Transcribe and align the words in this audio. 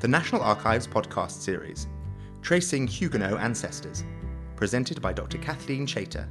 the 0.00 0.08
National 0.08 0.42
Archives 0.42 0.86
podcast 0.86 1.40
series, 1.40 1.86
Tracing 2.42 2.86
Huguenot 2.86 3.40
Ancestors, 3.40 4.04
presented 4.54 5.00
by 5.00 5.14
Dr. 5.14 5.38
Kathleen 5.38 5.86
Chater. 5.86 6.28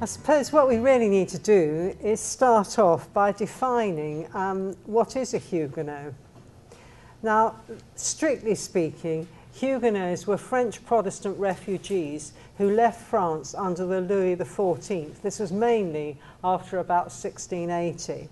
I 0.00 0.06
suppose 0.06 0.52
what 0.52 0.68
we 0.68 0.78
really 0.78 1.08
need 1.08 1.28
to 1.28 1.38
do 1.38 1.94
is 2.02 2.18
start 2.18 2.78
off 2.78 3.12
by 3.12 3.32
defining 3.32 4.26
um, 4.34 4.74
what 4.86 5.16
is 5.16 5.34
a 5.34 5.38
Huguenot. 5.38 6.14
Now, 7.22 7.56
strictly 7.94 8.54
speaking, 8.54 9.28
Huguenots 9.52 10.26
were 10.26 10.38
French 10.38 10.84
Protestant 10.86 11.38
refugees 11.38 12.32
who 12.56 12.70
left 12.70 13.02
France 13.02 13.54
under 13.54 13.84
the 13.84 14.00
Louis 14.00 14.36
XIV. 14.36 15.20
This 15.20 15.40
was 15.40 15.52
mainly 15.52 16.16
after 16.42 16.78
about 16.78 17.10
1680. 17.10 18.28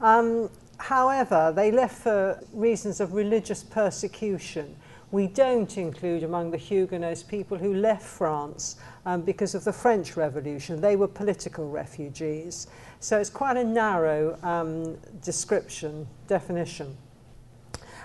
Um, 0.00 0.48
however, 0.80 1.52
they 1.54 1.70
left 1.70 1.98
for 1.98 2.42
reasons 2.52 3.00
of 3.00 3.12
religious 3.12 3.62
persecution. 3.62 4.76
We 5.12 5.26
don't 5.26 5.76
include 5.76 6.22
among 6.22 6.50
the 6.52 6.56
Huguenots 6.56 7.22
people 7.22 7.58
who 7.58 7.74
left 7.74 8.06
France 8.06 8.76
um, 9.04 9.22
because 9.22 9.54
of 9.54 9.64
the 9.64 9.72
French 9.72 10.16
Revolution. 10.16 10.80
They 10.80 10.96
were 10.96 11.08
political 11.08 11.68
refugees. 11.68 12.68
So 13.00 13.18
it's 13.18 13.30
quite 13.30 13.56
a 13.56 13.64
narrow 13.64 14.38
um, 14.42 14.96
description, 15.20 16.06
definition. 16.28 16.96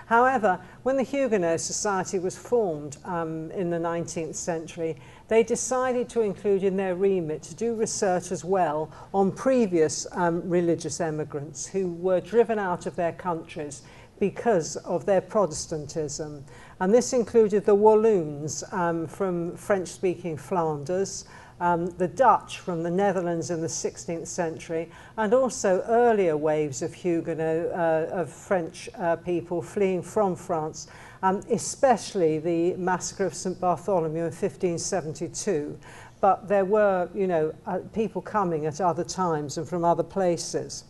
However, 0.06 0.60
when 0.84 0.96
the 0.96 1.02
Huguenot 1.02 1.60
Society 1.60 2.18
was 2.18 2.36
formed 2.36 2.96
um, 3.04 3.50
in 3.50 3.70
the 3.70 3.78
19th 3.78 4.36
century, 4.36 4.96
they 5.28 5.42
decided 5.42 6.08
to 6.10 6.20
include 6.20 6.62
in 6.62 6.76
their 6.76 6.94
remit 6.94 7.42
to 7.42 7.54
do 7.54 7.74
research 7.74 8.30
as 8.30 8.44
well 8.44 8.90
on 9.12 9.32
previous 9.32 10.06
um, 10.12 10.48
religious 10.48 11.00
emigrants 11.00 11.66
who 11.66 11.92
were 11.92 12.20
driven 12.20 12.58
out 12.58 12.86
of 12.86 12.96
their 12.96 13.12
countries 13.12 13.82
because 14.18 14.76
of 14.76 15.04
their 15.04 15.20
Protestantism. 15.20 16.44
And 16.80 16.92
this 16.92 17.12
included 17.12 17.64
the 17.64 17.74
Walloons 17.74 18.64
um, 18.72 19.06
from 19.06 19.56
French-speaking 19.56 20.36
Flanders, 20.36 21.26
um, 21.60 21.86
the 21.96 22.08
Dutch 22.08 22.60
from 22.60 22.82
the 22.82 22.90
Netherlands 22.90 23.50
in 23.50 23.60
the 23.60 23.66
16th 23.66 24.26
century, 24.26 24.90
and 25.16 25.32
also 25.32 25.82
earlier 25.88 26.36
waves 26.36 26.82
of 26.82 26.92
Huguenot, 26.92 27.72
uh, 27.72 28.06
of 28.12 28.30
French 28.30 28.88
uh, 28.98 29.16
people 29.16 29.62
fleeing 29.62 30.02
from 30.02 30.36
France, 30.36 30.88
um, 31.26 31.42
especially 31.50 32.38
the 32.38 32.74
massacre 32.76 33.26
of 33.26 33.34
St. 33.34 33.60
Bartholomew 33.60 34.20
in 34.20 34.32
1572. 34.32 35.76
But 36.20 36.46
there 36.46 36.64
were, 36.64 37.10
you 37.14 37.26
know, 37.26 37.52
uh, 37.66 37.80
people 37.92 38.22
coming 38.22 38.66
at 38.66 38.80
other 38.80 39.02
times 39.02 39.58
and 39.58 39.68
from 39.68 39.84
other 39.84 40.04
places. 40.04 40.84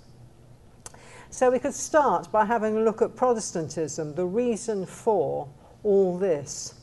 So 1.31 1.51
we 1.51 1.59
could 1.59 1.73
start 1.73 2.31
by 2.31 2.45
having 2.45 2.77
a 2.77 2.81
look 2.81 3.01
at 3.01 3.17
Protestantism, 3.17 4.15
the 4.15 4.27
reason 4.27 4.85
for 4.85 5.49
all 5.83 6.19
this. 6.19 6.75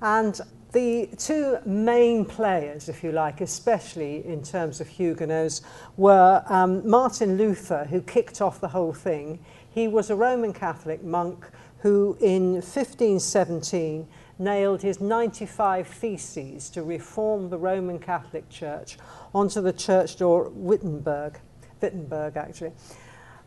And 0.00 0.40
the 0.72 1.10
two 1.18 1.58
main 1.66 2.24
players, 2.24 2.88
if 2.88 3.04
you 3.04 3.12
like, 3.12 3.42
especially 3.42 4.26
in 4.26 4.42
terms 4.42 4.80
of 4.80 4.88
Huguenots, 4.88 5.60
were 5.98 6.42
um, 6.48 6.88
Martin 6.88 7.36
Luther, 7.36 7.84
who 7.84 8.00
kicked 8.00 8.40
off 8.40 8.58
the 8.58 8.68
whole 8.68 8.94
thing. 8.94 9.38
He 9.70 9.86
was 9.86 10.08
a 10.08 10.16
Roman 10.16 10.54
Catholic 10.54 11.04
monk 11.04 11.46
who, 11.84 12.16
in 12.22 12.54
1517, 12.54 14.08
nailed 14.38 14.80
his 14.80 15.02
95 15.02 15.86
theses 15.86 16.70
to 16.70 16.82
reform 16.82 17.50
the 17.50 17.58
Roman 17.58 17.98
Catholic 17.98 18.48
Church 18.48 18.96
onto 19.34 19.60
the 19.60 19.72
church 19.72 20.16
door 20.16 20.46
at 20.46 20.52
Wittenberg, 20.54 21.38
Wittenberg 21.82 22.38
actually. 22.38 22.72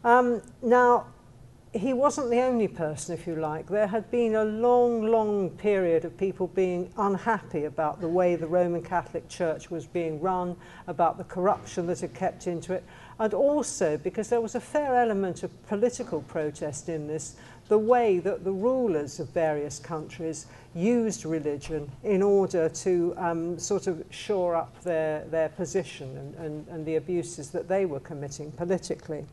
Um, 0.03 0.43
now, 0.61 1.07
he 1.73 1.93
wasn't 1.93 2.29
the 2.29 2.41
only 2.41 2.67
person, 2.67 3.13
if 3.13 3.27
you 3.27 3.35
like. 3.35 3.67
There 3.67 3.87
had 3.87 4.09
been 4.09 4.35
a 4.35 4.43
long, 4.43 5.05
long 5.05 5.49
period 5.49 6.05
of 6.05 6.17
people 6.17 6.47
being 6.47 6.91
unhappy 6.97 7.65
about 7.65 8.01
the 8.01 8.07
way 8.07 8.35
the 8.35 8.47
Roman 8.47 8.81
Catholic 8.81 9.27
Church 9.27 9.69
was 9.69 9.85
being 9.85 10.21
run, 10.21 10.55
about 10.87 11.17
the 11.17 11.23
corruption 11.25 11.87
that 11.87 11.99
had 11.99 12.13
kept 12.13 12.47
into 12.47 12.73
it, 12.73 12.83
and 13.19 13.33
also 13.33 13.97
because 13.97 14.29
there 14.29 14.41
was 14.41 14.55
a 14.55 14.59
fair 14.59 14.95
element 14.95 15.43
of 15.43 15.67
political 15.67 16.21
protest 16.21 16.87
in 16.87 17.07
this, 17.07 17.35
the 17.67 17.77
way 17.77 18.19
that 18.19 18.43
the 18.43 18.51
rulers 18.51 19.19
of 19.19 19.29
various 19.29 19.79
countries 19.79 20.45
used 20.73 21.25
religion 21.25 21.91
in 22.03 22.21
order 22.21 22.69
to 22.69 23.13
um, 23.17 23.59
sort 23.59 23.87
of 23.87 24.03
shore 24.09 24.55
up 24.55 24.81
their, 24.83 25.25
their 25.25 25.49
position 25.49 26.17
and, 26.17 26.35
and, 26.35 26.67
and 26.67 26.85
the 26.85 26.95
abuses 26.95 27.49
that 27.51 27.67
they 27.67 27.85
were 27.85 27.99
committing 27.99 28.51
politically. 28.51 29.25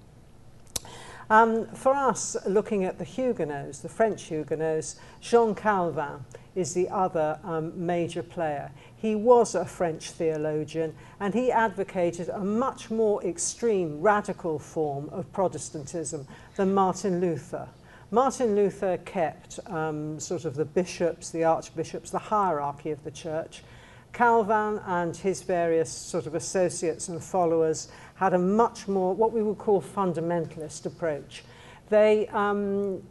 Um, 1.31 1.67
for 1.69 1.94
us, 1.94 2.37
looking 2.47 2.84
at 2.84 2.99
the 2.99 3.05
Huguenots, 3.05 3.81
the 3.81 3.89
French 3.89 4.25
Huguenots, 4.25 4.97
Jean 5.21 5.55
Calvin 5.55 6.25
is 6.55 6.75
the 6.75 6.89
other 6.91 7.39
um, 7.44 7.73
major 7.87 8.23
player. 8.23 8.71
He 8.94 9.15
was 9.15 9.55
a 9.55 9.65
French 9.65 10.11
theologian 10.11 10.94
and 11.21 11.33
he 11.33 11.50
advocated 11.50 12.28
a 12.28 12.41
much 12.41 12.91
more 12.91 13.25
extreme, 13.25 14.00
radical 14.00 14.59
form 14.59 15.09
of 15.11 15.31
Protestantism 15.33 16.27
than 16.56 16.75
Martin 16.75 17.21
Luther. 17.21 17.69
Martin 18.14 18.54
Luther 18.54 18.97
kept 18.98 19.58
um, 19.66 20.20
sort 20.20 20.44
of 20.44 20.54
the 20.54 20.64
bishops, 20.64 21.30
the 21.30 21.42
archbishops, 21.42 22.10
the 22.10 22.19
hierarchy 22.20 22.92
of 22.92 23.02
the 23.02 23.10
church. 23.10 23.64
Calvin 24.12 24.80
and 24.86 25.16
his 25.16 25.42
various 25.42 25.91
sort 25.91 26.28
of 26.28 26.36
associates 26.36 27.08
and 27.08 27.20
followers 27.20 27.88
had 28.14 28.32
a 28.32 28.38
much 28.38 28.86
more, 28.86 29.12
what 29.16 29.32
we 29.32 29.42
would 29.42 29.58
call 29.58 29.82
fundamentalist 29.82 30.86
approach. 30.86 31.42
They 31.88 32.28
um, 32.28 33.02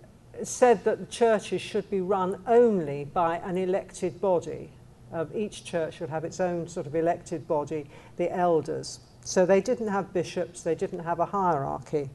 said 0.41 0.85
that 0.85 0.99
the 0.99 1.05
churches 1.07 1.61
should 1.61 1.89
be 1.89 1.99
run 1.99 2.41
only 2.47 3.03
by 3.03 3.39
an 3.39 3.57
elected 3.57 4.21
body. 4.21 4.69
Uh, 5.11 5.25
each 5.35 5.65
church 5.65 5.95
should 5.95 6.11
have 6.11 6.23
its 6.23 6.39
own 6.39 6.65
sort 6.69 6.87
of 6.87 6.95
elected 6.95 7.45
body, 7.45 7.89
the 8.15 8.33
elders. 8.33 9.01
So 9.25 9.45
they 9.45 9.59
didn't 9.59 9.89
have 9.89 10.13
bishops, 10.13 10.61
they 10.61 10.75
didn't 10.75 10.99
have 10.99 11.19
a 11.19 11.25
hierarchy. 11.25 12.09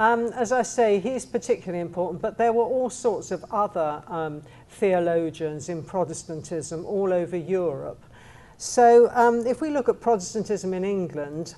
Um, 0.00 0.26
as 0.34 0.50
I 0.50 0.62
say, 0.62 0.98
he's 0.98 1.24
particularly 1.24 1.80
important, 1.80 2.20
but 2.20 2.36
there 2.36 2.52
were 2.52 2.64
all 2.64 2.90
sorts 2.90 3.30
of 3.30 3.44
other 3.50 4.02
um, 4.08 4.42
theologians 4.68 5.68
in 5.68 5.82
Protestantism 5.84 6.84
all 6.84 7.12
over 7.12 7.36
Europe 7.36 8.04
So 8.56 9.10
um, 9.12 9.46
if 9.46 9.60
we 9.60 9.70
look 9.70 9.88
at 9.88 10.00
Protestantism 10.00 10.72
in 10.74 10.84
England, 10.84 11.54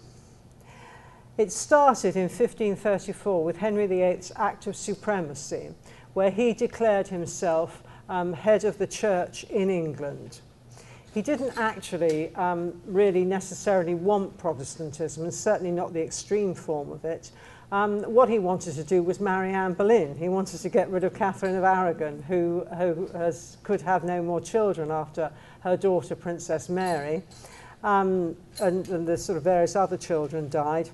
it 1.36 1.52
started 1.52 2.16
in 2.16 2.22
1534 2.22 3.44
with 3.44 3.58
Henry 3.58 3.86
VIII's 3.86 4.32
Act 4.36 4.66
of 4.66 4.74
Supremacy, 4.74 5.74
where 6.14 6.30
he 6.30 6.54
declared 6.54 7.08
himself 7.08 7.82
um, 8.08 8.32
head 8.32 8.64
of 8.64 8.78
the 8.78 8.86
church 8.86 9.44
in 9.44 9.68
England. 9.68 10.40
He 11.12 11.20
didn't 11.22 11.56
actually 11.56 12.34
um, 12.34 12.80
really 12.86 13.24
necessarily 13.24 13.94
want 13.94 14.36
Protestantism, 14.38 15.24
and 15.24 15.32
certainly 15.32 15.72
not 15.72 15.92
the 15.92 16.02
extreme 16.02 16.54
form 16.54 16.90
of 16.90 17.04
it. 17.04 17.30
Um, 17.72 18.02
what 18.02 18.28
he 18.28 18.38
wanted 18.38 18.74
to 18.76 18.84
do 18.84 19.02
was 19.02 19.18
marry 19.18 19.52
Anne 19.52 19.72
Boleyn. 19.72 20.16
He 20.16 20.28
wanted 20.28 20.60
to 20.60 20.68
get 20.68 20.88
rid 20.88 21.02
of 21.02 21.14
Catherine 21.14 21.56
of 21.56 21.64
Aragon, 21.64 22.22
who, 22.22 22.64
who 22.76 23.08
has, 23.12 23.56
could 23.64 23.80
have 23.80 24.04
no 24.04 24.22
more 24.22 24.40
children 24.40 24.90
after 24.90 25.32
her 25.60 25.76
daughter, 25.76 26.14
Princess 26.14 26.68
Mary, 26.68 27.22
um, 27.82 28.36
and, 28.60 28.88
and 28.88 29.06
the 29.06 29.16
sort 29.16 29.36
of 29.36 29.42
various 29.42 29.74
other 29.74 29.96
children 29.96 30.48
died. 30.48 30.90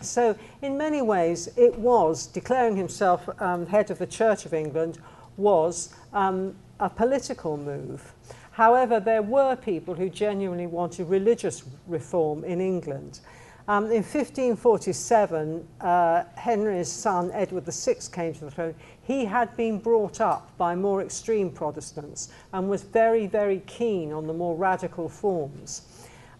So 0.00 0.36
in 0.62 0.76
many 0.76 1.00
ways, 1.00 1.48
it 1.56 1.78
was, 1.78 2.26
declaring 2.26 2.76
himself 2.76 3.28
um, 3.40 3.66
head 3.66 3.90
of 3.90 3.98
the 3.98 4.06
Church 4.06 4.46
of 4.46 4.54
England, 4.54 4.98
was 5.36 5.94
um, 6.12 6.56
a 6.80 6.90
political 6.90 7.56
move. 7.56 8.12
However, 8.50 8.98
there 8.98 9.22
were 9.22 9.54
people 9.54 9.94
who 9.94 10.08
genuinely 10.08 10.66
wanted 10.66 11.08
religious 11.08 11.62
reform 11.86 12.42
in 12.42 12.60
England. 12.60 13.20
Um, 13.68 13.84
in 13.84 14.02
1547, 14.02 15.68
uh, 15.82 16.24
Henry's 16.36 16.90
son, 16.90 17.30
Edward 17.34 17.66
VI, 17.66 17.96
came 18.10 18.32
to 18.32 18.46
the 18.46 18.50
throne. 18.50 18.74
He 19.02 19.26
had 19.26 19.54
been 19.58 19.78
brought 19.78 20.22
up 20.22 20.56
by 20.56 20.74
more 20.74 21.02
extreme 21.02 21.50
Protestants 21.50 22.30
and 22.54 22.70
was 22.70 22.82
very, 22.82 23.26
very 23.26 23.62
keen 23.66 24.10
on 24.10 24.26
the 24.26 24.32
more 24.32 24.56
radical 24.56 25.06
forms. 25.10 25.82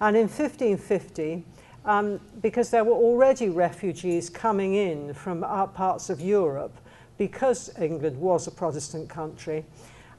And 0.00 0.16
in 0.16 0.22
1550, 0.22 1.44
um, 1.84 2.18
because 2.40 2.70
there 2.70 2.84
were 2.84 2.92
already 2.92 3.50
refugees 3.50 4.30
coming 4.30 4.74
in 4.74 5.12
from 5.12 5.42
parts 5.74 6.08
of 6.08 6.22
Europe, 6.22 6.78
because 7.18 7.70
England 7.78 8.18
was 8.18 8.46
a 8.46 8.50
Protestant 8.50 9.10
country, 9.10 9.66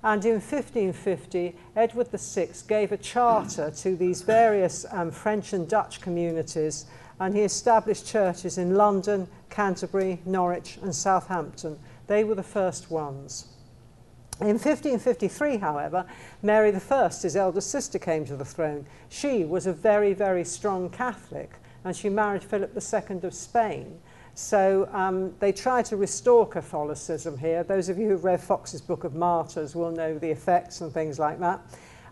and 0.03 0.23
in 0.23 0.33
1550, 0.33 1.55
Edward 1.75 2.07
VI 2.07 2.49
gave 2.67 2.91
a 2.93 2.97
charter 2.97 3.69
to 3.69 3.97
these 3.97 4.21
various 4.21 4.85
um, 4.91 5.11
French 5.11 5.51
and 5.51 5.67
Dutch 5.67 5.99
communities, 5.99 6.85
and 7.19 7.35
he 7.35 7.41
established 7.41 8.07
churches 8.07 8.57
in 8.57 8.75
London, 8.75 9.27
Canterbury, 9.49 10.19
Norwich, 10.25 10.77
and 10.81 10.95
Southampton. 10.95 11.77
They 12.07 12.23
were 12.23 12.35
the 12.35 12.43
first 12.43 12.89
ones. 12.89 13.47
In 14.41 14.57
1553, 14.57 15.57
however, 15.57 16.05
Mary 16.41 16.73
I, 16.73 17.09
his 17.09 17.35
elder 17.35 17.59
sister, 17.59 17.99
came 17.99 18.23
to 18.25 18.37
the 18.37 18.45
throne. 18.45 18.85
She 19.09 19.43
was 19.43 19.67
a 19.67 19.73
very, 19.73 20.13
very 20.13 20.45
strong 20.45 20.89
Catholic, 20.89 21.51
and 21.83 21.93
she 21.93 22.07
married 22.07 22.43
Philip 22.43 22.71
II 22.73 23.19
of 23.23 23.33
Spain. 23.33 23.99
So 24.35 24.87
um, 24.93 25.35
they 25.39 25.51
try 25.51 25.81
to 25.83 25.97
restore 25.97 26.47
Catholicism 26.47 27.37
here. 27.37 27.63
Those 27.65 27.89
of 27.89 27.97
you 27.97 28.07
who've 28.07 28.23
read 28.23 28.39
Foxe's 28.39 28.79
Book 28.79 29.03
of 29.03 29.13
Martyrs 29.13 29.75
will 29.75 29.91
know 29.91 30.17
the 30.17 30.31
effects 30.31 30.79
and 30.79 30.93
things 30.93 31.19
like 31.19 31.41
that. 31.41 31.59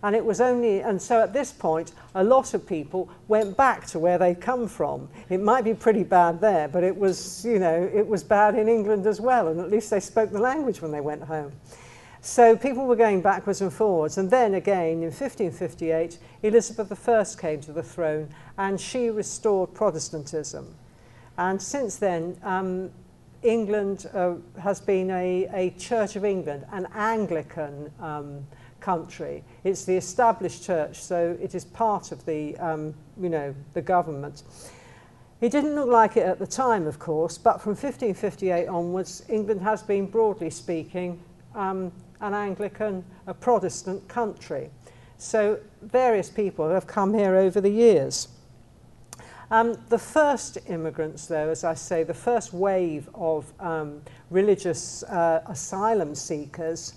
And 0.03 0.15
it 0.15 0.23
was 0.23 0.41
only, 0.41 0.81
and 0.81 1.01
so 1.01 1.21
at 1.21 1.33
this 1.33 1.51
point, 1.51 1.91
a 2.15 2.23
lot 2.23 2.53
of 2.53 2.67
people 2.67 3.09
went 3.27 3.57
back 3.57 3.87
to 3.87 3.99
where 3.99 4.17
they'd 4.17 4.39
come 4.39 4.67
from. 4.67 5.09
It 5.29 5.41
might 5.41 5.63
be 5.63 5.73
pretty 5.73 6.03
bad 6.03 6.39
there, 6.39 6.67
but 6.67 6.83
it 6.83 6.95
was, 6.95 7.43
you 7.45 7.59
know, 7.59 7.89
it 7.93 8.07
was 8.07 8.23
bad 8.23 8.55
in 8.55 8.67
England 8.67 9.07
as 9.07 9.19
well, 9.19 9.47
and 9.47 9.59
at 9.59 9.71
least 9.71 9.89
they 9.89 9.99
spoke 9.99 10.31
the 10.31 10.39
language 10.39 10.81
when 10.81 10.91
they 10.91 11.01
went 11.01 11.23
home. 11.23 11.51
So 12.21 12.57
people 12.57 12.85
were 12.85 12.95
going 12.95 13.21
backwards 13.21 13.61
and 13.61 13.71
forwards. 13.71 14.17
And 14.17 14.29
then 14.29 14.55
again, 14.55 15.03
in 15.03 15.11
1558, 15.11 16.17
Elizabeth 16.43 17.09
I 17.09 17.23
came 17.39 17.61
to 17.61 17.71
the 17.71 17.83
throne, 17.83 18.29
and 18.57 18.79
she 18.79 19.09
restored 19.09 19.73
Protestantism. 19.73 20.75
And 21.37 21.61
since 21.61 21.97
then, 21.97 22.37
um, 22.43 22.91
England 23.43 24.07
uh, 24.13 24.35
has 24.59 24.81
been 24.81 25.11
a, 25.11 25.47
a 25.53 25.69
Church 25.77 26.15
of 26.15 26.25
England, 26.25 26.65
an 26.71 26.87
Anglican 26.93 27.91
um, 27.99 28.45
country. 28.87 29.43
It's 29.65 29.83
the 29.83 29.97
established 29.97 30.63
church, 30.63 30.95
so 30.95 31.37
it 31.41 31.53
is 31.53 31.65
part 31.65 32.13
of 32.13 32.25
the, 32.25 32.55
um, 32.55 32.93
you 33.19 33.27
know, 33.27 33.53
the 33.73 33.81
government. 33.81 34.43
It 35.41 35.51
didn't 35.51 35.75
look 35.75 35.89
like 35.89 36.15
it 36.15 36.25
at 36.25 36.39
the 36.39 36.47
time, 36.47 36.87
of 36.87 36.97
course, 36.97 37.37
but 37.37 37.61
from 37.61 37.71
1558 37.71 38.65
onwards, 38.69 39.25
England 39.27 39.61
has 39.61 39.83
been, 39.83 40.05
broadly 40.05 40.49
speaking, 40.49 41.19
um, 41.53 41.91
an 42.21 42.33
Anglican, 42.33 43.03
a 43.27 43.33
Protestant 43.33 44.07
country. 44.07 44.69
So 45.17 45.59
various 45.81 46.29
people 46.29 46.69
have 46.69 46.87
come 46.87 47.13
here 47.13 47.35
over 47.35 47.59
the 47.59 47.69
years. 47.69 48.29
Um, 49.51 49.77
the 49.89 49.99
first 49.99 50.59
immigrants, 50.67 51.25
though, 51.25 51.49
as 51.49 51.65
I 51.65 51.73
say, 51.73 52.03
the 52.03 52.13
first 52.13 52.53
wave 52.53 53.09
of 53.13 53.51
um, 53.59 54.01
religious 54.29 55.03
uh, 55.03 55.41
asylum 55.45 56.15
seekers 56.15 56.93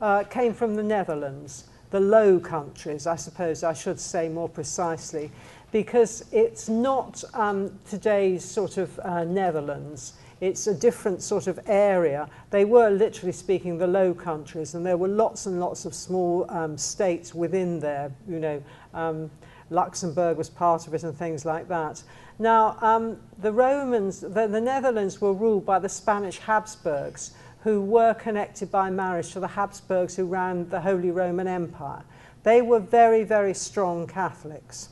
uh, 0.00 0.24
came 0.24 0.52
from 0.52 0.74
the 0.74 0.82
Netherlands, 0.82 1.64
the 1.90 2.00
Low 2.00 2.38
Countries, 2.38 3.06
I 3.06 3.16
suppose 3.16 3.62
I 3.62 3.72
should 3.72 4.00
say 4.00 4.28
more 4.28 4.48
precisely, 4.48 5.30
because 5.72 6.24
it's 6.32 6.68
not 6.68 7.22
um, 7.34 7.78
today's 7.88 8.44
sort 8.44 8.76
of 8.76 8.98
uh, 9.00 9.24
Netherlands. 9.24 10.14
It's 10.40 10.66
a 10.66 10.74
different 10.74 11.22
sort 11.22 11.46
of 11.46 11.58
area. 11.66 12.28
They 12.50 12.64
were 12.64 12.90
literally 12.90 13.32
speaking 13.32 13.78
the 13.78 13.86
Low 13.86 14.12
Countries, 14.12 14.74
and 14.74 14.84
there 14.84 14.96
were 14.96 15.08
lots 15.08 15.46
and 15.46 15.58
lots 15.60 15.86
of 15.86 15.94
small 15.94 16.46
um, 16.50 16.76
states 16.76 17.34
within 17.34 17.80
there, 17.80 18.12
you 18.28 18.38
know, 18.38 18.62
um, 18.92 19.30
Luxembourg 19.70 20.36
was 20.36 20.48
part 20.48 20.86
of 20.86 20.94
it 20.94 21.02
and 21.02 21.16
things 21.16 21.44
like 21.44 21.68
that. 21.68 22.02
Now, 22.38 22.76
um, 22.80 23.18
the 23.38 23.52
Romans, 23.52 24.20
the, 24.20 24.46
the 24.46 24.60
Netherlands 24.60 25.20
were 25.20 25.32
ruled 25.32 25.66
by 25.66 25.78
the 25.78 25.88
Spanish 25.88 26.38
Habsburgs, 26.38 27.32
who 27.66 27.80
were 27.80 28.14
connected 28.14 28.70
by 28.70 28.88
marriage 28.88 29.32
to 29.32 29.40
the 29.40 29.48
Habsburgs 29.48 30.14
who 30.14 30.24
ran 30.24 30.68
the 30.68 30.80
Holy 30.80 31.10
Roman 31.10 31.48
Empire. 31.48 32.04
They 32.44 32.62
were 32.62 32.78
very, 32.78 33.24
very 33.24 33.54
strong 33.54 34.06
Catholics. 34.06 34.90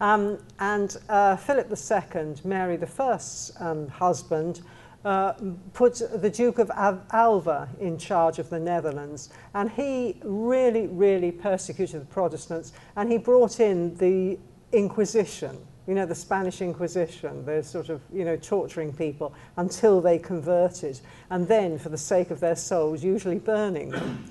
Um, 0.00 0.38
and 0.60 0.96
uh, 1.08 1.34
Philip 1.34 1.68
II, 1.68 2.34
Mary 2.44 2.78
I's 2.80 3.52
um, 3.58 3.88
husband, 3.88 4.60
uh, 5.04 5.32
put 5.72 6.00
the 6.14 6.30
Duke 6.30 6.60
of 6.60 6.70
Alva 7.10 7.68
in 7.80 7.98
charge 7.98 8.38
of 8.38 8.48
the 8.48 8.60
Netherlands. 8.60 9.30
And 9.52 9.68
he 9.68 10.20
really, 10.22 10.86
really 10.86 11.32
persecuted 11.32 12.02
the 12.02 12.06
Protestants. 12.06 12.72
And 12.94 13.10
he 13.10 13.18
brought 13.18 13.58
in 13.58 13.96
the 13.96 14.38
Inquisition, 14.70 15.58
you 15.86 15.94
know, 15.94 16.06
the 16.06 16.14
Spanish 16.14 16.60
Inquisition, 16.60 17.44
the 17.44 17.62
sort 17.62 17.88
of, 17.88 18.00
you 18.12 18.24
know, 18.24 18.36
torturing 18.36 18.92
people 18.92 19.34
until 19.56 20.00
they 20.00 20.18
converted. 20.18 21.00
And 21.30 21.48
then, 21.48 21.78
for 21.78 21.88
the 21.88 21.98
sake 21.98 22.30
of 22.30 22.40
their 22.40 22.56
souls, 22.56 23.02
usually 23.02 23.38
burning 23.38 23.90
them. 23.90 24.24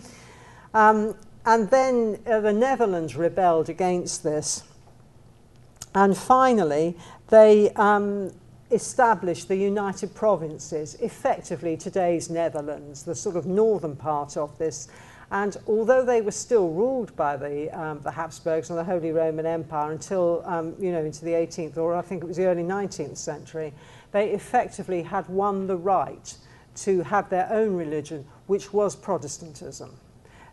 Um, 0.73 1.15
and 1.45 1.69
then 1.69 2.19
uh, 2.25 2.39
the 2.39 2.53
Netherlands 2.53 3.15
rebelled 3.15 3.67
against 3.67 4.23
this. 4.23 4.63
And 5.93 6.15
finally, 6.15 6.95
they 7.29 7.71
um, 7.71 8.31
established 8.71 9.47
the 9.47 9.55
United 9.55 10.15
Provinces, 10.15 10.95
effectively 10.95 11.75
today's 11.75 12.29
Netherlands, 12.29 13.03
the 13.03 13.15
sort 13.15 13.35
of 13.35 13.45
northern 13.45 13.95
part 13.95 14.37
of 14.37 14.57
this. 14.57 14.87
And 15.31 15.55
although 15.65 16.03
they 16.03 16.21
were 16.21 16.31
still 16.31 16.69
ruled 16.69 17.15
by 17.15 17.37
the, 17.37 17.69
um, 17.71 18.01
the 18.01 18.11
Habsburgs 18.11 18.69
and 18.69 18.77
the 18.77 18.83
Holy 18.83 19.13
Roman 19.13 19.45
Empire 19.45 19.93
until, 19.93 20.43
um, 20.45 20.75
you 20.77 20.91
know, 20.91 21.05
into 21.05 21.23
the 21.23 21.31
18th 21.31 21.77
or 21.77 21.95
I 21.95 22.01
think 22.01 22.21
it 22.21 22.27
was 22.27 22.35
the 22.35 22.45
early 22.45 22.63
19th 22.63 23.17
century, 23.17 23.73
they 24.11 24.31
effectively 24.31 25.03
had 25.03 25.27
won 25.29 25.67
the 25.67 25.77
right 25.77 26.35
to 26.75 27.03
have 27.03 27.29
their 27.29 27.49
own 27.49 27.75
religion, 27.75 28.25
which 28.47 28.73
was 28.73 28.93
Protestantism. 28.93 29.91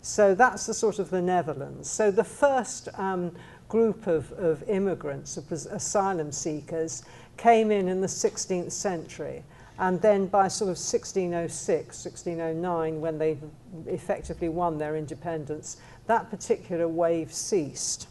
So 0.01 0.37
that's 0.37 0.67
the 0.67 0.75
sort 0.75 1.01
of 1.01 1.11
the 1.11 1.23
Netherlands. 1.23 1.91
So 1.91 2.13
the 2.13 2.23
first 2.23 2.89
um, 2.95 3.35
group 3.69 4.07
of, 4.07 4.31
of 4.33 4.63
immigrants, 4.69 5.37
of 5.37 5.51
asylum 5.51 6.31
seekers, 6.31 7.03
came 7.37 7.73
in 7.73 7.89
in 7.89 8.01
the 8.01 8.07
16th 8.07 8.71
century. 8.71 9.43
And 9.79 10.01
then 10.03 10.27
by 10.27 10.49
sort 10.49 10.71
of 10.71 10.77
1606, 10.77 12.05
1609, 12.05 13.01
when 13.01 13.19
they 13.19 13.39
effectively 13.87 14.49
won 14.49 14.79
their 14.79 14.97
independence, 14.97 15.77
that 16.07 16.31
particular 16.31 16.89
wave 16.89 17.33
ceased. 17.33 18.09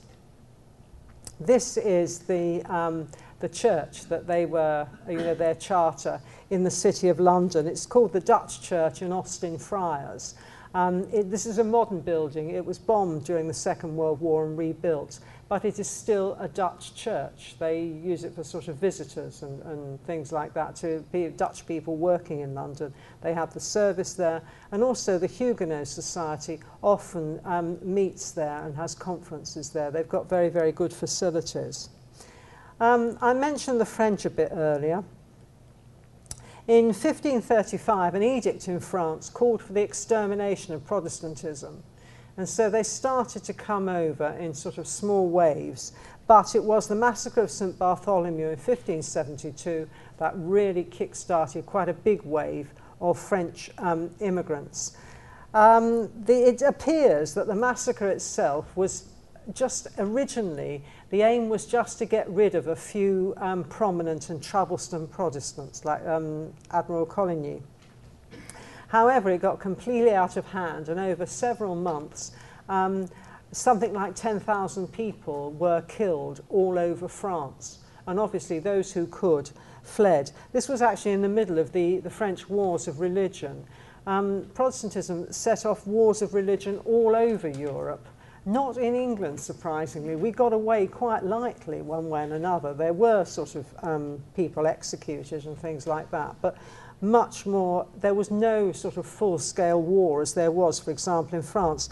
This 1.39 1.77
is 1.77 2.19
the, 2.19 2.63
um, 2.63 3.07
the 3.39 3.49
church 3.49 4.05
that 4.05 4.27
they 4.27 4.45
were, 4.45 4.87
you 5.09 5.17
know, 5.17 5.35
their 5.35 5.55
charter 5.55 6.21
in 6.49 6.63
the 6.63 6.71
city 6.71 7.09
of 7.09 7.19
London. 7.19 7.67
It's 7.67 7.85
called 7.85 8.13
the 8.13 8.21
Dutch 8.21 8.61
Church 8.61 9.01
in 9.01 9.11
Austin 9.11 9.57
Friars. 9.57 10.35
Um, 10.73 11.07
it, 11.11 11.29
this 11.29 11.45
is 11.45 11.57
a 11.57 11.63
modern 11.63 12.01
building. 12.01 12.51
It 12.51 12.65
was 12.65 12.77
bombed 12.77 13.25
during 13.25 13.47
the 13.47 13.53
Second 13.53 13.95
World 13.95 14.21
War 14.21 14.45
and 14.45 14.57
rebuilt 14.57 15.19
but 15.49 15.63
it 15.63 15.79
is 15.79 15.89
still 15.89 16.35
a 16.39 16.47
Dutch 16.47 16.93
church. 16.93 17.55
They 17.57 17.83
use 17.83 18.23
it 18.23 18.35
for 18.35 18.43
sort 18.43 18.67
of 18.67 18.75
visitors 18.75 19.43
and, 19.43 19.61
and 19.63 20.03
things 20.05 20.31
like 20.31 20.53
that 20.53 20.75
to 20.77 21.03
be 21.11 21.27
Dutch 21.29 21.65
people 21.65 21.95
working 21.95 22.41
in 22.41 22.53
London. 22.53 22.93
They 23.21 23.33
have 23.33 23.53
the 23.53 23.59
service 23.59 24.13
there, 24.13 24.41
and 24.71 24.83
also 24.83 25.17
the 25.17 25.27
Huguenot 25.27 25.87
Society 25.87 26.59
often 26.83 27.39
um, 27.45 27.77
meets 27.81 28.31
there 28.31 28.65
and 28.65 28.75
has 28.75 28.93
conferences 28.93 29.69
there. 29.69 29.89
They've 29.89 30.09
got 30.09 30.27
very, 30.27 30.49
very 30.49 30.71
good 30.71 30.93
facilities. 30.93 31.89
Um, 32.79 33.17
I 33.21 33.33
mentioned 33.33 33.79
the 33.79 33.85
French 33.85 34.25
a 34.25 34.29
bit 34.29 34.49
earlier. 34.51 35.03
In 36.67 36.87
1535, 36.87 38.15
an 38.15 38.23
edict 38.23 38.67
in 38.67 38.81
France 38.81 39.29
called 39.29 39.61
for 39.61 39.71
the 39.71 39.81
extermination 39.81 40.73
of 40.73 40.85
Protestantism. 40.85 41.81
And 42.37 42.47
so 42.47 42.69
they 42.69 42.83
started 42.83 43.43
to 43.45 43.53
come 43.53 43.89
over 43.89 44.27
in 44.39 44.53
sort 44.53 44.77
of 44.77 44.87
small 44.87 45.27
waves. 45.27 45.91
But 46.27 46.55
it 46.55 46.63
was 46.63 46.87
the 46.87 46.95
massacre 46.95 47.41
of 47.41 47.51
St. 47.51 47.77
Bartholomew 47.79 48.45
in 48.45 48.57
1572 48.57 49.89
that 50.19 50.33
really 50.35 50.83
kick-started 50.83 51.65
quite 51.65 51.89
a 51.89 51.93
big 51.93 52.21
wave 52.23 52.69
of 53.01 53.17
French 53.17 53.71
um, 53.77 54.11
immigrants. 54.19 54.97
Um, 55.53 56.11
the, 56.25 56.49
it 56.49 56.61
appears 56.61 57.33
that 57.33 57.47
the 57.47 57.55
massacre 57.55 58.09
itself 58.09 58.75
was 58.75 59.05
just 59.53 59.87
originally, 59.97 60.83
the 61.09 61.21
aim 61.21 61.47
was 61.47 61.65
just 61.65 61.97
to 61.99 62.05
get 62.05 62.29
rid 62.29 62.53
of 62.53 62.67
a 62.67 62.75
few 62.75 63.33
um, 63.37 63.63
prominent 63.63 64.29
and 64.29 64.43
troublesome 64.43 65.07
Protestants 65.07 65.85
like 65.85 66.05
um, 66.05 66.53
Admiral 66.71 67.05
Coligny. 67.05 67.61
However, 68.87 69.29
it 69.29 69.41
got 69.41 69.59
completely 69.59 70.13
out 70.13 70.37
of 70.37 70.47
hand, 70.47 70.89
and 70.89 70.99
over 70.99 71.25
several 71.25 71.75
months, 71.75 72.31
um, 72.69 73.09
something 73.51 73.93
like 73.93 74.15
10,000 74.15 74.87
people 74.91 75.51
were 75.51 75.81
killed 75.81 76.43
all 76.49 76.77
over 76.79 77.07
France. 77.07 77.79
And 78.05 78.19
obviously, 78.19 78.59
those 78.59 78.93
who 78.93 79.07
could 79.07 79.49
fled. 79.83 80.31
This 80.51 80.67
was 80.67 80.81
actually 80.81 81.11
in 81.11 81.21
the 81.21 81.29
middle 81.29 81.57
of 81.59 81.71
the, 81.71 81.99
the 81.99 82.09
French 82.09 82.49
wars 82.49 82.87
of 82.87 82.99
religion. 82.99 83.65
Um, 84.05 84.45
Protestantism 84.53 85.31
set 85.31 85.65
off 85.65 85.85
wars 85.87 86.21
of 86.21 86.33
religion 86.33 86.79
all 86.85 87.15
over 87.15 87.47
Europe. 87.47 88.05
Not 88.45 88.77
in 88.77 88.95
England, 88.95 89.39
surprisingly. 89.39 90.15
We 90.15 90.31
got 90.31 90.53
away 90.53 90.87
quite 90.87 91.25
lightly 91.25 91.81
one 91.81 92.07
way 92.07 92.23
and 92.23 92.31
another. 92.31 92.73
There 92.73 92.93
were 92.93 93.25
sort 93.25 93.55
of 93.55 93.65
um, 93.83 94.23
people 94.35 94.67
executed 94.67 95.45
and 95.45 95.57
things 95.57 95.85
like 95.85 96.09
that. 96.11 96.35
But 96.41 96.55
much 97.01 97.45
more, 97.45 97.87
there 97.99 98.13
was 98.13 98.31
no 98.31 98.71
sort 98.71 98.97
of 98.97 99.05
full-scale 99.05 99.81
war 99.81 100.21
as 100.21 100.33
there 100.33 100.51
was, 100.51 100.79
for 100.79 100.91
example, 100.91 101.37
in 101.37 101.43
France. 101.43 101.89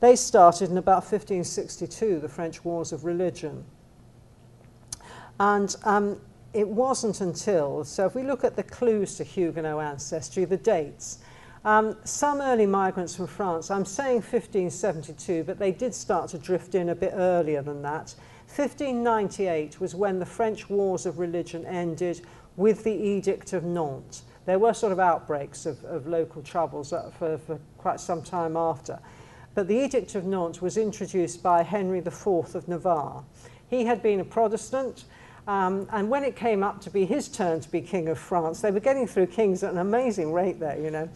They 0.00 0.16
started 0.16 0.70
in 0.70 0.78
about 0.78 1.02
1562, 1.02 2.20
the 2.20 2.28
French 2.28 2.64
Wars 2.64 2.92
of 2.92 3.04
Religion. 3.04 3.64
And 5.40 5.74
um, 5.84 6.20
it 6.52 6.68
wasn't 6.68 7.20
until, 7.20 7.84
so 7.84 8.06
if 8.06 8.14
we 8.14 8.22
look 8.22 8.44
at 8.44 8.54
the 8.54 8.62
clues 8.62 9.16
to 9.16 9.24
Huguenot 9.24 9.82
ancestry, 9.82 10.44
the 10.44 10.56
dates, 10.56 11.18
um, 11.64 11.96
some 12.04 12.40
early 12.40 12.66
migrants 12.66 13.16
from 13.16 13.26
France, 13.26 13.70
I'm 13.70 13.86
saying 13.86 14.16
1572, 14.16 15.44
but 15.44 15.58
they 15.58 15.72
did 15.72 15.94
start 15.94 16.30
to 16.30 16.38
drift 16.38 16.74
in 16.74 16.90
a 16.90 16.94
bit 16.94 17.12
earlier 17.14 17.62
than 17.62 17.82
that. 17.82 18.14
1598 18.54 19.80
was 19.80 19.94
when 19.94 20.18
the 20.18 20.26
French 20.26 20.68
wars 20.68 21.06
of 21.06 21.18
religion 21.18 21.64
ended 21.66 22.20
with 22.56 22.84
the 22.84 22.92
Edict 22.92 23.52
of 23.52 23.64
Nantes. 23.64 24.22
There 24.46 24.58
were 24.58 24.74
sort 24.74 24.92
of 24.92 25.00
outbreaks 25.00 25.66
of, 25.66 25.82
of 25.84 26.06
local 26.06 26.42
troubles 26.42 26.92
for, 27.18 27.38
for 27.38 27.58
quite 27.78 28.00
some 28.00 28.22
time 28.22 28.56
after. 28.56 28.98
But 29.54 29.68
the 29.68 29.76
Edict 29.76 30.14
of 30.14 30.24
Nantes 30.24 30.60
was 30.60 30.76
introduced 30.76 31.42
by 31.42 31.62
Henry 31.62 31.98
IV 31.98 32.26
of 32.26 32.66
Navarre. 32.66 33.24
He 33.68 33.84
had 33.84 34.02
been 34.02 34.20
a 34.20 34.24
Protestant, 34.24 35.04
um, 35.46 35.86
and 35.92 36.10
when 36.10 36.24
it 36.24 36.36
came 36.36 36.62
up 36.62 36.80
to 36.82 36.90
be 36.90 37.04
his 37.04 37.28
turn 37.28 37.60
to 37.60 37.70
be 37.70 37.80
King 37.80 38.08
of 38.08 38.18
France, 38.18 38.60
they 38.60 38.70
were 38.70 38.80
getting 38.80 39.06
through 39.06 39.26
kings 39.26 39.62
at 39.62 39.72
an 39.72 39.78
amazing 39.78 40.32
rate 40.32 40.58
there, 40.58 40.78
you 40.78 40.90
know. 40.90 41.08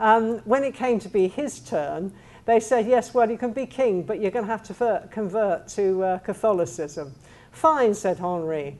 Um, 0.00 0.38
when 0.40 0.64
it 0.64 0.74
came 0.74 0.98
to 1.00 1.08
be 1.08 1.28
his 1.28 1.60
turn, 1.60 2.12
they 2.44 2.58
said, 2.58 2.86
yes, 2.86 3.14
well, 3.14 3.30
you 3.30 3.38
can 3.38 3.52
be 3.52 3.66
king, 3.66 4.02
but 4.02 4.20
you're 4.20 4.32
going 4.32 4.44
to 4.44 4.50
have 4.50 4.64
to 4.64 5.08
convert 5.10 5.68
to 5.68 6.02
uh, 6.02 6.18
Catholicism. 6.18 7.14
Fine, 7.52 7.94
said 7.94 8.18
Henri. 8.18 8.78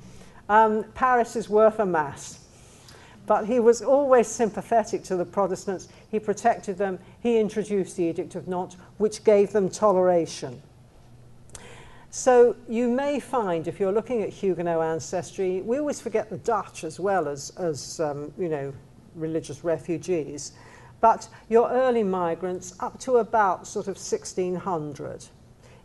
Um, 0.49 0.85
Paris 0.95 1.37
is 1.37 1.49
worth 1.49 1.79
a 1.79 1.87
mass. 1.87 2.42
But 3.33 3.47
he 3.47 3.61
was 3.61 3.81
always 3.81 4.29
sympathetic 4.29 5.05
to 5.05 5.17
the 5.17 5.25
Protestants. 5.25 5.89
He 6.11 6.19
protected 6.19 6.77
them. 6.77 6.99
He 7.21 7.39
introduced 7.39 7.97
the 7.97 8.03
Edict 8.03 8.35
of 8.35 8.47
Nantes, 8.47 8.77
which 8.99 9.25
gave 9.25 9.53
them 9.53 9.71
toleration. 9.71 10.61
So 12.11 12.57
you 12.69 12.89
may 12.89 13.21
find, 13.21 13.67
if 13.67 13.81
you're 13.81 13.91
looking 13.91 14.21
at 14.21 14.29
Huguenot 14.29 14.83
ancestry, 14.83 15.63
we 15.63 15.79
always 15.79 15.99
forget 15.99 16.29
the 16.29 16.37
Dutch 16.37 16.85
as 16.85 17.01
well 17.01 17.27
as, 17.27 17.49
as 17.57 18.01
um, 18.01 18.35
you 18.37 18.51
know, 18.51 18.75
religious 19.15 19.65
refugees. 19.65 20.53
But 21.01 21.27
your 21.49 21.71
early 21.71 22.03
migrants 22.03 22.75
up 22.81 23.01
to 23.01 23.17
about 23.17 23.67
sort 23.67 23.87
of 23.87 23.97
1600. 23.97 25.25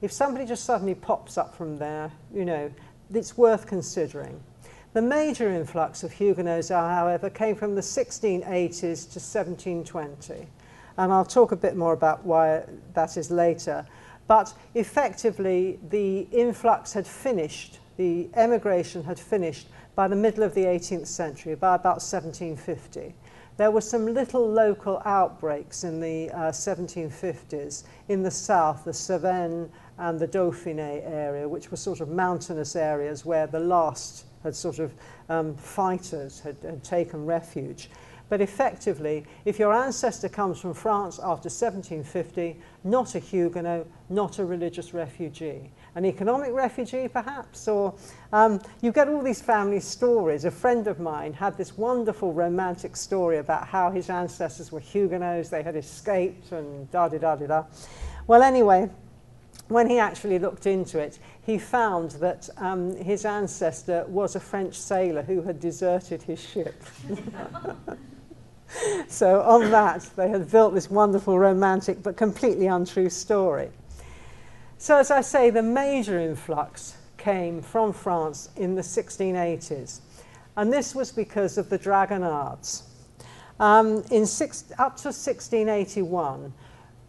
If 0.02 0.12
somebody 0.12 0.46
just 0.46 0.66
suddenly 0.66 0.96
pops 0.96 1.38
up 1.38 1.56
from 1.56 1.78
there, 1.78 2.12
you 2.34 2.44
know, 2.44 2.70
it's 3.14 3.38
worth 3.38 3.68
considering. 3.68 4.38
The 4.94 5.02
major 5.02 5.50
influx 5.50 6.04
of 6.04 6.14
Huguenots, 6.14 6.70
however, 6.70 7.30
came 7.30 7.56
from 7.56 7.76
the 7.76 7.82
1680s 7.82 8.80
to 8.80 9.20
1720. 9.20 10.48
And 10.98 11.14
I'll 11.14 11.26
talk 11.26 11.52
a 11.52 11.56
bit 11.56 11.76
more 11.76 11.94
about 11.94 12.26
why 12.26 12.64
that 12.94 13.18
is 13.18 13.30
later. 13.30 13.86
But 14.28 14.54
effectively, 14.74 15.80
the 15.90 16.28
influx 16.32 16.94
had 16.94 17.06
finished, 17.06 17.80
the 17.98 18.30
emigration 18.34 19.04
had 19.04 19.20
finished 19.20 19.68
by 19.96 20.08
the 20.08 20.16
middle 20.16 20.44
of 20.44 20.54
the 20.54 20.66
18th 20.66 21.08
century, 21.08 21.56
by 21.56 21.76
about 21.76 22.02
1750. 22.02 23.14
There 23.58 23.72
were 23.72 23.82
some 23.82 24.06
little 24.06 24.48
local 24.48 25.02
outbreaks 25.04 25.84
in 25.84 26.00
the 26.00 26.30
uh, 26.32 26.52
1750s 26.52 27.84
in 28.08 28.22
the 28.22 28.30
south, 28.30 28.86
the 28.86 28.94
Cevennes 28.94 29.70
and 29.98 30.20
the 30.20 30.28
Dauphiné 30.28 31.02
area, 31.10 31.50
which 31.50 31.72
were 31.72 31.78
sort 31.78 32.00
of 32.00 32.10
mountainous 32.10 32.76
areas 32.76 33.26
where 33.26 33.48
the 33.48 33.60
last 33.60 34.26
had 34.48 34.56
sort 34.56 34.80
of 34.80 34.94
um, 35.30 35.56
fighters 35.56 36.40
had, 36.40 36.58
had 36.64 36.84
taken 36.84 37.26
refuge. 37.26 37.90
But 38.30 38.42
effectively, 38.42 39.26
if 39.46 39.58
your 39.58 39.74
ancestor 39.74 40.28
comes 40.28 40.60
from 40.60 40.74
France 40.74 41.18
after 41.18 41.50
1750, 41.50 42.58
not 42.84 43.16
a 43.16 43.20
Huguenot, 43.20 43.88
not 44.10 44.40
a 44.40 44.46
religious 44.46 44.94
refugee, 44.94 45.72
an 45.96 46.06
economic 46.06 46.52
refugee 46.52 47.08
perhaps, 47.08 47.68
or 47.70 47.94
um, 48.34 48.60
you 48.82 48.92
get 48.92 49.08
all 49.08 49.22
these 49.22 49.42
family 49.42 49.80
stories. 49.80 50.44
A 50.44 50.52
friend 50.52 50.88
of 50.88 51.00
mine 51.00 51.34
had 51.34 51.58
this 51.58 51.78
wonderful 51.78 52.34
romantic 52.34 52.98
story 52.98 53.38
about 53.38 53.66
how 53.66 53.92
his 53.92 54.10
ancestors 54.10 54.72
were 54.72 54.82
Huguenots, 54.82 55.50
they 55.50 55.64
had 55.64 55.78
escaped 55.78 56.52
and 56.52 56.92
da 56.92 57.08
da 57.08 57.18
da 57.18 57.36
da 57.38 57.48
da. 57.48 57.64
Well, 58.28 58.44
anyway, 58.44 58.90
when 59.70 59.90
he 59.90 60.00
actually 60.00 60.40
looked 60.40 60.66
into 60.66 61.00
it, 61.00 61.20
he 61.48 61.58
found 61.58 62.12
that 62.12 62.50
um, 62.58 62.94
his 62.98 63.24
ancestor 63.24 64.04
was 64.10 64.36
a 64.36 64.40
French 64.40 64.78
sailor 64.78 65.22
who 65.22 65.42
had 65.42 65.62
deserted 65.62 66.22
his 66.22 66.42
ship. 66.42 66.84
so 69.08 69.42
on 69.44 69.72
that, 69.72 70.02
they 70.18 70.28
had 70.28 70.52
built 70.52 70.74
this 70.74 70.92
wonderful 70.92 71.40
romantic 71.40 72.04
but 72.04 72.18
completely 72.18 72.68
untrue 72.68 73.10
story. 73.10 73.70
So 74.78 74.98
as 74.98 75.10
I 75.10 75.22
say, 75.22 75.50
the 75.50 75.64
major 75.64 76.20
influx 76.20 76.98
came 77.16 77.62
from 77.62 77.94
France 77.94 78.50
in 78.58 78.76
the 78.76 78.82
1680s. 78.82 80.02
And 80.58 80.74
this 80.74 80.94
was 80.94 81.14
because 81.14 81.58
of 81.58 81.70
the 81.70 81.78
Dragonnades. 81.78 82.84
Um, 83.58 84.04
in 84.12 84.26
six, 84.26 84.66
up 84.74 84.98
to 84.98 85.08
1681, 85.08 86.52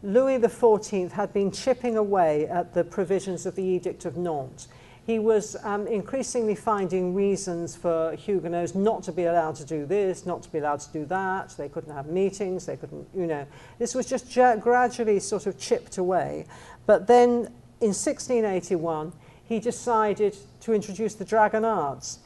Louis 0.03 0.39
XIV 0.39 1.11
had 1.11 1.33
been 1.33 1.51
chipping 1.51 1.97
away 1.97 2.47
at 2.47 2.73
the 2.73 2.85
provisions 2.85 3.47
of 3.47 3.57
the 3.57 3.65
Edict 3.65 4.05
of 4.05 4.17
Nantes. 4.17 4.69
He 5.05 5.19
was 5.19 5.57
um, 5.65 5.87
increasingly 5.89 6.55
finding 6.55 7.15
reasons 7.15 7.75
for 7.75 8.15
Huguenots 8.15 8.75
not 8.75 9.03
to 9.05 9.13
be 9.13 9.25
allowed 9.25 9.57
to 9.57 9.65
do 9.65 9.87
this, 9.87 10.25
not 10.25 10.43
to 10.43 10.53
be 10.53 10.59
allowed 10.59 10.81
to 10.81 10.93
do 10.93 11.05
that. 11.07 11.55
They 11.57 11.69
couldn't 11.69 11.95
have 11.95 12.07
meetings, 12.07 12.67
they 12.67 12.77
couldn't, 12.77 13.09
you 13.15 13.27
know. 13.27 13.47
This 13.79 13.95
was 13.95 14.07
just 14.07 14.33
gradually 14.61 15.19
sort 15.19 15.47
of 15.47 15.59
chipped 15.59 15.99
away. 15.99 16.47
But 16.87 17.07
then 17.07 17.49
in 17.81 17.95
1681, 17.95 19.13
he 19.45 19.59
decided 19.59 20.37
to 20.61 20.75
introduce 20.75 21.15
the 21.15 21.25
Dragonnades. 21.25 22.19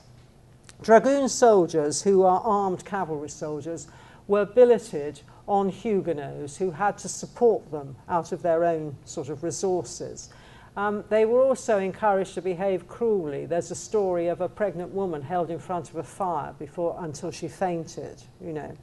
Dragoon 0.83 1.29
soldiers, 1.29 2.03
who 2.03 2.25
are 2.25 2.41
armed 2.41 2.85
cavalry 2.85 3.29
soldiers, 3.29 3.87
were 4.27 4.45
billeted 4.45 5.21
on 5.49 5.69
Huguenots 5.69 6.57
who 6.57 6.71
had 6.71 6.99
to 6.99 7.09
support 7.09 7.71
them 7.71 7.97
out 8.09 8.33
of 8.33 8.43
their 8.43 8.65
own 8.65 8.97
sort 9.05 9.29
of 9.29 9.43
resources. 9.43 10.29
Um, 10.77 11.05
they 11.11 11.27
were 11.27 11.43
also 11.43 11.79
encouraged 11.79 12.35
to 12.35 12.43
behave 12.43 12.89
cruelly. 12.89 13.45
There's 13.45 13.71
a 13.71 13.75
story 13.75 14.29
of 14.29 14.41
a 14.41 14.49
pregnant 14.49 14.93
woman 14.93 15.21
held 15.21 15.51
in 15.51 15.59
front 15.59 15.91
of 15.91 15.97
a 15.97 16.03
fire 16.03 16.55
before, 16.59 16.97
until 17.01 17.31
she 17.31 17.49
fainted, 17.49 18.23
you 18.41 18.55
know. 18.55 18.75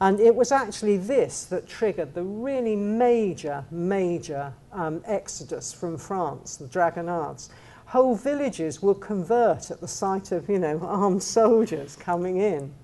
And 0.00 0.20
it 0.20 0.34
was 0.34 0.52
actually 0.52 0.98
this 0.98 1.44
that 1.46 1.66
triggered 1.66 2.14
the 2.14 2.22
really 2.22 2.76
major, 2.76 3.64
major 3.70 4.52
um, 4.72 5.02
exodus 5.06 5.72
from 5.72 5.96
France, 5.96 6.56
the 6.56 6.66
Dragonnades. 6.66 7.48
Whole 7.86 8.16
villages 8.16 8.82
will 8.82 8.94
convert 8.94 9.70
at 9.70 9.80
the 9.80 9.88
sight 9.88 10.32
of, 10.32 10.48
you 10.50 10.58
know, 10.58 10.78
armed 10.82 11.22
soldiers 11.22 11.96
coming 11.96 12.36
in 12.38 12.74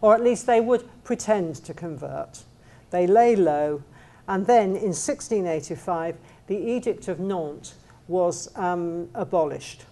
or 0.00 0.14
at 0.14 0.22
least 0.22 0.46
they 0.46 0.60
would 0.60 0.88
pretend 1.04 1.56
to 1.56 1.74
convert. 1.74 2.42
They 2.90 3.06
lay 3.06 3.36
low, 3.36 3.82
and 4.28 4.46
then 4.46 4.70
in 4.70 4.92
1685, 4.92 6.16
the 6.46 6.56
Edict 6.56 7.08
of 7.08 7.20
Nantes 7.20 7.74
was 8.08 8.50
um, 8.56 9.08
abolished. 9.14 9.84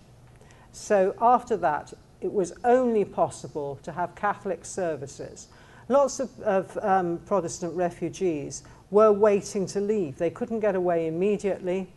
So 0.72 1.14
after 1.20 1.56
that, 1.58 1.92
it 2.20 2.32
was 2.32 2.52
only 2.64 3.04
possible 3.04 3.78
to 3.82 3.92
have 3.92 4.14
Catholic 4.14 4.64
services. 4.64 5.48
Lots 5.88 6.20
of, 6.20 6.40
of 6.40 6.78
um, 6.82 7.18
Protestant 7.26 7.74
refugees 7.74 8.62
were 8.90 9.12
waiting 9.12 9.66
to 9.66 9.80
leave. 9.80 10.16
They 10.16 10.30
couldn't 10.30 10.60
get 10.60 10.74
away 10.74 11.06
immediately, 11.06 11.88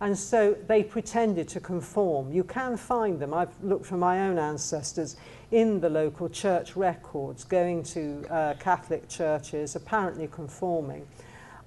and 0.00 0.18
so 0.18 0.56
they 0.66 0.82
pretended 0.82 1.48
to 1.48 1.60
conform. 1.60 2.32
You 2.32 2.44
can 2.44 2.76
find 2.76 3.20
them. 3.20 3.32
I've 3.32 3.52
looked 3.62 3.86
for 3.86 3.96
my 3.96 4.26
own 4.26 4.38
ancestors 4.38 5.16
in 5.50 5.80
the 5.80 5.88
local 5.88 6.28
church 6.28 6.76
records, 6.76 7.44
going 7.44 7.82
to 7.82 8.24
uh, 8.30 8.54
Catholic 8.58 9.08
churches, 9.08 9.76
apparently 9.76 10.28
conforming, 10.28 11.06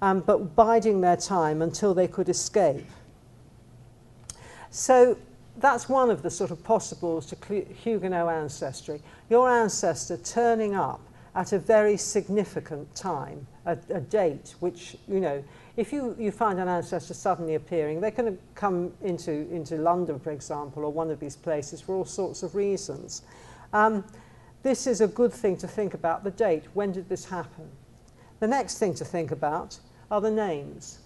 um, 0.02 0.20
but 0.20 0.54
biding 0.54 1.00
their 1.00 1.16
time 1.16 1.62
until 1.62 1.94
they 1.94 2.08
could 2.08 2.28
escape. 2.28 2.86
So 4.70 5.16
that's 5.56 5.88
one 5.88 6.10
of 6.10 6.22
the 6.22 6.30
sort 6.30 6.50
of 6.50 6.62
possibles 6.62 7.26
to 7.26 7.64
Huguenot 7.82 8.28
ancestry. 8.28 9.02
Your 9.28 9.50
ancestor 9.50 10.16
turning 10.18 10.74
up 10.74 11.00
at 11.34 11.52
a 11.52 11.58
very 11.58 11.96
significant 11.96 12.92
time, 12.94 13.46
a, 13.66 13.78
a 13.90 14.00
date 14.00 14.54
which, 14.60 14.96
you 15.06 15.20
know, 15.20 15.42
if 15.76 15.92
you, 15.92 16.16
you 16.18 16.30
find 16.30 16.58
an 16.58 16.68
ancestor 16.68 17.14
suddenly 17.14 17.54
appearing, 17.54 18.00
they 18.00 18.10
can 18.10 18.38
come 18.54 18.92
into, 19.02 19.30
into 19.52 19.76
London, 19.76 20.18
for 20.18 20.32
example, 20.32 20.84
or 20.84 20.92
one 20.92 21.10
of 21.10 21.20
these 21.20 21.36
places 21.36 21.80
for 21.80 21.94
all 21.94 22.04
sorts 22.04 22.42
of 22.42 22.54
reasons. 22.54 23.22
Um, 23.72 24.04
this 24.62 24.86
is 24.86 25.00
a 25.00 25.06
good 25.06 25.32
thing 25.32 25.56
to 25.58 25.68
think 25.68 25.94
about, 25.94 26.24
the 26.24 26.30
date. 26.30 26.64
When 26.74 26.92
did 26.92 27.08
this 27.08 27.24
happen? 27.24 27.68
The 28.40 28.46
next 28.46 28.78
thing 28.78 28.94
to 28.94 29.04
think 29.04 29.30
about 29.30 29.78
are 30.10 30.20
the 30.20 30.30
names. 30.30 30.98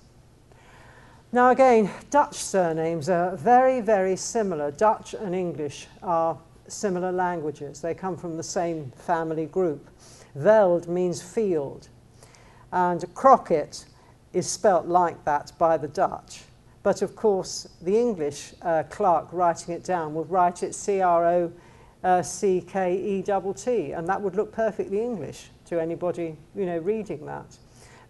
Now 1.32 1.50
again, 1.50 1.90
Dutch 2.10 2.34
surnames 2.34 3.08
are 3.08 3.36
very, 3.36 3.80
very 3.80 4.16
similar. 4.16 4.70
Dutch 4.70 5.14
and 5.14 5.34
English 5.34 5.88
are 6.02 6.38
similar 6.68 7.12
languages. 7.12 7.80
They 7.80 7.94
come 7.94 8.16
from 8.16 8.36
the 8.36 8.42
same 8.42 8.92
family 8.96 9.46
group. 9.46 9.90
Veld 10.34 10.88
means 10.88 11.20
field. 11.20 11.88
And 12.72 13.04
Crockett 13.14 13.84
is 14.32 14.48
spelt 14.48 14.86
like 14.86 15.24
that 15.24 15.52
by 15.58 15.76
the 15.76 15.88
Dutch. 15.88 16.42
But 16.82 17.02
of 17.02 17.16
course, 17.16 17.68
the 17.82 17.98
English 17.98 18.54
uh, 18.62 18.84
clerk 18.90 19.28
writing 19.32 19.74
it 19.74 19.84
down 19.84 20.14
would 20.14 20.30
write 20.30 20.62
it 20.62 20.74
C-R-O 20.74 21.52
uh, 22.04 22.22
C-K-E-T-T, 22.22 23.92
and 23.92 24.06
that 24.06 24.20
would 24.20 24.36
look 24.36 24.52
perfectly 24.52 25.00
English 25.00 25.48
to 25.66 25.80
anybody, 25.80 26.36
you 26.54 26.66
know, 26.66 26.78
reading 26.78 27.24
that. 27.26 27.56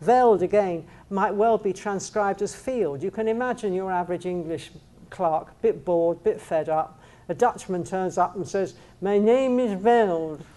Veld, 0.00 0.42
again, 0.42 0.84
might 1.08 1.34
well 1.34 1.56
be 1.56 1.72
transcribed 1.72 2.42
as 2.42 2.54
field. 2.54 3.02
You 3.02 3.12
can 3.12 3.28
imagine 3.28 3.72
your 3.72 3.92
average 3.92 4.26
English 4.26 4.72
clerk, 5.10 5.60
bit 5.62 5.84
bored, 5.84 6.22
bit 6.24 6.40
fed 6.40 6.68
up. 6.68 7.00
A 7.28 7.34
Dutchman 7.34 7.84
turns 7.84 8.18
up 8.18 8.34
and 8.34 8.46
says, 8.46 8.74
My 9.00 9.16
name 9.16 9.58
is 9.58 9.80
Veld. 9.80 10.44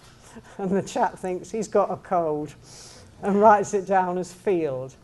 And 0.58 0.70
the 0.70 0.82
chap 0.82 1.18
thinks 1.18 1.50
he's 1.50 1.66
got 1.66 1.90
a 1.90 1.96
cold 1.96 2.54
and 3.22 3.40
writes 3.40 3.74
it 3.74 3.86
down 3.86 4.18
as 4.18 4.32
Field. 4.32 4.94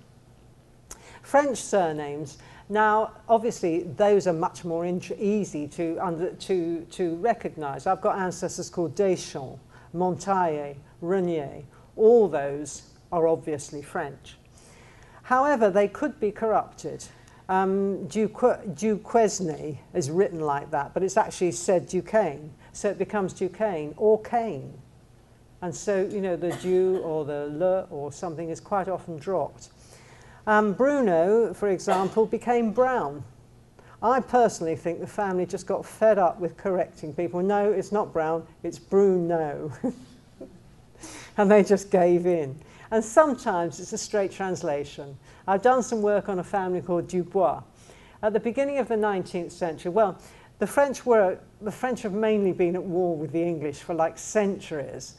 French 1.23 1.59
surnames, 1.59 2.39
now 2.69 3.13
obviously 3.29 3.83
those 3.83 4.27
are 4.27 4.33
much 4.33 4.65
more 4.65 4.87
easy 4.87 5.69
to, 5.69 5.99
under, 6.01 6.33
to, 6.33 6.87
to 6.91 7.17
recognise. 7.17 7.87
I've 7.87 8.01
got 8.01 8.19
ancestors 8.19 8.71
called 8.71 8.95
Deschamps, 8.95 9.61
Montaille, 9.93 10.77
Renier. 11.01 11.63
All 11.97 12.29
those 12.29 12.83
are 13.13 13.29
obviously 13.29 13.83
French. 13.83 14.37
However, 15.23 15.71
they 15.71 15.89
could 15.89 16.19
be 16.21 16.31
corrupted. 16.31 17.05
Um, 17.49 18.07
Duquesne 18.09 19.79
is 19.93 20.11
written 20.11 20.41
like 20.41 20.71
that, 20.71 20.95
but 20.95 21.03
it's 21.03 21.17
actually 21.17 21.53
said 21.53 21.87
Duquesne, 21.87 22.51
so 22.73 22.89
it 22.89 22.99
becomes 22.99 23.33
Duquesne 23.33 23.95
or 23.97 24.21
Cane. 24.23 24.79
And 25.61 25.75
so, 25.75 26.07
you 26.11 26.21
know, 26.21 26.37
the 26.37 26.53
du 26.57 26.99
or 26.99 27.25
the 27.25 27.47
le 27.47 27.87
or 27.91 28.13
something 28.13 28.51
is 28.51 28.61
quite 28.61 28.89
often 28.89 29.17
dropped. 29.19 29.69
Um, 30.47 30.75
Bruno, 30.75 31.55
for 31.55 31.69
example, 31.69 32.27
became 32.27 32.73
Brown. 32.73 33.25
I 34.03 34.21
personally 34.21 34.77
think 34.77 35.01
the 35.01 35.07
family 35.07 35.47
just 35.47 35.67
got 35.67 35.87
fed 35.87 36.19
up 36.19 36.39
with 36.39 36.59
correcting 36.59 37.15
people. 37.15 37.43
No, 37.43 37.73
it's 37.73 37.91
not 37.91 38.13
Brown, 38.13 38.47
it's 38.63 38.79
Bruno. 38.79 39.73
and 41.39 41.51
they 41.51 41.63
just 41.63 41.91
gave 41.91 42.27
in. 42.27 42.59
And 42.91 43.03
sometimes 43.03 43.81
it's 43.81 43.95
a 43.95 43.99
straight 43.99 44.31
translation. 44.31 45.17
I've 45.49 45.63
done 45.63 45.83
some 45.83 46.03
work 46.03 46.29
on 46.29 46.39
a 46.39 46.45
family 46.45 46.83
called 46.83 47.09
Dubois. 47.09 47.63
At 48.23 48.35
the 48.35 48.41
beginning 48.41 48.79
of 48.79 48.89
the 48.89 48.95
19th 48.97 49.53
century, 49.53 49.91
well, 49.91 50.19
the 50.59 50.67
French 50.67 51.05
were 51.05 51.39
the 51.61 51.73
French 51.73 52.03
have 52.03 52.13
mainly 52.13 52.53
been 52.53 52.77
at 52.77 52.83
war 52.83 53.17
with 53.17 53.33
the 53.33 53.43
English 53.43 53.79
for 53.79 53.95
like 53.95 54.19
centuries. 54.19 55.15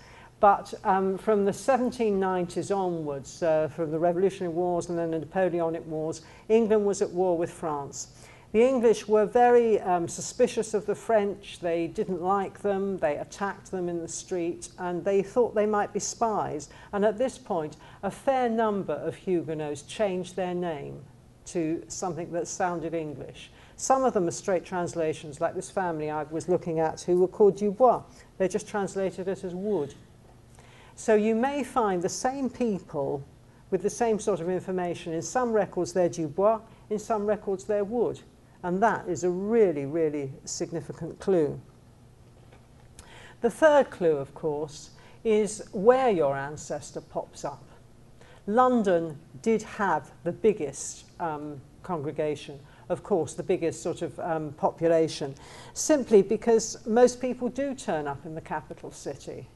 But 0.46 0.76
um, 0.84 1.18
from 1.18 1.44
the 1.44 1.52
1790s 1.52 2.70
onwards, 2.70 3.42
uh, 3.42 3.68
from 3.70 3.90
the 3.90 3.98
Revolutionary 3.98 4.54
Wars 4.54 4.90
and 4.90 4.96
then 4.96 5.10
the 5.10 5.18
Napoleonic 5.18 5.84
Wars, 5.88 6.22
England 6.50 6.86
was 6.86 7.02
at 7.02 7.10
war 7.10 7.36
with 7.36 7.50
France. 7.50 8.10
The 8.52 8.62
English 8.62 9.08
were 9.08 9.26
very 9.26 9.82
um, 9.82 10.08
suspicious 10.08 10.76
of 10.76 10.86
the 10.86 10.94
French. 10.94 11.62
They 11.62 11.88
didn't 11.88 12.22
like 12.22 12.62
them. 12.62 13.00
They 13.00 13.18
attacked 13.18 13.72
them 13.72 13.90
in 13.90 14.04
the 14.04 14.08
street 14.08 14.70
and 14.78 15.04
they 15.04 15.24
thought 15.24 15.56
they 15.56 15.66
might 15.66 15.94
be 15.94 16.00
spies. 16.00 16.70
And 16.94 17.04
at 17.04 17.18
this 17.18 17.40
point, 17.40 17.78
a 18.04 18.12
fair 18.12 18.48
number 18.48 18.94
of 18.94 19.16
Huguenots 19.16 19.82
changed 19.82 20.36
their 20.36 20.54
name 20.54 21.02
to 21.46 21.84
something 21.88 22.32
that 22.34 22.48
sounded 22.48 22.94
English. 22.94 23.50
Some 23.78 24.04
of 24.04 24.14
them 24.14 24.28
are 24.28 24.32
straight 24.32 24.64
translations, 24.64 25.42
like 25.42 25.56
this 25.56 25.72
family 25.72 26.12
I 26.12 26.22
was 26.22 26.48
looking 26.48 26.80
at 26.80 27.02
who 27.02 27.20
were 27.20 27.28
called 27.28 27.58
Dubois. 27.58 28.04
They 28.38 28.48
just 28.48 28.68
translated 28.68 29.28
it 29.28 29.44
as 29.44 29.56
wood. 29.56 29.96
So 30.96 31.16
you 31.16 31.36
may 31.36 31.64
find 31.64 32.02
the 32.02 32.10
same 32.10 32.50
people 32.50 33.24
with 33.70 33.84
the 33.84 33.90
same 33.90 34.20
sort 34.20 34.40
of 34.40 34.50
information. 34.50 35.14
In 35.14 35.22
some 35.22 35.52
records 35.52 35.94
they're 35.94 36.10
Dubois, 36.10 36.62
in 36.90 37.00
some 37.00 37.26
records 37.26 37.66
they're 37.66 37.84
Wood. 37.84 38.22
And 38.64 38.82
that 38.82 39.08
is 39.08 39.24
a 39.24 39.30
really, 39.30 39.86
really 39.86 40.32
significant 40.46 41.20
clue. 41.20 41.60
The 43.42 43.50
third 43.50 43.92
clue, 43.92 44.18
of 44.18 44.34
course, 44.34 44.92
is 45.24 45.68
where 45.72 46.10
your 46.10 46.36
ancestor 46.36 47.02
pops 47.02 47.44
up. 47.46 47.64
London 48.48 49.20
did 49.42 49.62
have 49.64 50.12
the 50.24 50.32
biggest 50.32 51.06
um, 51.20 51.60
congregation, 51.84 52.60
of 52.90 53.04
course, 53.04 53.34
the 53.34 53.44
biggest 53.44 53.84
sort 53.84 54.02
of 54.02 54.20
um, 54.20 54.54
population, 54.54 55.36
simply 55.74 56.22
because 56.22 56.78
most 56.86 57.20
people 57.20 57.50
do 57.50 57.76
turn 57.76 58.08
up 58.08 58.26
in 58.26 58.34
the 58.34 58.42
capital 58.42 58.92
city. 58.92 59.48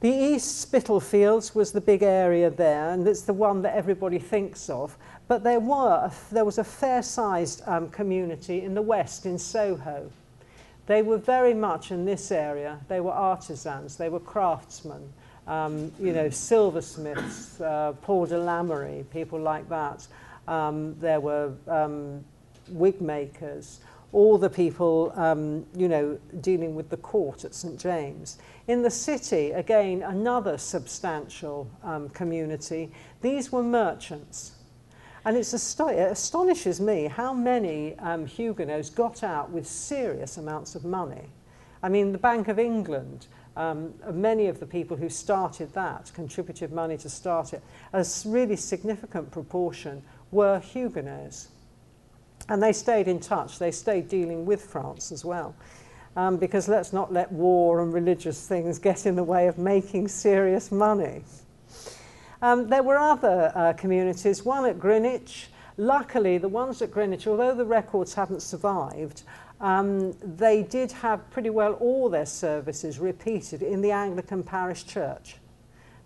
The 0.00 0.14
East 0.14 0.60
Spitalfields 0.60 1.56
was 1.56 1.72
the 1.72 1.80
big 1.80 2.04
area 2.04 2.50
there, 2.50 2.90
and 2.90 3.06
it's 3.08 3.22
the 3.22 3.32
one 3.32 3.62
that 3.62 3.74
everybody 3.74 4.20
thinks 4.20 4.70
of. 4.70 4.96
But 5.26 5.42
there, 5.42 5.58
were, 5.58 6.12
there 6.30 6.44
was 6.44 6.58
a 6.58 6.64
fair-sized 6.64 7.62
um, 7.66 7.90
community 7.90 8.62
in 8.62 8.74
the 8.74 8.82
West, 8.82 9.26
in 9.26 9.36
Soho. 9.38 10.08
They 10.86 11.02
were 11.02 11.18
very 11.18 11.52
much 11.52 11.90
in 11.90 12.04
this 12.04 12.30
area. 12.30 12.78
They 12.86 13.00
were 13.00 13.10
artisans, 13.10 13.96
they 13.96 14.08
were 14.08 14.20
craftsmen, 14.20 15.02
um, 15.48 15.90
you 15.98 16.12
know, 16.12 16.30
silversmiths, 16.30 17.60
uh, 17.60 17.92
Paul 18.00 18.26
de 18.26 18.38
Lamerie, 18.38 19.04
people 19.10 19.40
like 19.40 19.68
that. 19.68 20.06
Um, 20.46 20.94
there 21.00 21.20
were 21.20 21.52
um, 21.66 22.24
wig 22.68 23.00
makers, 23.00 23.80
all 24.12 24.38
the 24.38 24.48
people, 24.48 25.12
um, 25.16 25.66
you 25.76 25.88
know, 25.88 26.18
dealing 26.40 26.74
with 26.74 26.88
the 26.88 26.96
court 26.96 27.44
at 27.44 27.54
St 27.54 27.78
James. 27.78 28.38
In 28.66 28.82
the 28.82 28.90
city, 28.90 29.50
again, 29.50 30.02
another 30.02 30.56
substantial 30.56 31.70
um, 31.82 32.08
community. 32.10 32.90
These 33.20 33.52
were 33.52 33.62
merchants. 33.62 34.52
And 35.24 35.36
it 35.36 35.52
astonishes 35.52 36.80
me 36.80 37.04
how 37.04 37.34
many 37.34 37.98
um, 37.98 38.24
Huguenots 38.24 38.88
got 38.88 39.22
out 39.22 39.50
with 39.50 39.66
serious 39.66 40.38
amounts 40.38 40.74
of 40.74 40.84
money. 40.84 41.28
I 41.82 41.88
mean, 41.90 42.12
the 42.12 42.18
Bank 42.18 42.48
of 42.48 42.58
England, 42.58 43.26
um, 43.56 43.92
many 44.10 44.46
of 44.46 44.58
the 44.58 44.66
people 44.66 44.96
who 44.96 45.10
started 45.10 45.74
that, 45.74 46.10
contributed 46.14 46.72
money 46.72 46.96
to 46.98 47.10
start 47.10 47.52
it, 47.52 47.62
a 47.92 48.06
really 48.24 48.56
significant 48.56 49.30
proportion 49.30 50.02
were 50.30 50.60
Huguenots. 50.60 51.48
And 52.48 52.62
they 52.62 52.72
stayed 52.72 53.08
in 53.08 53.20
touch. 53.20 53.58
They 53.58 53.70
stayed 53.70 54.08
dealing 54.08 54.46
with 54.46 54.64
France 54.64 55.12
as 55.12 55.24
well. 55.24 55.54
Um, 56.16 56.36
because 56.36 56.68
let's 56.68 56.92
not 56.92 57.12
let 57.12 57.30
war 57.30 57.80
and 57.80 57.92
religious 57.92 58.46
things 58.46 58.78
get 58.88 59.06
in 59.06 59.16
the 59.16 59.24
way 59.24 59.46
of 59.46 59.58
making 59.58 60.08
serious 60.08 60.72
money. 60.72 61.22
Um, 62.40 62.68
there 62.68 62.82
were 62.82 62.96
other 62.96 63.52
uh, 63.54 63.72
communities, 63.74 64.44
one 64.44 64.64
at 64.64 64.78
Greenwich. 64.78 65.48
Luckily, 65.76 66.38
the 66.38 66.48
ones 66.48 66.82
at 66.82 66.90
Greenwich, 66.90 67.26
although 67.26 67.54
the 67.54 67.64
records 67.64 68.14
haven't 68.14 68.42
survived, 68.42 69.22
um, 69.60 70.12
they 70.20 70.62
did 70.62 70.92
have 70.92 71.28
pretty 71.30 71.50
well 71.50 71.74
all 71.74 72.08
their 72.08 72.26
services 72.26 72.98
repeated 72.98 73.62
in 73.62 73.80
the 73.80 73.90
Anglican 73.90 74.42
parish 74.42 74.86
church 74.86 75.36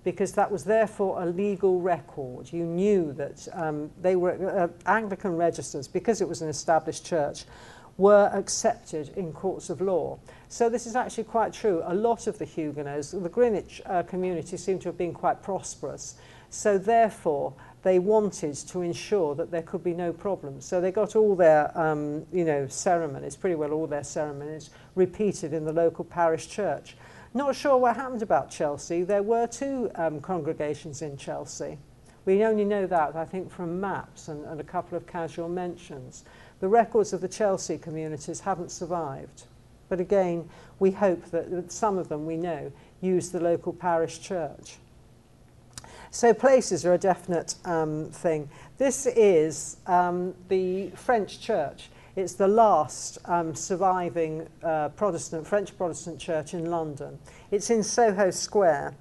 because 0.05 0.33
that 0.33 0.51
was 0.51 0.65
therefore 0.65 1.23
a 1.23 1.27
legal 1.27 1.81
record. 1.81 2.53
You 2.53 2.65
knew 2.65 3.13
that 3.13 3.49
um, 3.53 3.91
they 4.01 4.17
were 4.17 4.33
uh, 4.51 4.69
Anglican 4.91 5.37
registers, 5.37 5.89
because 5.89 6.21
it 6.21 6.29
was 6.29 6.43
an 6.43 6.49
established 6.49 7.07
church, 7.07 7.45
were 7.99 8.31
accepted 8.33 9.11
in 9.17 9.33
courts 9.33 9.71
of 9.71 9.81
law. 9.81 10.19
So 10.49 10.69
this 10.69 10.87
is 10.87 10.97
actually 10.97 11.25
quite 11.25 11.53
true. 11.53 11.83
A 11.85 11.95
lot 11.95 12.27
of 12.27 12.39
the 12.39 12.45
Huguenots, 12.45 13.11
the 13.11 13.29
Greenwich 13.29 13.83
uh, 13.87 14.03
community 14.03 14.57
seemed 14.57 14.81
to 14.83 14.89
have 14.89 14.99
been 14.99 15.13
quite 15.13 15.43
prosperous. 15.43 16.17
So 16.51 16.79
therefore, 16.79 17.55
they 17.83 17.99
wanted 17.99 18.55
to 18.55 18.83
ensure 18.83 19.35
that 19.35 19.51
there 19.51 19.63
could 19.63 19.83
be 19.83 19.95
no 19.95 20.13
problems. 20.13 20.65
So 20.65 20.81
they 20.81 20.93
got 20.93 21.17
all 21.17 21.35
their, 21.35 21.77
um, 21.79 22.27
you 22.33 22.45
know, 22.45 22.67
ceremonies, 22.69 23.37
pretty 23.37 23.57
well 23.57 23.73
all 23.73 23.87
their 23.87 24.05
ceremonies, 24.05 24.71
repeated 24.95 25.53
in 25.53 25.65
the 25.65 25.73
local 25.73 26.05
parish 26.05 26.49
church. 26.49 26.97
Not 27.35 27.57
sure 27.57 27.79
what 27.79 27.97
happened 27.97 28.23
about 28.23 28.51
Chelsea. 28.51 29.05
There 29.05 29.23
were 29.23 29.47
two 29.47 29.91
um, 29.95 30.21
congregations 30.21 31.01
in 31.01 31.17
Chelsea. 31.17 31.79
We 32.27 32.45
only 32.45 32.65
know 32.65 32.87
that, 32.87 33.17
I 33.17 33.25
think, 33.25 33.51
from 33.51 33.81
maps 33.81 34.29
and, 34.29 34.45
and 34.45 34.61
a 34.61 34.65
couple 34.65 34.97
of 34.97 35.07
casual 35.07 35.49
mentions. 35.49 36.25
The 36.61 36.69
records 36.69 37.13
of 37.13 37.21
the 37.21 37.29
Chelsea 37.29 37.79
communities 37.79 38.41
haven't 38.41 38.71
survived. 38.71 39.45
But 39.89 39.99
again, 39.99 40.49
we 40.79 40.91
hope 40.91 41.25
that, 41.31 41.51
that 41.51 41.73
some 41.73 41.99
of 41.99 42.09
them, 42.09 42.27
we 42.27 42.37
know, 42.37 42.71
use 43.01 43.31
the 43.31 43.41
local 43.41 43.73
parish 43.73 44.21
church. 44.21 44.77
So 46.11 46.35
places 46.35 46.85
are 46.85 46.93
a 46.93 46.99
definite 46.99 47.55
um, 47.65 48.11
thing. 48.11 48.51
This 48.77 49.07
is 49.07 49.79
um, 49.87 50.35
the 50.49 50.91
French 50.91 51.41
church. 51.41 51.89
It's 52.15 52.35
the 52.35 52.49
last 52.49 53.17
um, 53.25 53.55
surviving 53.55 54.47
uh, 54.63 54.91
Protestant, 54.91 55.47
French 55.47 55.75
Protestant 55.79 56.19
church 56.19 56.53
in 56.53 56.67
London. 56.71 57.19
It's 57.51 57.71
in 57.71 57.83
Soho 57.83 58.31
Square. 58.31 58.95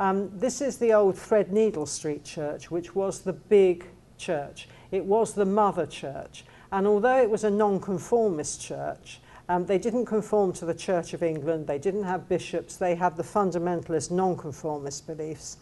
Um, 0.00 0.36
this 0.36 0.60
is 0.60 0.76
the 0.76 0.92
old 0.92 1.14
Threadneedle 1.14 1.86
Street 1.86 2.24
church, 2.24 2.68
which 2.68 2.92
was 2.92 3.20
the 3.20 3.34
big 3.34 3.86
church. 4.18 4.68
It 4.90 5.04
was 5.04 5.34
the 5.34 5.44
mother 5.44 5.86
church. 5.86 6.44
And 6.72 6.88
although 6.88 7.22
it 7.22 7.30
was 7.30 7.44
a 7.44 7.50
nonconformist 7.50 8.60
church, 8.60 9.20
um, 9.48 9.64
they 9.66 9.78
didn't 9.78 10.06
conform 10.06 10.52
to 10.54 10.64
the 10.64 10.74
Church 10.74 11.14
of 11.14 11.22
England, 11.22 11.68
they 11.68 11.78
didn't 11.78 12.04
have 12.04 12.28
bishops, 12.28 12.76
they 12.76 12.96
had 12.96 13.16
the 13.16 13.22
fundamentalist 13.22 14.10
nonconformist 14.10 15.06
beliefs. 15.06 15.56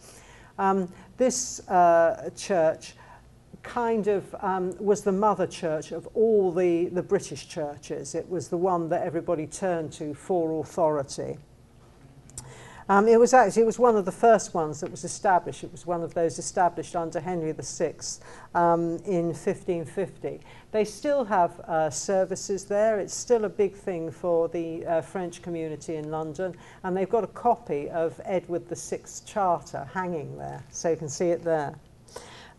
Um, 0.57 0.91
this 1.17 1.67
uh, 1.69 2.31
church 2.35 2.95
kind 3.63 4.07
of 4.07 4.35
um, 4.39 4.73
was 4.79 5.01
the 5.01 5.11
mother 5.11 5.47
church 5.47 5.91
of 5.91 6.07
all 6.13 6.51
the, 6.51 6.85
the 6.87 7.03
British 7.03 7.47
churches. 7.47 8.15
It 8.15 8.29
was 8.29 8.47
the 8.47 8.57
one 8.57 8.89
that 8.89 9.03
everybody 9.03 9.47
turned 9.47 9.91
to 9.93 10.13
for 10.13 10.59
authority. 10.61 11.37
Um, 12.89 13.07
it 13.07 13.19
was 13.19 13.35
actually 13.35 13.61
it 13.61 13.67
was 13.67 13.77
one 13.77 13.95
of 13.95 14.05
the 14.05 14.11
first 14.11 14.55
ones 14.55 14.79
that 14.79 14.89
was 14.89 15.03
established. 15.03 15.63
It 15.63 15.71
was 15.71 15.85
one 15.85 16.01
of 16.01 16.15
those 16.15 16.39
established 16.39 16.95
under 16.95 17.19
Henry 17.19 17.51
VI 17.51 17.93
um, 18.55 18.97
in 19.05 19.27
1550. 19.27 20.39
They 20.71 20.85
still 20.85 21.23
have 21.25 21.59
uh, 21.59 21.91
services 21.91 22.65
there. 22.65 22.99
It's 22.99 23.13
still 23.13 23.45
a 23.45 23.49
big 23.49 23.75
thing 23.75 24.09
for 24.09 24.47
the 24.47 24.83
uh, 24.87 25.01
French 25.01 25.43
community 25.43 25.97
in 25.97 26.09
London, 26.09 26.55
and 26.83 26.97
they've 26.97 27.09
got 27.09 27.23
a 27.23 27.27
copy 27.27 27.91
of 27.91 28.19
Edward 28.25 28.67
VI's 28.67 29.21
Charter 29.23 29.87
hanging 29.93 30.35
there, 30.39 30.63
so 30.71 30.89
you 30.89 30.97
can 30.97 31.09
see 31.09 31.29
it 31.29 31.43
there. 31.43 31.75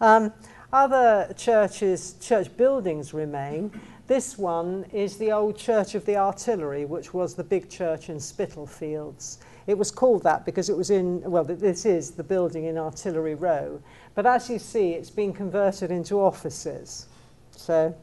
Um, 0.00 0.32
other 0.72 1.33
churches, 1.37 2.14
church 2.20 2.54
buildings 2.56 3.12
remain. 3.12 3.72
This 4.06 4.37
one 4.38 4.85
is 4.92 5.16
the 5.16 5.33
old 5.33 5.56
Church 5.56 5.94
of 5.94 6.04
the 6.04 6.16
Artillery, 6.16 6.85
which 6.85 7.14
was 7.14 7.35
the 7.35 7.44
big 7.44 7.68
church 7.70 8.09
in 8.09 8.18
Spitalfields. 8.18 9.38
It 9.66 9.78
was 9.78 9.90
called 9.90 10.24
that 10.24 10.44
because 10.44 10.68
it 10.68 10.76
was 10.76 10.90
in, 10.90 11.22
well, 11.22 11.44
this 11.44 11.87
is 11.87 12.11
the 12.11 12.24
building 12.24 12.64
in 12.64 12.76
Artillery 12.76 13.35
Row. 13.35 13.80
But 14.14 14.26
as 14.26 14.50
you 14.50 14.59
see, 14.59 14.92
it's 14.94 15.11
been 15.11 15.33
converted 15.33 15.90
into 15.90 16.16
offices. 16.16 17.06
So 17.52 17.94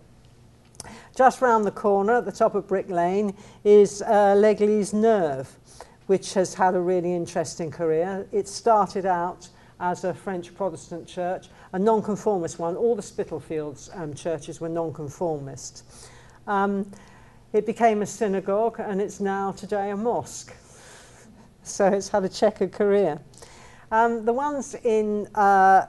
just 1.15 1.41
round 1.41 1.65
the 1.65 1.71
corner 1.71 2.17
at 2.17 2.25
the 2.25 2.31
top 2.31 2.55
of 2.55 2.67
Brick 2.67 2.89
Lane 2.89 3.33
is 3.63 4.01
uh, 4.01 4.35
L'Église 4.37 4.93
Neuve, 4.93 5.57
which 6.05 6.33
has 6.35 6.53
had 6.53 6.75
a 6.75 6.79
really 6.79 7.13
interesting 7.13 7.71
career. 7.71 8.27
It 8.31 8.47
started 8.47 9.05
out 9.05 9.49
as 9.79 10.03
a 10.03 10.13
French 10.13 10.55
Protestant 10.55 11.07
church, 11.07 11.47
a 11.73 11.79
nonconformist 11.79 12.59
one. 12.59 12.75
All 12.75 12.95
the 12.95 13.01
Spitalfields 13.01 13.89
um, 13.93 14.13
churches 14.13 14.61
were 14.61 14.69
nonconformist. 14.69 15.83
Um, 16.47 16.89
it 17.53 17.65
became 17.65 18.01
a 18.01 18.05
synagogue 18.05 18.79
and 18.79 19.01
it's 19.01 19.19
now 19.19 19.51
today 19.51 19.91
a 19.91 19.97
mosque. 19.97 20.53
So 21.63 21.87
it's 21.87 22.07
had 22.07 22.23
a 22.23 22.29
checkered 22.29 22.71
career. 22.71 23.19
Um, 23.91 24.23
the 24.23 24.31
ones 24.31 24.73
in 24.85 25.27
uh, 25.35 25.87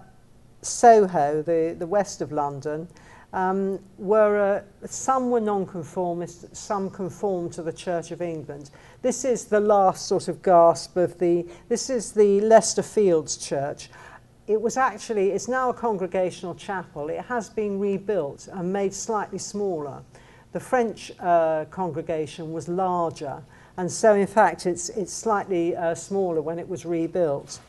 Soho, 0.60 1.40
the, 1.40 1.76
the 1.78 1.86
west 1.86 2.20
of 2.20 2.32
London, 2.32 2.88
um, 3.32 3.78
were 3.98 4.62
uh, 4.82 4.86
some 4.86 5.30
were 5.30 5.40
nonconformist, 5.40 6.56
some 6.56 6.90
conformed 6.90 7.52
to 7.52 7.62
the 7.62 7.72
Church 7.72 8.10
of 8.10 8.22
England. 8.22 8.70
This 9.02 9.24
is 9.24 9.44
the 9.44 9.60
last 9.60 10.06
sort 10.06 10.28
of 10.28 10.42
gasp 10.42 10.96
of 10.96 11.18
the. 11.18 11.46
This 11.68 11.90
is 11.90 12.12
the 12.12 12.40
Leicester 12.40 12.82
Fields 12.82 13.36
Church. 13.36 13.90
It 14.48 14.58
was 14.58 14.78
actually 14.78 15.30
it's 15.30 15.46
now 15.46 15.68
a 15.68 15.74
congregational 15.74 16.54
chapel. 16.54 17.10
It 17.10 17.20
has 17.26 17.50
been 17.50 17.78
rebuilt 17.78 18.48
and 18.50 18.72
made 18.72 18.94
slightly 18.94 19.38
smaller. 19.38 20.02
The 20.52 20.60
French 20.60 21.12
uh, 21.20 21.66
congregation 21.66 22.54
was 22.54 22.66
larger, 22.66 23.42
and 23.76 23.92
so 23.92 24.14
in 24.14 24.26
fact 24.26 24.64
it's 24.64 24.88
it's 24.88 25.12
slightly 25.12 25.76
uh, 25.76 25.94
smaller 25.94 26.40
when 26.40 26.58
it 26.58 26.66
was 26.66 26.86
rebuilt. 26.86 27.60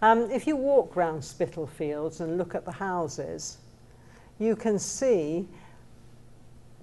Um, 0.00 0.30
if 0.30 0.46
you 0.46 0.56
walk 0.56 0.94
round 0.94 1.24
Spitalfields 1.24 2.20
and 2.20 2.38
look 2.38 2.54
at 2.54 2.64
the 2.64 2.72
houses, 2.72 3.58
you 4.38 4.54
can 4.54 4.78
see 4.78 5.48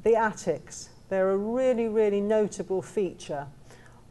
the 0.03 0.15
attics. 0.15 0.89
They're 1.09 1.31
a 1.31 1.37
really, 1.37 1.87
really 1.87 2.21
notable 2.21 2.81
feature 2.81 3.47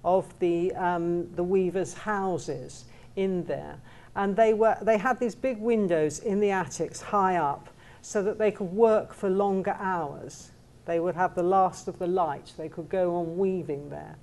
of 0.02 0.26
the, 0.40 0.74
um, 0.74 1.33
the 1.37 1.44
weavers' 1.44 1.94
houses 1.94 2.87
in 3.14 3.44
there. 3.44 3.79
And 4.16 4.35
they, 4.35 4.55
were, 4.55 4.76
they 4.83 4.98
had 4.98 5.20
these 5.20 5.37
big 5.37 5.59
windows 5.59 6.18
in 6.18 6.40
the 6.40 6.50
attics 6.50 7.00
high 7.00 7.37
up 7.37 7.68
so 8.02 8.22
that 8.22 8.38
they 8.38 8.50
could 8.50 8.72
work 8.72 9.14
for 9.14 9.31
longer 9.31 9.76
hours. 9.79 10.50
They 10.87 11.00
would 11.00 11.14
have 11.14 11.35
the 11.35 11.42
last 11.42 11.87
of 11.87 11.98
the 11.98 12.07
light. 12.07 12.52
They 12.57 12.68
could 12.68 12.88
go 12.88 13.14
on 13.14 13.37
weaving 13.37 13.90
there. 13.90 14.16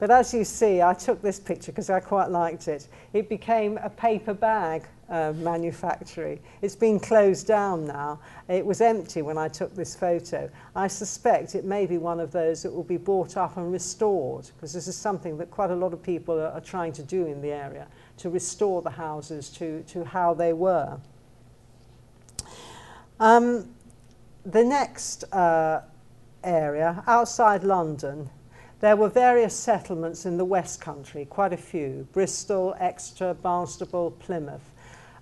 But 0.00 0.10
as 0.10 0.32
you 0.32 0.44
see, 0.44 0.80
I 0.80 0.94
took 0.94 1.20
this 1.20 1.38
picture 1.38 1.72
because 1.72 1.90
I 1.90 2.00
quite 2.00 2.30
liked 2.30 2.68
it. 2.68 2.88
It 3.12 3.28
became 3.28 3.78
a 3.78 3.90
paper 3.90 4.32
bag 4.32 4.84
uh, 5.10 5.34
manufactory. 5.36 6.40
It's 6.62 6.74
been 6.74 6.98
closed 6.98 7.46
down 7.46 7.86
now. 7.86 8.18
It 8.48 8.64
was 8.64 8.80
empty 8.80 9.20
when 9.20 9.36
I 9.36 9.48
took 9.48 9.74
this 9.74 9.94
photo. 9.94 10.48
I 10.74 10.86
suspect 10.86 11.54
it 11.54 11.64
may 11.66 11.84
be 11.84 11.98
one 11.98 12.18
of 12.18 12.32
those 12.32 12.62
that 12.62 12.72
will 12.72 12.82
be 12.82 12.96
bought 12.96 13.36
up 13.36 13.58
and 13.58 13.70
restored 13.70 14.48
because 14.56 14.72
this 14.72 14.88
is 14.88 14.96
something 14.96 15.36
that 15.36 15.50
quite 15.50 15.70
a 15.70 15.76
lot 15.76 15.92
of 15.92 16.02
people 16.02 16.38
are, 16.40 16.48
are 16.48 16.60
trying 16.60 16.92
to 16.94 17.02
do 17.02 17.26
in 17.26 17.42
the 17.42 17.50
area, 17.50 17.86
to 18.20 18.30
restore 18.30 18.82
the 18.82 18.90
houses 18.90 19.50
to, 19.50 19.82
to 19.82 20.04
how 20.04 20.34
they 20.34 20.52
were. 20.52 20.98
Um, 23.18 23.68
the 24.46 24.64
next 24.64 25.24
uh, 25.32 25.82
area, 26.42 27.04
outside 27.06 27.64
London, 27.64 28.30
There 28.80 28.96
were 28.96 29.10
various 29.10 29.54
settlements 29.54 30.24
in 30.24 30.38
the 30.38 30.44
West 30.46 30.80
Country, 30.80 31.26
quite 31.26 31.52
a 31.52 31.56
few, 31.58 32.08
Bristol, 32.12 32.74
Exeter, 32.80 33.34
Barnstaple, 33.34 34.18
Plymouth. 34.20 34.72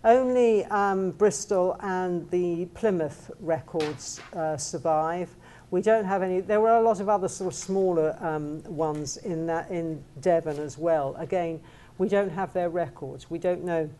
Only 0.04 0.64
um, 0.66 1.10
Bristol 1.10 1.76
and 1.80 2.30
the 2.30 2.66
Plymouth 2.66 3.32
records 3.40 4.20
uh, 4.32 4.56
survive. 4.56 5.34
We 5.72 5.82
don't 5.82 6.04
have 6.04 6.22
any, 6.22 6.38
there 6.38 6.60
were 6.60 6.76
a 6.76 6.82
lot 6.82 7.00
of 7.00 7.08
other 7.08 7.26
sort 7.26 7.52
of 7.52 7.58
smaller 7.58 8.16
um, 8.20 8.62
ones 8.62 9.16
in, 9.16 9.46
that, 9.46 9.68
in 9.72 10.04
Devon 10.20 10.60
as 10.60 10.78
well. 10.78 11.16
Again, 11.18 11.60
we 11.98 12.08
don't 12.08 12.30
have 12.30 12.52
their 12.52 12.70
records. 12.70 13.28
We 13.28 13.38
don't 13.38 13.64
know 13.64 13.90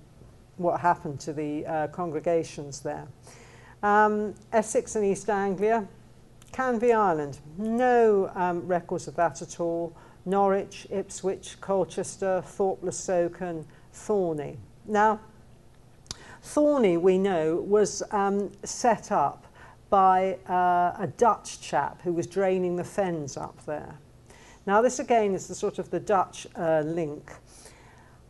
what 0.56 0.80
happened 0.80 1.20
to 1.20 1.32
the 1.32 1.66
uh, 1.66 1.86
congregations 1.88 2.80
there. 2.80 3.06
Um, 3.82 4.34
Essex 4.52 4.96
and 4.96 5.04
East 5.04 5.28
Anglia, 5.28 5.86
Canvey 6.52 6.94
Island, 6.94 7.38
no 7.56 8.30
um, 8.34 8.66
records 8.66 9.06
of 9.06 9.16
that 9.16 9.42
at 9.42 9.60
all. 9.60 9.94
Norwich, 10.24 10.86
Ipswich, 10.90 11.60
Colchester, 11.60 12.42
Thorpe-le-Soken, 12.44 13.64
Thorney. 13.92 14.58
Now, 14.84 15.20
Thorney, 16.42 17.00
we 17.00 17.18
know, 17.18 17.56
was 17.56 18.02
um, 18.10 18.50
set 18.62 19.10
up 19.10 19.46
by 19.90 20.34
uh, 20.48 20.96
a 20.98 21.06
Dutch 21.16 21.60
chap 21.60 22.02
who 22.02 22.12
was 22.12 22.26
draining 22.26 22.76
the 22.76 22.84
fens 22.84 23.36
up 23.36 23.64
there. 23.64 23.94
Now, 24.66 24.82
this 24.82 24.98
again 24.98 25.34
is 25.34 25.48
the 25.48 25.54
sort 25.54 25.78
of 25.78 25.90
the 25.90 26.00
Dutch 26.00 26.46
uh, 26.56 26.82
link. 26.84 27.32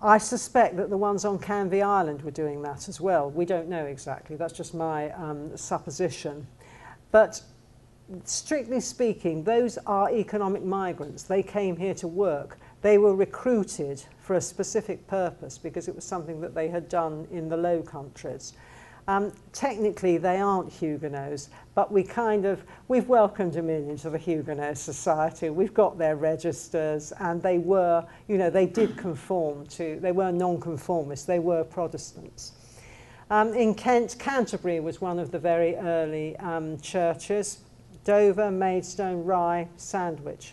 I 0.00 0.18
suspect 0.18 0.76
that 0.76 0.90
the 0.90 0.96
ones 0.96 1.24
on 1.24 1.38
Canvey 1.38 1.82
Island 1.82 2.22
were 2.22 2.30
doing 2.30 2.62
that 2.62 2.88
as 2.88 3.00
well. 3.00 3.30
We 3.30 3.44
don't 3.44 3.68
know 3.68 3.84
exactly. 3.86 4.36
That's 4.36 4.52
just 4.52 4.72
my 4.72 5.10
um, 5.10 5.56
supposition. 5.56 6.46
But 7.10 7.42
strictly 8.24 8.80
speaking, 8.80 9.42
those 9.42 9.76
are 9.86 10.10
economic 10.12 10.62
migrants. 10.62 11.24
They 11.24 11.42
came 11.42 11.76
here 11.76 11.94
to 11.94 12.06
work. 12.06 12.58
They 12.80 12.96
were 12.98 13.14
recruited 13.14 14.04
for 14.20 14.34
a 14.34 14.40
specific 14.40 15.04
purpose 15.08 15.58
because 15.58 15.88
it 15.88 15.96
was 15.96 16.04
something 16.04 16.40
that 16.42 16.54
they 16.54 16.68
had 16.68 16.88
done 16.88 17.26
in 17.32 17.48
the 17.48 17.56
Low 17.56 17.82
Countries. 17.82 18.52
Um, 19.08 19.32
technically, 19.54 20.18
they 20.18 20.36
aren't 20.36 20.70
Huguenots, 20.70 21.48
but 21.74 21.90
we 21.90 22.02
kind 22.02 22.44
of, 22.44 22.62
we've 22.88 23.08
welcomed 23.08 23.54
them 23.54 23.70
in 23.70 23.88
into 23.88 24.10
the 24.10 24.18
Huguenot 24.18 24.76
Society. 24.76 25.48
We've 25.48 25.72
got 25.72 25.96
their 25.96 26.14
registers, 26.14 27.12
and 27.18 27.42
they 27.42 27.56
were, 27.56 28.04
you 28.28 28.36
know, 28.36 28.50
they 28.50 28.66
did 28.66 28.98
conform 28.98 29.66
to, 29.68 29.98
they 30.00 30.12
were 30.12 30.30
non-conformists, 30.30 31.24
they 31.24 31.38
were 31.38 31.64
Protestants. 31.64 32.52
Um, 33.30 33.54
in 33.54 33.74
Kent, 33.74 34.16
Canterbury 34.18 34.78
was 34.78 35.00
one 35.00 35.18
of 35.18 35.30
the 35.30 35.38
very 35.38 35.74
early 35.76 36.36
um, 36.36 36.78
churches. 36.80 37.60
Dover, 38.04 38.50
Maidstone, 38.50 39.24
Rye, 39.24 39.68
Sandwich. 39.76 40.52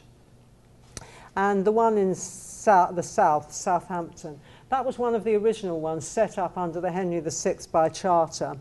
And 1.35 1.65
the 1.65 1.71
one 1.73 1.97
in 1.97 2.15
south, 2.15 2.95
the 2.95 3.03
south, 3.03 3.51
Southampton, 3.51 4.39
that 4.69 4.85
was 4.85 4.97
one 4.97 5.15
of 5.15 5.23
the 5.23 5.35
original 5.35 5.79
ones 5.79 6.07
set 6.07 6.37
up 6.37 6.57
under 6.57 6.81
the 6.81 6.91
Henry 6.91 7.19
VI 7.19 7.57
by 7.71 7.89
charter. 7.89 8.57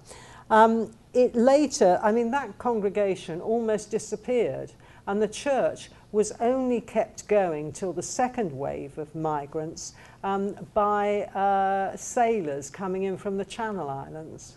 Um, 0.50 0.92
it 1.14 1.34
later, 1.34 1.98
I 2.02 2.12
mean, 2.12 2.30
that 2.32 2.58
congregation 2.58 3.40
almost 3.40 3.90
disappeared, 3.90 4.72
and 5.06 5.22
the 5.22 5.28
church 5.28 5.90
was 6.12 6.32
only 6.40 6.80
kept 6.80 7.26
going 7.26 7.72
till 7.72 7.92
the 7.92 8.02
second 8.02 8.52
wave 8.56 8.98
of 8.98 9.14
migrants 9.14 9.94
um, 10.22 10.54
by 10.74 11.22
uh, 11.34 11.96
sailors 11.96 12.70
coming 12.70 13.04
in 13.04 13.16
from 13.16 13.36
the 13.36 13.44
Channel 13.44 13.88
Islands. 13.88 14.56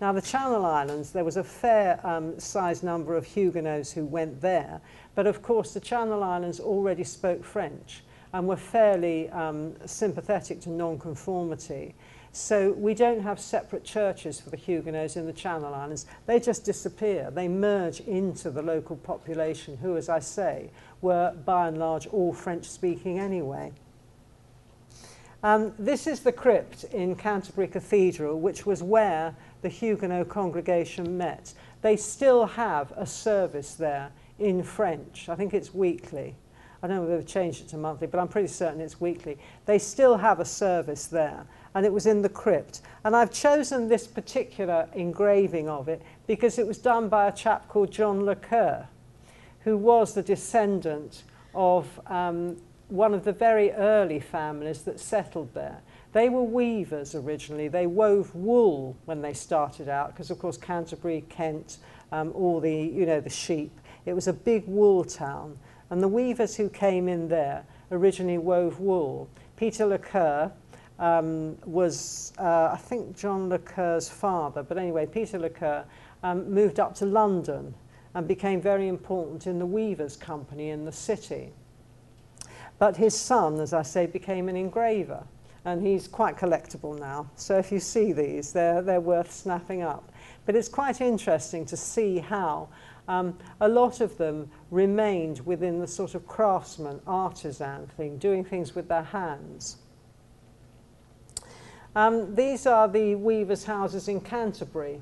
Now, 0.00 0.12
the 0.12 0.22
Channel 0.22 0.66
Islands, 0.66 1.12
there 1.12 1.24
was 1.24 1.36
a 1.36 1.44
fair 1.44 2.04
um, 2.04 2.34
number 2.82 3.16
of 3.16 3.24
Huguenots 3.24 3.92
who 3.92 4.04
went 4.04 4.40
there, 4.40 4.80
but 5.14 5.26
of 5.26 5.40
course 5.40 5.72
the 5.72 5.80
Channel 5.80 6.22
Islands 6.22 6.60
already 6.60 7.04
spoke 7.04 7.44
French 7.44 8.02
and 8.34 8.48
were 8.48 8.56
fairly 8.56 9.30
um, 9.30 9.72
sympathetic 9.86 10.60
to 10.60 10.68
nonconformity. 10.68 11.94
So 12.32 12.72
we 12.72 12.92
don't 12.92 13.20
have 13.20 13.38
separate 13.38 13.84
churches 13.84 14.40
for 14.40 14.50
the 14.50 14.56
Huguenots 14.56 15.14
in 15.16 15.24
the 15.24 15.32
Channel 15.32 15.72
Islands. 15.72 16.06
They 16.26 16.40
just 16.40 16.64
disappear. 16.64 17.30
They 17.30 17.46
merge 17.46 18.00
into 18.00 18.50
the 18.50 18.60
local 18.60 18.96
population, 18.96 19.76
who, 19.76 19.96
as 19.96 20.08
I 20.08 20.18
say, 20.18 20.70
were 21.00 21.32
by 21.44 21.68
and 21.68 21.78
large 21.78 22.08
all 22.08 22.32
French 22.32 22.64
speaking 22.64 23.20
anyway. 23.20 23.70
Um, 25.44 25.72
this 25.78 26.08
is 26.08 26.20
the 26.20 26.32
crypt 26.32 26.82
in 26.84 27.14
Canterbury 27.14 27.68
Cathedral, 27.68 28.40
which 28.40 28.66
was 28.66 28.82
where 28.82 29.36
the 29.62 29.68
Huguenot 29.68 30.28
congregation 30.28 31.16
met. 31.16 31.54
They 31.82 31.96
still 31.96 32.46
have 32.46 32.92
a 32.96 33.06
service 33.06 33.74
there 33.74 34.10
in 34.40 34.64
French. 34.64 35.28
I 35.28 35.36
think 35.36 35.54
it's 35.54 35.72
weekly. 35.72 36.34
I 36.84 36.86
don't 36.86 36.96
know 36.96 37.02
whether 37.04 37.16
they've 37.16 37.26
changed 37.26 37.62
it 37.62 37.68
to 37.68 37.78
monthly, 37.78 38.06
but 38.06 38.20
I'm 38.20 38.28
pretty 38.28 38.48
certain 38.48 38.78
it's 38.78 39.00
weekly. 39.00 39.38
They 39.64 39.78
still 39.78 40.18
have 40.18 40.38
a 40.38 40.44
service 40.44 41.06
there, 41.06 41.46
and 41.74 41.86
it 41.86 41.90
was 41.90 42.04
in 42.04 42.20
the 42.20 42.28
crypt. 42.28 42.82
And 43.06 43.16
I've 43.16 43.32
chosen 43.32 43.88
this 43.88 44.06
particular 44.06 44.86
engraving 44.92 45.66
of 45.66 45.88
it 45.88 46.02
because 46.26 46.58
it 46.58 46.66
was 46.66 46.76
done 46.76 47.08
by 47.08 47.26
a 47.26 47.32
chap 47.32 47.68
called 47.68 47.90
John 47.90 48.26
Le 48.26 48.36
Keux, 48.36 48.84
who 49.60 49.78
was 49.78 50.12
the 50.12 50.22
descendant 50.22 51.22
of 51.54 51.88
um, 52.08 52.58
one 52.88 53.14
of 53.14 53.24
the 53.24 53.32
very 53.32 53.72
early 53.72 54.20
families 54.20 54.82
that 54.82 55.00
settled 55.00 55.54
there. 55.54 55.80
They 56.12 56.28
were 56.28 56.42
weavers 56.42 57.14
originally. 57.14 57.68
They 57.68 57.86
wove 57.86 58.34
wool 58.34 58.94
when 59.06 59.22
they 59.22 59.32
started 59.32 59.88
out, 59.88 60.12
because 60.12 60.30
of 60.30 60.38
course 60.38 60.58
Canterbury, 60.58 61.24
Kent, 61.30 61.78
um, 62.12 62.30
all 62.34 62.60
the, 62.60 62.70
you 62.70 63.06
know, 63.06 63.22
the 63.22 63.30
sheep. 63.30 63.72
It 64.04 64.12
was 64.12 64.28
a 64.28 64.34
big 64.34 64.66
wool 64.66 65.02
town. 65.02 65.56
And 65.90 66.02
the 66.02 66.08
weavers 66.08 66.56
who 66.56 66.68
came 66.68 67.08
in 67.08 67.28
there 67.28 67.64
originally 67.90 68.38
wove 68.38 68.80
wool. 68.80 69.28
Peter 69.56 69.86
Le 69.86 69.98
Keux 69.98 70.50
um, 70.98 71.56
was, 71.64 72.32
uh, 72.38 72.70
I 72.72 72.76
think, 72.76 73.16
John 73.16 73.48
Le 73.48 73.58
Keux's 73.58 74.08
father, 74.08 74.62
but 74.62 74.78
anyway, 74.78 75.06
Peter 75.06 75.38
Le 75.38 75.50
Keux 75.50 75.84
um, 76.22 76.50
moved 76.52 76.80
up 76.80 76.94
to 76.96 77.06
London 77.06 77.74
and 78.14 78.28
became 78.28 78.60
very 78.60 78.88
important 78.88 79.46
in 79.46 79.58
the 79.58 79.66
weavers' 79.66 80.16
company 80.16 80.70
in 80.70 80.84
the 80.84 80.92
city. 80.92 81.52
But 82.78 82.96
his 82.96 83.14
son, 83.14 83.60
as 83.60 83.72
I 83.72 83.82
say, 83.82 84.06
became 84.06 84.48
an 84.48 84.56
engraver, 84.56 85.24
and 85.64 85.84
he's 85.84 86.06
quite 86.06 86.36
collectible 86.36 86.98
now. 86.98 87.30
So 87.36 87.58
if 87.58 87.72
you 87.72 87.80
see 87.80 88.12
these, 88.12 88.52
they're, 88.52 88.82
they're 88.82 89.00
worth 89.00 89.32
snapping 89.32 89.82
up. 89.82 90.12
But 90.46 90.54
it's 90.54 90.68
quite 90.68 91.00
interesting 91.00 91.64
to 91.66 91.76
see 91.76 92.18
how 92.18 92.68
um, 93.08 93.38
a 93.60 93.68
lot 93.68 94.00
of 94.00 94.16
them 94.16 94.50
remained 94.70 95.44
within 95.46 95.78
the 95.78 95.86
sort 95.86 96.14
of 96.14 96.26
craftsman, 96.26 97.00
artisan 97.06 97.86
thing, 97.96 98.16
doing 98.18 98.44
things 98.44 98.74
with 98.74 98.88
their 98.88 99.02
hands. 99.02 99.76
Um, 101.96 102.34
these 102.34 102.66
are 102.66 102.88
the 102.88 103.14
weavers' 103.14 103.64
houses 103.64 104.08
in 104.08 104.20
Canterbury. 104.20 105.00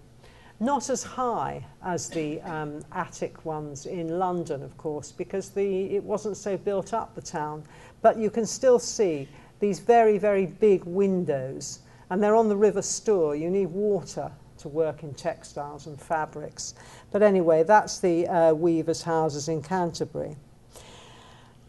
Not 0.60 0.90
as 0.90 1.02
high 1.02 1.64
as 1.82 2.08
the 2.08 2.40
um, 2.42 2.84
attic 2.92 3.44
ones 3.44 3.86
in 3.86 4.18
London, 4.18 4.62
of 4.62 4.76
course, 4.76 5.10
because 5.10 5.50
the, 5.50 5.86
it 5.86 6.04
wasn't 6.04 6.36
so 6.36 6.56
built 6.56 6.92
up, 6.92 7.14
the 7.14 7.22
town. 7.22 7.64
But 8.00 8.18
you 8.18 8.30
can 8.30 8.46
still 8.46 8.78
see 8.78 9.28
these 9.58 9.80
very, 9.80 10.18
very 10.18 10.46
big 10.46 10.84
windows. 10.84 11.80
And 12.10 12.22
they're 12.22 12.36
on 12.36 12.48
the 12.48 12.56
River 12.56 12.82
Stour. 12.82 13.34
You 13.34 13.50
need 13.50 13.66
water 13.66 14.30
to 14.62 14.68
work 14.68 15.02
in 15.02 15.12
textiles 15.14 15.86
and 15.86 16.00
fabrics. 16.00 16.74
But 17.10 17.22
anyway, 17.22 17.62
that's 17.64 17.98
the 17.98 18.26
uh, 18.26 18.54
weavers' 18.54 19.02
houses 19.02 19.48
in 19.48 19.62
Canterbury. 19.62 20.36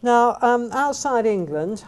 Now, 0.02 0.38
um, 0.42 0.70
outside 0.72 1.26
England, 1.26 1.84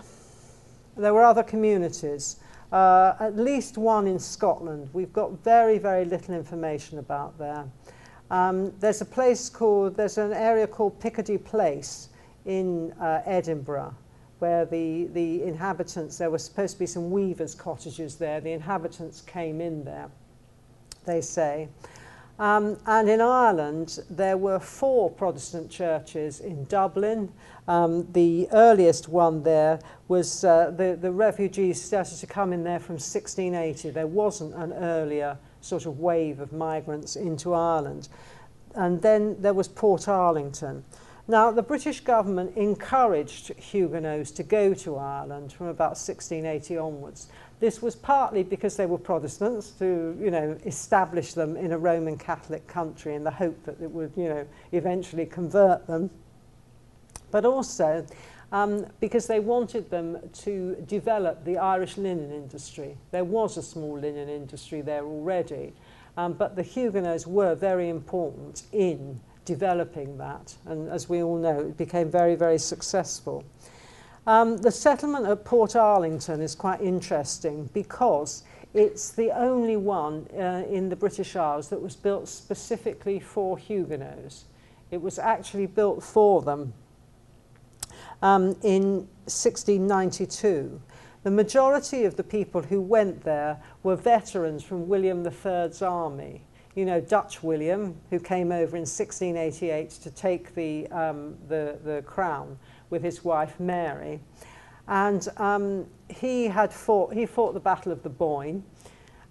there 0.96 1.14
were 1.14 1.22
other 1.22 1.42
communities, 1.42 2.36
uh, 2.72 3.14
at 3.20 3.36
least 3.36 3.78
one 3.78 4.06
in 4.06 4.18
Scotland. 4.18 4.88
We've 4.92 5.12
got 5.12 5.32
very, 5.44 5.78
very 5.78 6.04
little 6.04 6.34
information 6.34 6.98
about 6.98 7.38
there. 7.38 7.64
Um, 8.30 8.72
there's 8.80 9.00
a 9.00 9.06
place 9.06 9.48
called, 9.48 9.96
there's 9.96 10.18
an 10.18 10.32
area 10.32 10.66
called 10.66 10.98
Picardy 10.98 11.38
Place 11.38 12.08
in 12.44 12.92
uh, 12.92 13.22
Edinburgh, 13.24 13.94
where 14.40 14.64
the, 14.64 15.06
the 15.12 15.42
inhabitants, 15.42 16.18
there 16.18 16.30
were 16.30 16.38
supposed 16.38 16.74
to 16.74 16.78
be 16.80 16.86
some 16.86 17.10
weavers' 17.10 17.54
cottages 17.54 18.16
there. 18.16 18.40
The 18.40 18.52
inhabitants 18.52 19.20
came 19.20 19.60
in 19.60 19.84
there 19.84 20.10
they 21.06 21.20
say. 21.20 21.68
Um, 22.38 22.76
and 22.84 23.08
in 23.08 23.22
Ireland, 23.22 24.00
there 24.10 24.36
were 24.36 24.58
four 24.58 25.10
Protestant 25.10 25.70
churches 25.70 26.40
in 26.40 26.64
Dublin. 26.64 27.32
Um, 27.66 28.06
the 28.12 28.46
earliest 28.52 29.08
one 29.08 29.42
there 29.42 29.80
was 30.08 30.44
uh, 30.44 30.70
the, 30.70 30.98
the 31.00 31.10
refugees 31.10 31.80
started 31.82 32.18
to 32.18 32.26
come 32.26 32.52
in 32.52 32.62
there 32.62 32.78
from 32.78 32.94
1680. 32.94 33.90
There 33.90 34.06
wasn't 34.06 34.54
an 34.54 34.74
earlier 34.74 35.38
sort 35.62 35.86
of 35.86 35.98
wave 35.98 36.40
of 36.40 36.52
migrants 36.52 37.16
into 37.16 37.54
Ireland. 37.54 38.08
And 38.74 39.00
then 39.00 39.40
there 39.40 39.54
was 39.54 39.68
Portarlington. 39.68 40.82
Now, 41.28 41.50
the 41.50 41.62
British 41.62 42.00
government 42.00 42.56
encouraged 42.56 43.48
Huguenots 43.54 44.30
to 44.32 44.44
go 44.44 44.74
to 44.74 44.96
Ireland 44.96 45.52
from 45.52 45.66
about 45.66 45.96
1680 45.96 46.76
onwards. 46.76 47.26
This 47.58 47.80
was 47.80 47.96
partly 47.96 48.42
because 48.42 48.76
they 48.76 48.86
were 48.86 48.98
Protestants 48.98 49.70
to, 49.78 50.16
you 50.20 50.30
know, 50.30 50.58
establish 50.66 51.32
them 51.32 51.56
in 51.56 51.72
a 51.72 51.78
Roman 51.78 52.18
Catholic 52.18 52.66
country 52.66 53.14
in 53.14 53.24
the 53.24 53.30
hope 53.30 53.62
that 53.64 53.80
it 53.80 53.90
would, 53.90 54.12
you 54.16 54.28
know, 54.28 54.46
eventually 54.72 55.24
convert 55.24 55.86
them. 55.86 56.10
But 57.30 57.44
also 57.44 58.06
um, 58.52 58.86
because 59.00 59.26
they 59.26 59.40
wanted 59.40 59.90
them 59.90 60.18
to 60.32 60.76
develop 60.86 61.44
the 61.44 61.58
Irish 61.58 61.96
linen 61.96 62.30
industry. 62.30 62.96
There 63.10 63.24
was 63.24 63.56
a 63.56 63.62
small 63.62 63.98
linen 63.98 64.28
industry 64.28 64.82
there 64.82 65.04
already, 65.04 65.72
um, 66.16 66.34
but 66.34 66.56
the 66.56 66.62
Huguenots 66.62 67.26
were 67.26 67.54
very 67.54 67.88
important 67.88 68.62
in 68.72 69.20
developing 69.44 70.18
that. 70.18 70.54
And 70.66 70.88
as 70.88 71.08
we 71.08 71.22
all 71.22 71.36
know, 71.36 71.60
it 71.60 71.76
became 71.76 72.10
very, 72.10 72.34
very 72.34 72.58
successful. 72.58 73.44
Um, 74.26 74.56
the 74.56 74.72
settlement 74.72 75.26
at 75.26 75.44
Portarlington 75.44 76.40
is 76.40 76.56
quite 76.56 76.80
interesting 76.80 77.70
because 77.72 78.42
it's 78.74 79.10
the 79.10 79.30
only 79.30 79.76
one 79.76 80.26
uh, 80.36 80.64
in 80.68 80.88
the 80.88 80.96
British 80.96 81.36
Isles 81.36 81.68
that 81.68 81.80
was 81.80 81.94
built 81.94 82.28
specifically 82.28 83.20
for 83.20 83.56
Huguenots. 83.56 84.46
It 84.90 85.00
was 85.00 85.18
actually 85.18 85.66
built 85.66 86.02
for 86.02 86.42
them 86.42 86.72
um, 88.20 88.56
in 88.62 89.08
1692. 89.26 90.80
The 91.22 91.30
majority 91.30 92.04
of 92.04 92.16
the 92.16 92.24
people 92.24 92.62
who 92.62 92.80
went 92.80 93.22
there 93.22 93.58
were 93.82 93.96
veterans 93.96 94.62
from 94.62 94.88
William 94.88 95.24
III's 95.24 95.82
army. 95.82 96.42
You 96.76 96.84
know, 96.84 97.00
Dutch 97.00 97.42
William, 97.42 97.96
who 98.10 98.20
came 98.20 98.52
over 98.52 98.76
in 98.76 98.82
1688 98.82 99.90
to 99.90 100.10
take 100.10 100.54
the, 100.54 100.86
um, 100.88 101.34
the, 101.48 101.78
the 101.82 102.02
crown 102.02 102.58
with 102.90 103.02
his 103.02 103.24
wife 103.24 103.58
Mary. 103.58 104.20
And 104.86 105.26
um, 105.38 105.86
he 106.08 106.44
had 106.44 106.70
fought, 106.70 107.14
he 107.14 107.24
fought 107.24 107.54
the 107.54 107.60
Battle 107.60 107.92
of 107.92 108.02
the 108.02 108.10
Boyne. 108.10 108.62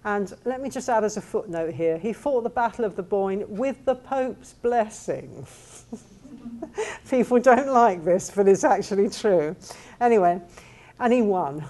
And 0.03 0.33
let 0.43 0.59
me 0.59 0.69
just 0.69 0.89
add 0.89 1.03
as 1.03 1.17
a 1.17 1.21
footnote 1.21 1.75
here, 1.75 1.99
he 1.99 2.13
fought 2.13 2.41
the 2.41 2.49
Battle 2.49 2.83
of 2.83 2.95
the 2.95 3.03
Boyne 3.03 3.45
with 3.47 3.85
the 3.85 3.95
Pope's 3.95 4.53
blessing. 4.53 5.45
People 7.09 7.39
don't 7.39 7.71
like 7.71 8.03
this, 8.03 8.31
but 8.31 8.47
it's 8.47 8.63
actually 8.63 9.09
true. 9.09 9.55
Anyway, 10.01 10.41
and 10.99 11.13
he 11.13 11.21
won. 11.21 11.63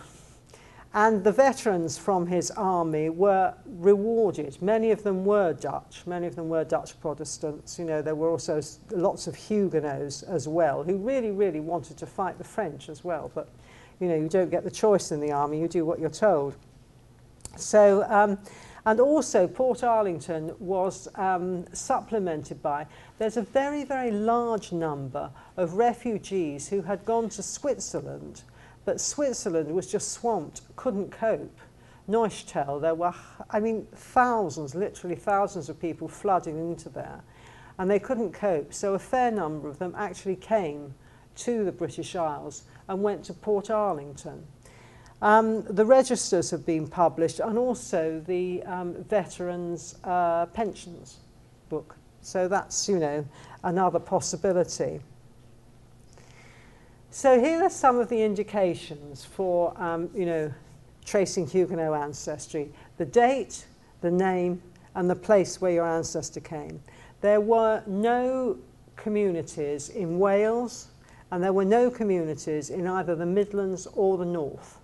And 0.95 1.25
the 1.25 1.31
veterans 1.34 1.97
from 1.97 2.25
his 2.25 2.51
army 2.51 3.10
were 3.10 3.53
rewarded. 3.65 4.58
Many 4.62 4.91
of 4.91 5.03
them 5.03 5.25
were 5.25 5.51
Dutch. 5.51 6.03
Many 6.08 6.25
of 6.25 6.38
them 6.38 6.47
were 6.47 6.63
Dutch 6.63 6.97
Protestants. 7.01 7.77
You 7.77 7.84
know, 7.84 8.01
there 8.01 8.15
were 8.15 8.29
also 8.29 8.62
lots 8.91 9.27
of 9.27 9.36
Huguenots 9.36 10.23
as 10.23 10.47
well 10.47 10.84
who 10.84 10.95
really, 10.95 11.31
really 11.31 11.60
wanted 11.60 11.97
to 11.97 12.05
fight 12.05 12.38
the 12.38 12.45
French 12.45 12.88
as 12.88 13.03
well. 13.03 13.29
But, 13.36 13.49
you 13.99 14.08
know, 14.08 14.15
you 14.15 14.29
don't 14.29 14.49
get 14.49 14.63
the 14.63 14.71
choice 14.71 15.12
in 15.12 15.19
the 15.19 15.34
army. 15.34 15.60
You 15.60 15.67
do 15.67 15.84
what 15.84 15.99
you're 15.99 16.10
told. 16.10 16.55
So, 17.58 18.05
um, 18.08 18.39
and 18.86 19.01
also 19.01 19.49
Portarlington 19.49 20.58
was 20.62 21.10
um, 21.15 21.65
supplemented 21.73 22.63
by, 22.63 22.88
there's 23.17 23.36
a 23.36 23.41
very, 23.41 23.84
very 23.84 24.12
large 24.12 24.71
number 24.71 25.29
of 25.58 25.73
refugees 25.73 26.69
who 26.69 26.84
had 26.84 27.03
gone 27.03 27.27
to 27.29 27.43
Switzerland 27.43 28.43
but 28.86 29.02
Switzerland 29.02 29.74
was 29.74 29.91
just 29.91 30.12
swamped, 30.12 30.62
couldn't 30.76 31.12
cope. 31.12 31.60
Neuchâtel, 32.08 32.80
there 32.80 32.93
were, 32.93 33.13
I 33.50 33.60
mean, 33.60 33.88
thousands, 33.93 34.76
literally 34.76 35.15
thousands 35.15 35.69
of 35.69 35.80
people 35.80 36.08
flooding 36.08 36.60
into 36.60 36.89
there. 36.89 37.24
And 37.80 37.89
they 37.89 38.00
couldn't 38.00 38.32
cope. 38.32 38.74
So 38.74 38.93
a 38.93 39.00
fair 39.00 39.32
number 39.32 39.67
of 39.67 39.80
them 39.80 39.95
actually 39.98 40.36
came 40.36 40.93
to 41.38 41.65
the 41.65 41.71
British 41.71 42.15
Isles 42.15 42.63
and 42.88 43.02
went 43.02 43.26
to 43.26 43.34
Portarlington. 43.34 44.43
Um, 45.21 45.63
the 45.63 45.86
registers 45.86 46.52
have 46.52 46.65
been 46.65 46.88
published 46.88 47.39
and 47.39 47.58
also 47.58 48.21
the 48.28 48.62
um, 48.63 49.04
Veterans 49.06 49.95
uh, 50.04 50.45
Pensions 50.48 51.17
book. 51.69 51.95
So 52.21 52.48
that's, 52.48 52.88
you 52.88 53.00
know, 53.00 53.26
another 53.63 54.00
possibility. 54.00 55.00
So 57.15 57.39
here 57.39 57.63
are 57.63 57.69
some 57.69 57.97
of 57.97 58.10
the 58.10 58.21
indications 58.21 59.23
for, 59.23 59.73
um, 59.82 60.10
you 60.13 60.25
know, 60.25 60.54
tracing 61.06 61.47
Huguenot 61.47 61.93
ancestry. 61.93 62.73
The 62.97 63.06
date, 63.06 63.67
the 64.01 64.12
name, 64.12 64.62
and 64.95 65.10
the 65.10 65.15
place 65.15 65.62
where 65.62 65.71
your 65.71 65.88
ancestor 65.88 66.41
came. 66.41 66.82
There 67.21 67.39
were 67.39 67.82
no 67.88 68.58
communities 68.97 69.88
in 69.88 70.19
Wales, 70.19 70.89
and 71.32 71.41
there 71.41 71.54
were 71.54 71.63
no 71.63 71.89
communities 71.89 72.69
in 72.69 72.86
either 72.86 73.15
the 73.15 73.25
Midlands 73.25 73.88
or 73.93 74.17
the 74.17 74.25
North. 74.25 74.80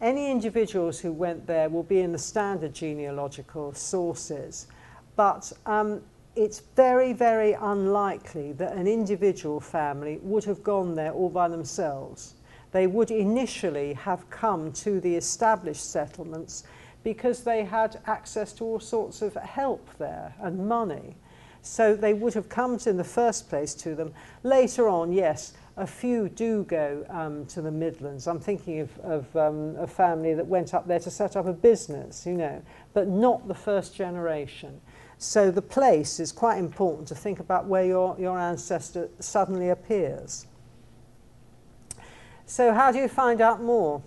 Any 0.00 0.32
individuals 0.32 0.98
who 0.98 1.12
went 1.12 1.46
there 1.46 1.68
will 1.68 1.84
be 1.84 2.00
in 2.00 2.10
the 2.10 2.18
standard 2.18 2.74
genealogical 2.74 3.74
sources, 3.74 4.66
but 5.14 5.52
um, 5.66 6.02
it's 6.38 6.60
very, 6.76 7.12
very 7.12 7.54
unlikely 7.54 8.52
that 8.52 8.74
an 8.74 8.86
individual 8.86 9.58
family 9.58 10.20
would 10.22 10.44
have 10.44 10.62
gone 10.62 10.94
there 10.94 11.10
all 11.10 11.28
by 11.28 11.48
themselves. 11.48 12.34
They 12.70 12.86
would 12.86 13.10
initially 13.10 13.94
have 13.94 14.30
come 14.30 14.70
to 14.74 15.00
the 15.00 15.16
established 15.16 15.90
settlements 15.90 16.62
because 17.02 17.42
they 17.42 17.64
had 17.64 18.00
access 18.06 18.52
to 18.52 18.64
all 18.64 18.78
sorts 18.78 19.20
of 19.20 19.34
help 19.34 19.88
there 19.98 20.32
and 20.40 20.68
money. 20.68 21.16
So 21.62 21.96
they 21.96 22.14
would 22.14 22.34
have 22.34 22.48
come 22.48 22.78
to, 22.78 22.90
in 22.90 22.98
the 22.98 23.04
first 23.04 23.48
place 23.48 23.74
to 23.74 23.96
them. 23.96 24.14
Later 24.44 24.88
on, 24.88 25.12
yes, 25.12 25.54
a 25.76 25.88
few 25.88 26.28
do 26.28 26.62
go 26.64 27.04
um, 27.08 27.46
to 27.46 27.60
the 27.60 27.70
Midlands. 27.72 28.28
I'm 28.28 28.38
thinking 28.38 28.78
of, 28.80 28.96
of 29.00 29.36
um, 29.36 29.74
a 29.76 29.88
family 29.88 30.34
that 30.34 30.46
went 30.46 30.72
up 30.72 30.86
there 30.86 31.00
to 31.00 31.10
set 31.10 31.36
up 31.36 31.46
a 31.46 31.52
business, 31.52 32.24
you 32.26 32.34
know, 32.34 32.62
but 32.94 33.08
not 33.08 33.48
the 33.48 33.54
first 33.54 33.96
generation. 33.96 34.80
So 35.18 35.50
the 35.50 35.62
place 35.62 36.20
is 36.20 36.30
quite 36.30 36.58
important 36.58 37.08
to 37.08 37.14
think 37.14 37.40
about 37.40 37.66
where 37.66 37.84
your, 37.84 38.16
your 38.18 38.38
ancestor 38.38 39.08
suddenly 39.18 39.68
appears. 39.68 40.46
So 42.46 42.72
how 42.72 42.92
do 42.92 42.98
you 42.98 43.08
find 43.08 43.40
out 43.40 43.60
more? 43.60 44.02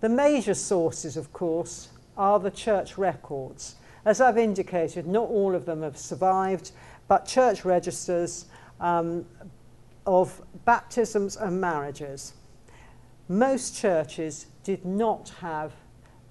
The 0.00 0.08
major 0.08 0.54
sources, 0.54 1.16
of 1.16 1.32
course, 1.32 1.90
are 2.16 2.40
the 2.40 2.50
church 2.50 2.96
records. 2.96 3.76
As 4.04 4.20
I've 4.20 4.38
indicated, 4.38 5.06
not 5.06 5.28
all 5.28 5.54
of 5.54 5.66
them 5.66 5.82
have 5.82 5.96
survived, 5.96 6.72
but 7.06 7.26
church 7.26 7.64
registers 7.64 8.46
um, 8.80 9.26
of 10.06 10.42
baptisms 10.64 11.36
and 11.36 11.60
marriages. 11.60 12.32
Most 13.28 13.76
churches 13.76 14.46
did 14.62 14.84
not 14.84 15.30
have 15.40 15.72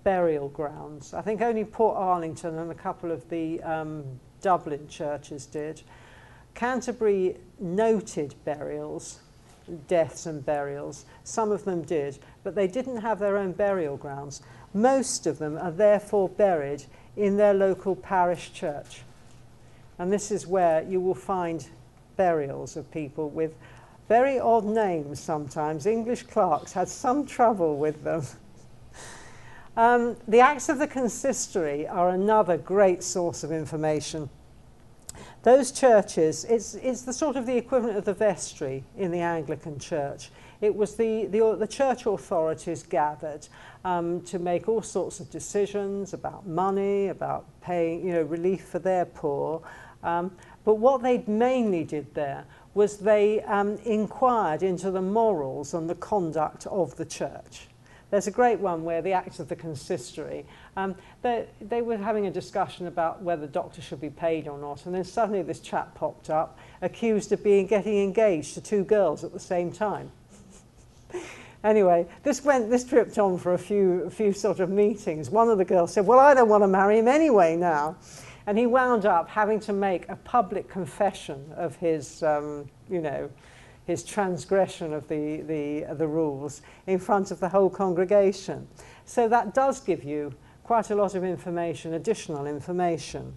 burial 0.04 0.50
grounds. 0.50 1.14
I 1.14 1.22
think 1.22 1.42
only 1.42 1.66
Portarlington 1.66 2.60
and 2.60 2.72
a 2.72 2.76
couple 2.76 3.12
of 3.12 3.28
the 3.30 3.62
um, 3.64 4.04
Dublin 4.42 4.88
churches 4.88 5.46
did. 5.46 5.82
Canterbury 6.54 7.38
noted 7.60 8.36
burials, 8.46 9.20
deaths 9.88 10.26
and 10.26 10.46
burials. 10.46 11.06
Some 11.24 11.52
of 11.52 11.66
them 11.66 11.82
did, 11.84 12.20
but 12.44 12.56
they 12.56 12.68
didn't 12.68 12.98
have 12.98 13.20
their 13.20 13.38
own 13.38 13.54
burial 13.54 13.98
grounds. 13.98 14.42
Most 14.74 15.26
of 15.26 15.40
them 15.40 15.58
are 15.58 15.72
therefore 15.72 16.30
buried 16.30 16.84
in 17.16 17.38
their 17.38 17.54
local 17.54 17.96
parish 17.96 18.54
church. 18.54 19.02
And 19.98 20.12
this 20.12 20.32
is 20.32 20.48
where 20.48 20.84
you 20.84 21.00
will 21.00 21.16
find 21.16 21.68
burials 22.18 22.76
of 22.76 22.92
people 22.92 23.30
with 23.30 23.56
very 24.10 24.40
odd 24.40 24.66
names 24.66 25.20
sometimes. 25.20 25.86
English 25.86 26.24
clerks 26.24 26.74
had 26.74 26.90
some 26.90 27.26
trouble 27.26 27.78
with 27.78 28.04
them. 28.04 28.24
um, 29.76 30.16
the 30.28 30.40
Acts 30.40 30.70
of 30.70 30.80
the 30.80 30.88
Consistory 30.88 31.88
are 31.88 32.10
another 32.10 32.58
great 32.58 33.04
source 33.04 33.44
of 33.44 33.52
information. 33.52 34.30
Those 35.44 35.72
churches, 35.72 36.46
it's, 36.46 36.76
it's 36.76 37.02
the 37.02 37.12
sort 37.12 37.36
of 37.36 37.46
the 37.46 37.58
equivalent 37.58 37.98
of 37.98 38.06
the 38.06 38.14
vestry 38.14 38.84
in 38.98 39.12
the 39.12 39.20
Anglican 39.20 39.78
Church. 39.78 40.32
It 40.62 40.74
was 40.74 40.96
the, 40.96 41.26
the, 41.26 41.58
the 41.58 41.68
church 41.68 42.06
authorities 42.06 42.84
gathered 42.84 43.48
um, 43.84 44.22
to 44.22 44.40
make 44.40 44.70
all 44.70 44.82
sorts 44.82 45.20
of 45.20 45.30
decisions 45.30 46.14
about 46.14 46.48
money, 46.48 47.10
about 47.10 47.46
paying, 47.62 48.08
you 48.08 48.14
know, 48.14 48.22
relief 48.22 48.64
for 48.64 48.80
their 48.80 49.04
poor. 49.04 49.62
Um, 50.02 50.32
but 50.64 50.76
what 50.76 51.04
they 51.04 51.24
mainly 51.28 51.84
did 51.84 52.14
there 52.14 52.46
was 52.74 52.98
they 52.98 53.42
um, 53.42 53.78
inquired 53.84 54.64
into 54.64 54.92
the 54.92 55.02
morals 55.02 55.74
and 55.74 55.90
the 55.90 55.96
conduct 55.96 56.66
of 56.68 56.96
the 56.96 57.06
church. 57.06 57.68
There's 58.14 58.28
a 58.28 58.32
great 58.32 58.60
one 58.60 58.84
where 58.84 59.02
the 59.02 59.14
Acts 59.14 59.40
of 59.40 59.48
the 59.48 59.56
Consistory, 59.56 60.46
um, 60.78 60.94
they, 61.24 61.48
they 61.60 61.82
were 61.82 61.98
having 61.98 62.28
a 62.28 62.32
discussion 62.32 62.86
about 62.86 63.24
whether 63.24 63.48
doctors 63.48 63.86
should 63.86 64.02
be 64.02 64.12
paid 64.12 64.48
or 64.48 64.60
not, 64.60 64.86
and 64.86 64.94
then 64.94 65.04
suddenly 65.04 65.42
this 65.42 65.60
chap 65.60 65.96
popped 65.96 66.30
up, 66.30 66.60
accused 66.84 67.32
of 67.32 67.44
being 67.44 67.66
getting 67.66 68.04
engaged 68.04 68.54
to 68.54 68.62
two 68.62 68.84
girls 68.84 69.24
at 69.24 69.34
the 69.34 69.40
same 69.40 69.72
time. 69.72 70.12
anyway, 71.64 72.06
this 72.22 72.44
went, 72.46 72.70
this 72.70 72.84
tripped 72.84 73.18
on 73.18 73.40
for 73.40 73.56
a 73.56 73.58
few, 73.58 74.04
a 74.04 74.12
few 74.12 74.32
sort 74.32 74.60
of 74.60 74.70
meetings. 74.70 75.32
One 75.32 75.50
of 75.50 75.58
the 75.58 75.66
girls 75.66 75.92
said, 75.92 76.06
well, 76.06 76.20
I 76.20 76.36
don't 76.36 76.50
want 76.50 76.62
to 76.64 76.68
marry 76.68 77.00
him 77.00 77.08
anyway 77.08 77.56
now. 77.56 77.98
And 78.46 78.60
he 78.60 78.68
wound 78.68 79.08
up 79.08 79.28
having 79.28 79.60
to 79.62 79.74
make 79.74 80.08
a 80.08 80.18
public 80.18 80.70
confession 80.70 81.52
of 81.56 81.78
his, 81.78 82.22
um, 82.22 82.70
you 82.88 83.02
know, 83.02 83.32
his 83.86 84.04
transgression 84.04 84.94
of 84.94 85.08
the, 85.08 85.42
the, 85.42 85.86
the 85.96 86.08
rules 86.08 86.62
in 86.88 87.00
front 87.00 87.32
of 87.32 87.40
the 87.40 87.50
whole 87.50 87.70
congregation. 87.70 88.68
So 89.06 89.28
that 89.28 89.54
does 89.54 89.80
give 89.80 90.04
you 90.04 90.34
quite 90.64 90.90
a 90.90 90.96
lot 90.96 91.16
of 91.16 91.24
information, 91.24 91.94
additional 91.94 92.48
information. 92.48 93.36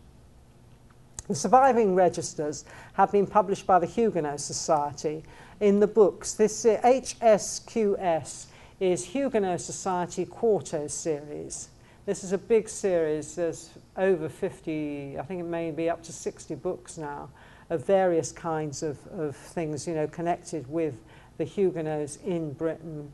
The 1.29 1.35
surviving 1.35 1.97
registers 1.97 2.65
have 2.93 3.11
been 3.11 3.27
published 3.27 3.67
by 3.67 3.81
the 3.81 3.87
Huguenot 3.87 4.41
Society 4.41 5.25
in 5.59 5.81
the 5.81 5.89
books. 5.89 6.35
This 6.35 6.65
uh, 6.65 6.81
HSQS 6.85 8.47
is 8.79 9.05
Huguenot 9.05 9.61
Society 9.61 10.25
Quarto 10.25 10.87
series. 10.87 11.71
This 12.05 12.23
is 12.23 12.31
a 12.31 12.39
big 12.39 12.69
series. 12.69 13.35
There's 13.35 13.71
over 13.97 14.29
50, 14.29 15.19
I 15.19 15.23
think 15.23 15.41
it 15.41 15.47
may 15.47 15.73
be 15.73 15.91
up 15.91 16.05
to 16.05 16.13
60 16.13 16.55
books 16.55 16.97
now 16.97 17.29
of 17.71 17.85
various 17.85 18.33
kinds 18.33 18.83
of, 18.83 18.99
of 19.09 19.37
things, 19.37 19.87
you 19.87 19.95
know, 19.95 20.07
connected 20.07 20.71
with 20.71 20.95
the 21.39 21.45
Huguenots 21.45 22.17
in 22.25 22.53
Britain. 22.53 23.11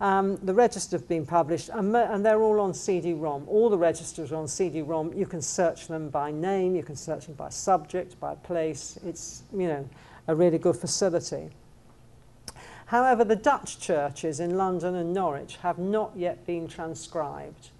Um, 0.00 0.36
the 0.36 0.52
registers 0.52 1.00
have 1.00 1.08
been 1.08 1.24
published 1.24 1.70
and, 1.72 1.94
and 1.96 2.26
they're 2.26 2.42
all 2.42 2.60
on 2.60 2.74
CD-ROM. 2.74 3.44
All 3.48 3.70
the 3.70 3.78
registers 3.78 4.32
are 4.32 4.36
on 4.36 4.48
CD-ROM. 4.48 5.12
You 5.14 5.26
can 5.26 5.40
search 5.40 5.86
them 5.86 6.08
by 6.08 6.30
name, 6.30 6.74
you 6.74 6.82
can 6.82 6.96
search 6.96 7.26
them 7.26 7.34
by 7.36 7.48
subject, 7.48 8.18
by 8.18 8.34
place. 8.34 8.98
It's, 9.04 9.44
you 9.52 9.68
know, 9.68 9.88
a 10.26 10.34
really 10.34 10.58
good 10.58 10.76
facility. 10.76 11.50
However, 12.86 13.24
the 13.24 13.36
Dutch 13.36 13.78
churches 13.78 14.40
in 14.40 14.56
London 14.56 14.94
and 14.96 15.14
Norwich 15.14 15.56
have 15.62 15.78
not 15.78 16.12
yet 16.16 16.44
been 16.46 16.68
transcribed. 16.68 17.70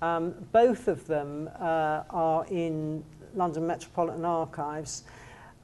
Um, 0.00 0.34
both 0.52 0.88
of 0.88 1.06
them 1.06 1.50
uh, 1.58 2.02
are 2.10 2.46
in 2.46 3.04
London 3.34 3.66
Metropolitan 3.66 4.24
Archives. 4.24 5.04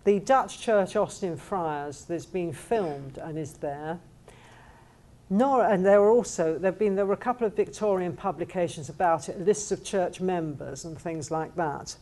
The 0.04 0.18
Dutch 0.18 0.60
Church 0.60 0.96
Austin 0.96 1.36
Friars, 1.36 2.06
there's 2.06 2.26
been 2.26 2.52
filmed 2.52 3.18
and 3.18 3.38
is 3.38 3.52
there. 3.54 4.00
And 5.30 5.86
there 5.86 6.00
were 6.00 6.10
also, 6.10 6.58
there've 6.58 6.78
been, 6.78 6.96
there 6.96 7.06
were 7.06 7.14
a 7.14 7.16
couple 7.16 7.46
of 7.46 7.54
Victorian 7.54 8.16
publications 8.16 8.88
about 8.88 9.28
it, 9.28 9.40
lists 9.40 9.70
of 9.70 9.84
church 9.84 10.20
members 10.20 10.84
and 10.84 10.98
things 10.98 11.30
like 11.30 11.54
that. 11.54 11.94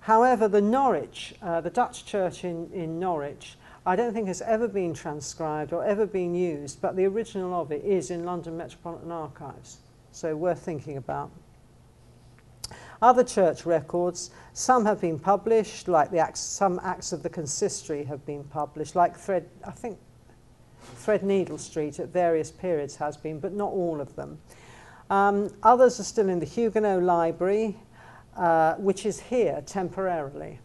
However, 0.00 0.48
the 0.48 0.62
Norwich, 0.62 1.34
uh, 1.42 1.60
the 1.60 1.70
Dutch 1.70 2.06
church 2.06 2.42
in, 2.42 2.70
in 2.72 2.98
Norwich, 2.98 3.56
I 3.84 3.96
don't 3.96 4.14
think 4.14 4.28
has 4.28 4.40
ever 4.42 4.66
been 4.66 4.94
transcribed 4.94 5.72
or 5.74 5.84
ever 5.84 6.06
been 6.06 6.34
used, 6.34 6.80
but 6.80 6.96
the 6.96 7.04
original 7.04 7.60
of 7.60 7.70
it 7.70 7.84
is 7.84 8.10
in 8.10 8.24
London 8.24 8.56
Metropolitan 8.56 9.12
Archives. 9.12 9.78
So 10.10 10.34
worth 10.34 10.60
thinking 10.60 10.96
about. 10.96 11.30
Other 13.02 13.24
church 13.24 13.66
records, 13.66 14.30
some 14.52 14.84
have 14.86 15.00
been 15.00 15.18
published, 15.18 15.88
like 15.88 16.12
the 16.12 16.18
acts, 16.18 16.38
some 16.38 16.80
acts 16.84 17.12
of 17.12 17.24
the 17.24 17.28
consistory 17.28 18.04
have 18.04 18.24
been 18.24 18.44
published, 18.44 18.94
like 18.94 19.16
Thread, 19.16 19.48
I 19.66 19.72
think 19.72 19.98
Threadneedle 21.04 21.58
Street 21.58 21.98
at 21.98 22.10
various 22.10 22.52
periods 22.52 22.94
has 22.96 23.16
been, 23.16 23.40
but 23.40 23.54
not 23.54 23.72
all 23.72 24.00
of 24.00 24.14
them. 24.14 24.38
Um, 25.10 25.50
others 25.64 25.98
are 25.98 26.04
still 26.04 26.28
in 26.28 26.38
the 26.38 26.46
Huguenot 26.46 27.02
Library, 27.02 27.76
uh, 28.36 28.74
which 28.74 29.04
is 29.04 29.18
here 29.18 29.62
temporarily. 29.66 30.60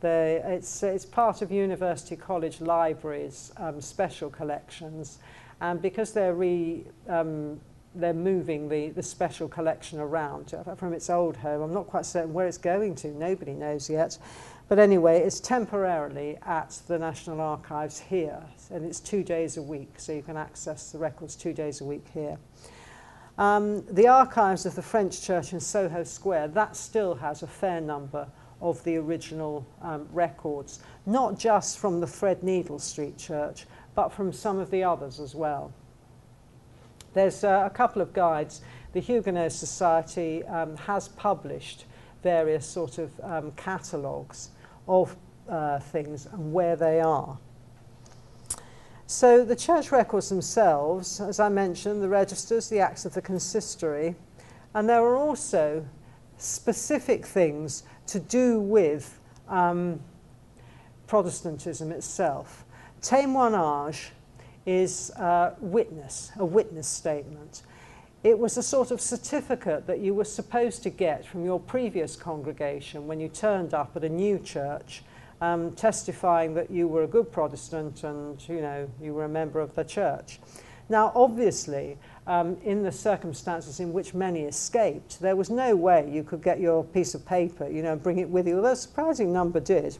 The, 0.00 0.42
it's, 0.44 0.82
it's 0.82 1.06
part 1.06 1.40
of 1.40 1.50
University 1.50 2.14
College 2.14 2.60
Library's 2.60 3.52
um, 3.56 3.80
special 3.80 4.28
collections, 4.28 5.18
and 5.62 5.80
because 5.80 6.12
they're 6.12 6.34
re, 6.34 6.84
um, 7.08 7.58
they're 7.98 8.14
moving 8.14 8.68
the, 8.68 8.90
the 8.90 9.02
special 9.02 9.48
collection 9.48 9.98
around 9.98 10.54
from 10.76 10.92
its 10.92 11.10
old 11.10 11.36
home. 11.36 11.62
I'm 11.62 11.74
not 11.74 11.86
quite 11.86 12.06
certain 12.06 12.32
where 12.32 12.46
it's 12.46 12.58
going 12.58 12.94
to. 12.96 13.08
Nobody 13.08 13.52
knows 13.52 13.90
yet. 13.90 14.18
But 14.68 14.78
anyway, 14.78 15.20
it's 15.20 15.40
temporarily 15.40 16.36
at 16.42 16.78
the 16.88 16.98
National 16.98 17.40
Archives 17.40 17.98
here, 17.98 18.42
and 18.70 18.84
it's 18.84 19.00
two 19.00 19.24
days 19.24 19.56
a 19.56 19.62
week, 19.62 19.94
so 19.96 20.12
you 20.12 20.22
can 20.22 20.36
access 20.36 20.92
the 20.92 20.98
records 20.98 21.36
two 21.36 21.54
days 21.54 21.80
a 21.80 21.84
week 21.84 22.04
here. 22.12 22.36
Um, 23.38 23.86
the 23.86 24.08
archives 24.08 24.66
of 24.66 24.74
the 24.74 24.82
French 24.82 25.22
church 25.22 25.52
in 25.52 25.60
Soho 25.60 26.04
Square, 26.04 26.48
that 26.48 26.76
still 26.76 27.14
has 27.14 27.42
a 27.42 27.46
fair 27.46 27.80
number 27.80 28.28
of 28.60 28.82
the 28.84 28.96
original 28.96 29.66
um, 29.80 30.06
records, 30.12 30.80
not 31.06 31.38
just 31.38 31.78
from 31.78 32.00
the 32.00 32.06
Threadneedle 32.06 32.80
Street 32.80 33.16
Church, 33.16 33.64
but 33.94 34.10
from 34.10 34.32
some 34.32 34.58
of 34.58 34.70
the 34.70 34.84
others 34.84 35.18
as 35.18 35.34
well. 35.34 35.72
There's 37.14 37.44
uh, 37.44 37.62
a 37.66 37.70
couple 37.70 38.02
of 38.02 38.12
guides. 38.12 38.60
The 38.92 39.00
Huguenot 39.00 39.52
Society 39.52 40.44
um, 40.44 40.76
has 40.76 41.08
published 41.08 41.84
various 42.22 42.66
sort 42.66 42.98
of 42.98 43.18
um, 43.22 43.52
catalogues 43.52 44.50
of 44.86 45.16
uh, 45.48 45.78
things 45.78 46.26
and 46.26 46.52
where 46.52 46.76
they 46.76 47.00
are. 47.00 47.38
So 49.06 49.42
the 49.42 49.56
church 49.56 49.90
records 49.90 50.28
themselves, 50.28 51.20
as 51.20 51.40
I 51.40 51.48
mentioned, 51.48 52.02
the 52.02 52.08
registers, 52.08 52.68
the 52.68 52.80
acts 52.80 53.06
of 53.06 53.14
the 53.14 53.22
consistory, 53.22 54.14
and 54.74 54.86
there 54.86 55.02
are 55.02 55.16
also 55.16 55.86
specific 56.36 57.24
things 57.24 57.84
to 58.08 58.20
do 58.20 58.60
with 58.60 59.18
um, 59.48 60.00
Protestantism 61.06 61.90
itself. 61.90 62.66
Témoignage 63.00 64.10
is 64.68 65.10
uh, 65.12 65.54
witness, 65.60 66.30
a 66.36 66.44
witness 66.44 66.86
statement. 66.86 67.62
It 68.22 68.38
was 68.38 68.58
a 68.58 68.62
sort 68.62 68.90
of 68.90 69.00
certificate 69.00 69.86
that 69.86 70.00
you 70.00 70.12
were 70.12 70.26
supposed 70.26 70.82
to 70.82 70.90
get 70.90 71.24
from 71.24 71.42
your 71.42 71.58
previous 71.58 72.16
congregation 72.16 73.06
when 73.06 73.18
you 73.18 73.28
turned 73.28 73.72
up 73.72 73.96
at 73.96 74.04
a 74.04 74.10
new 74.10 74.38
church, 74.38 75.02
um, 75.40 75.72
testifying 75.72 76.52
that 76.52 76.70
you 76.70 76.86
were 76.86 77.04
a 77.04 77.06
good 77.06 77.32
Protestant 77.32 78.04
and 78.04 78.46
you 78.46 78.60
know 78.60 78.90
you 79.00 79.14
were 79.14 79.24
a 79.24 79.28
member 79.28 79.58
of 79.58 79.74
the 79.74 79.84
church. 79.84 80.38
Now, 80.90 81.12
obviously, 81.14 81.96
um, 82.26 82.58
in 82.62 82.82
the 82.82 82.92
circumstances 82.92 83.80
in 83.80 83.94
which 83.94 84.12
many 84.12 84.42
escaped, 84.42 85.18
there 85.20 85.36
was 85.36 85.48
no 85.48 85.74
way 85.74 86.10
you 86.10 86.22
could 86.22 86.42
get 86.42 86.60
your 86.60 86.84
piece 86.84 87.14
of 87.14 87.24
paper, 87.24 87.66
you 87.68 87.82
know, 87.82 87.92
and 87.92 88.02
bring 88.02 88.18
it 88.18 88.28
with 88.28 88.46
you. 88.46 88.56
Although 88.56 88.72
a 88.72 88.76
surprising 88.76 89.32
number 89.32 89.60
did. 89.60 89.96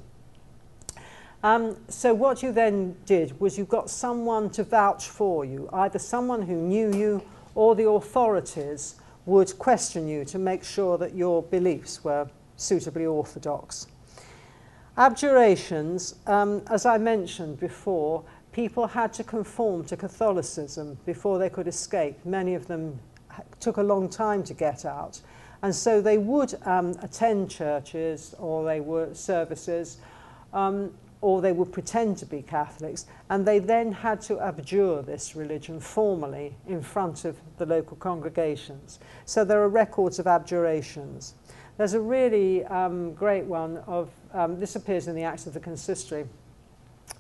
Um, 1.43 1.77
so 1.89 2.15
what 2.15 2.43
you 2.43 2.51
then 2.51 2.97
did 3.07 3.39
was 3.41 3.57
you 3.57 3.65
got 3.65 3.91
someone 3.91 4.51
to 4.51 4.65
vouch 4.65 5.09
for 5.09 5.45
you, 5.45 5.69
either 5.73 5.99
someone 5.99 6.43
who 6.43 6.57
knew 6.57 6.93
you 6.93 7.23
or 7.55 7.77
the 7.77 7.89
authorities 7.89 8.97
would 9.25 9.57
question 9.59 10.09
you 10.09 10.25
to 10.25 10.39
make 10.39 10.65
sure 10.65 10.99
that 10.99 11.15
your 11.15 11.43
beliefs 11.43 12.03
were 12.03 12.29
suitably 12.57 13.07
orthodox. 13.07 13.87
Abjurations, 14.97 16.17
um, 16.27 16.63
as 16.69 16.85
I 16.85 16.99
mentioned 16.99 17.61
before, 17.61 18.25
people 18.51 18.89
had 18.89 19.13
to 19.13 19.23
conform 19.23 19.85
to 19.85 19.97
Catholicism 19.97 20.99
before 21.07 21.39
they 21.39 21.49
could 21.49 21.69
escape. 21.69 22.19
Many 22.25 22.55
of 22.55 22.67
them 22.67 22.99
took 23.61 23.77
a 23.77 23.83
long 23.83 24.09
time 24.09 24.43
to 24.43 24.55
get 24.55 24.85
out. 24.85 25.21
And 25.63 25.75
so 25.75 26.01
they 26.01 26.19
would 26.19 26.55
um, 26.67 26.97
attend 27.01 27.51
churches 27.51 28.35
or 28.39 28.65
they 28.65 28.81
were 28.81 29.15
services 29.15 29.99
um, 30.53 30.93
or 31.21 31.41
they 31.41 31.53
would 31.53 31.73
pretend 31.73 32.17
to 32.19 32.27
be 32.27 32.43
Catholics, 32.43 33.07
and 33.29 33.47
they 33.47 33.59
then 33.59 33.91
had 33.91 34.21
to 34.21 34.41
abjure 34.41 35.03
this 35.03 35.35
religion 35.35 35.81
formally 35.81 36.55
in 36.69 36.81
front 36.81 37.25
of 37.25 37.37
the 37.57 37.67
local 37.67 37.97
congregations. 37.97 39.01
So 39.25 39.45
there 39.45 39.61
are 39.63 39.69
records 39.69 40.19
of 40.19 40.27
abjurations. 40.27 41.35
There's 41.77 41.95
a 41.95 42.01
really 42.01 42.65
um, 42.67 43.15
great 43.15 43.45
one 43.45 43.79
of, 43.87 44.11
um, 44.33 44.61
this 44.61 44.77
appears 44.77 45.09
in 45.09 45.15
the 45.15 45.25
Acts 45.25 45.47
of 45.47 45.55
the 45.55 45.61
Consistory. 45.61 46.27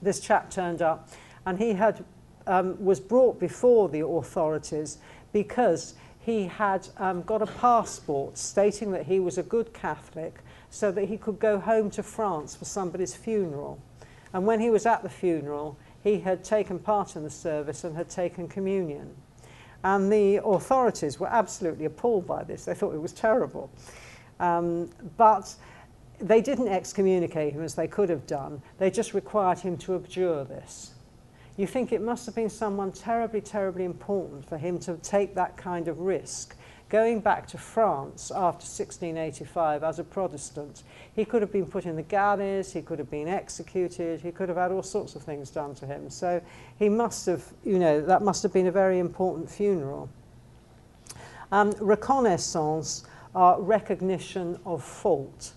This 0.00 0.20
chap 0.20 0.50
turned 0.50 0.82
up, 0.82 1.08
and 1.46 1.58
he 1.58 1.72
had, 1.72 2.04
um, 2.46 2.82
was 2.84 3.00
brought 3.00 3.40
before 3.40 3.88
the 3.88 4.06
authorities 4.06 4.98
because 5.32 5.94
he 6.20 6.46
had 6.46 6.86
um, 6.98 7.22
got 7.22 7.42
a 7.42 7.46
passport 7.46 8.36
stating 8.38 8.92
that 8.92 9.06
he 9.06 9.18
was 9.18 9.38
a 9.38 9.42
good 9.42 9.72
Catholic 9.72 10.40
so 10.70 10.92
that 10.92 11.06
he 11.06 11.16
could 11.16 11.38
go 11.38 11.58
home 11.58 11.90
to 11.90 12.02
France 12.02 12.54
for 12.54 12.64
somebody's 12.64 13.14
funeral. 13.14 13.80
And 14.32 14.46
when 14.46 14.60
he 14.60 14.70
was 14.70 14.86
at 14.86 15.02
the 15.02 15.08
funeral, 15.08 15.78
he 16.02 16.20
had 16.20 16.44
taken 16.44 16.78
part 16.78 17.16
in 17.16 17.24
the 17.24 17.30
service 17.30 17.84
and 17.84 17.96
had 17.96 18.08
taken 18.08 18.48
communion. 18.48 19.14
And 19.84 20.12
the 20.12 20.40
authorities 20.44 21.20
were 21.20 21.28
absolutely 21.28 21.84
appalled 21.84 22.26
by 22.26 22.44
this. 22.44 22.64
They 22.64 22.74
thought 22.74 22.94
it 22.94 23.00
was 23.00 23.12
terrible. 23.12 23.70
Um, 24.40 24.90
but 25.16 25.54
they 26.20 26.40
didn't 26.40 26.68
excommunicate 26.68 27.52
him 27.52 27.62
as 27.62 27.74
they 27.74 27.86
could 27.86 28.08
have 28.08 28.26
done. 28.26 28.60
They 28.78 28.90
just 28.90 29.14
required 29.14 29.60
him 29.60 29.76
to 29.78 29.94
abjure 29.94 30.44
this. 30.44 30.94
You 31.56 31.66
think 31.66 31.92
it 31.92 32.02
must 32.02 32.26
have 32.26 32.34
been 32.34 32.50
someone 32.50 32.92
terribly, 32.92 33.40
terribly 33.40 33.84
important 33.84 34.48
for 34.48 34.58
him 34.58 34.78
to 34.80 34.96
take 34.96 35.34
that 35.34 35.56
kind 35.56 35.88
of 35.88 35.98
risk 35.98 36.56
going 36.88 37.20
back 37.20 37.46
to 37.48 37.58
France 37.58 38.30
after 38.30 38.64
1685 38.64 39.84
as 39.84 39.98
a 39.98 40.04
Protestant, 40.04 40.82
he 41.14 41.24
could 41.24 41.42
have 41.42 41.52
been 41.52 41.66
put 41.66 41.84
in 41.84 41.96
the 41.96 42.02
galleys, 42.02 42.72
he 42.72 42.82
could 42.82 42.98
have 42.98 43.10
been 43.10 43.28
executed, 43.28 44.20
he 44.20 44.32
could 44.32 44.48
have 44.48 44.58
had 44.58 44.72
all 44.72 44.82
sorts 44.82 45.14
of 45.14 45.22
things 45.22 45.50
done 45.50 45.74
to 45.76 45.86
him. 45.86 46.08
So 46.08 46.40
he 46.78 46.88
must 46.88 47.26
have, 47.26 47.44
you 47.64 47.78
know, 47.78 48.00
that 48.00 48.22
must 48.22 48.42
have 48.42 48.52
been 48.52 48.66
a 48.66 48.72
very 48.72 48.98
important 48.98 49.50
funeral. 49.50 50.08
Um, 51.52 51.74
reconnaissance 51.80 53.04
are 53.34 53.60
recognition 53.60 54.58
of 54.64 54.82
fault 54.82 55.52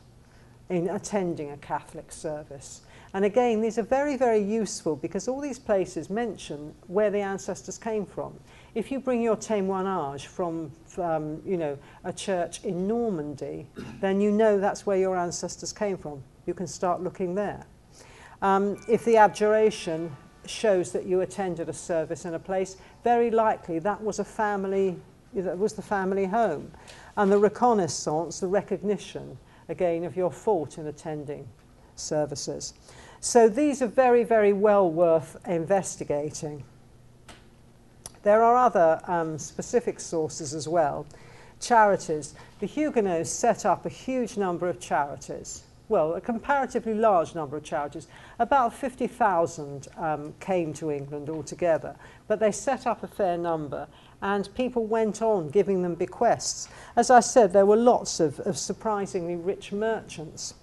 in 0.70 0.90
attending 0.90 1.52
a 1.52 1.58
Catholic 1.58 2.12
service. 2.12 2.82
And 3.14 3.26
again, 3.26 3.60
these 3.60 3.78
are 3.78 3.84
very, 3.84 4.16
very 4.16 4.40
useful 4.40 4.96
because 4.96 5.28
all 5.28 5.42
these 5.42 5.60
places 5.60 6.10
mention 6.10 6.74
where 6.88 7.12
the 7.12 7.20
ancestors 7.20 7.78
came 7.78 8.06
from. 8.06 8.40
If 8.74 8.89
you 8.89 9.01
bring 9.01 9.22
your 9.22 9.36
témoignage 9.36 10.28
from, 10.28 10.72
um, 10.97 11.41
you 11.45 11.57
know, 11.57 11.78
a 12.05 12.13
church 12.13 12.63
in 12.63 12.88
Normandy, 12.88 13.67
then 13.99 14.22
you 14.22 14.32
know 14.32 14.59
that's 14.59 14.86
where 14.86 14.97
your 14.97 15.17
ancestors 15.17 15.74
came 15.74 15.97
from. 15.97 16.24
You 16.45 16.53
can 16.53 16.67
start 16.67 17.01
looking 17.01 17.36
there. 17.36 17.65
Um, 18.41 18.82
if 18.88 19.03
the 19.03 19.17
abjuration 19.17 20.15
shows 20.45 20.93
that 20.93 21.05
you 21.05 21.19
attended 21.22 21.67
a 21.67 21.74
service 21.74 22.24
in 22.24 22.34
a 22.34 22.39
place, 22.39 22.78
very 23.03 23.30
likely 23.30 23.80
that 23.80 24.01
was 24.01 24.19
a 24.19 24.24
family, 24.24 24.97
that 25.34 25.57
was 25.57 25.74
the 25.74 25.82
family 25.82 26.26
home. 26.26 26.72
And 27.17 27.30
the 27.30 27.38
reconnaissance, 27.38 28.39
the 28.39 28.47
recognition, 28.47 29.38
again, 29.67 30.05
of 30.05 30.15
your 30.15 30.32
fault 30.32 30.78
in 30.78 30.88
attending 30.88 31.45
services. 31.95 32.74
So 33.19 33.49
these 33.49 33.82
are 33.82 33.88
very, 33.88 34.24
very 34.24 34.53
well 34.53 34.89
worth 34.89 35.36
investigating. 35.45 36.63
There 38.24 38.43
are 38.43 38.55
other 38.55 39.01
um, 39.07 39.39
specific 39.39 39.99
sources 39.99 40.53
as 40.53 40.67
well. 40.67 41.05
Charities. 41.59 42.36
The 42.59 42.67
Huguenots 42.67 43.30
set 43.30 43.65
up 43.65 43.86
a 43.86 43.89
huge 43.89 44.38
number 44.38 44.69
of 44.69 44.80
charities. 44.80 45.63
Well, 45.89 46.13
a 46.13 46.22
comparatively 46.22 46.93
large 46.93 47.36
number 47.36 47.57
of 47.57 47.63
charities. 47.63 48.07
About 48.39 48.74
50,000 48.74 49.88
um, 49.97 50.34
came 50.39 50.72
to 50.76 50.91
England 50.91 51.30
altogether, 51.30 51.95
but 52.28 52.39
they 52.39 52.51
set 52.51 52.88
up 52.88 53.03
a 53.03 53.07
fair 53.07 53.38
number 53.38 53.88
and 54.22 54.53
people 54.55 54.86
went 54.86 55.22
on 55.22 55.49
giving 55.49 55.82
them 55.82 55.95
bequests. 55.95 56.69
As 56.95 57.09
I 57.09 57.19
said, 57.19 57.53
there 57.53 57.65
were 57.65 57.76
lots 57.76 58.19
of, 58.19 58.39
of 58.41 58.57
surprisingly 58.57 59.36
rich 59.36 59.72
merchants. 59.72 60.53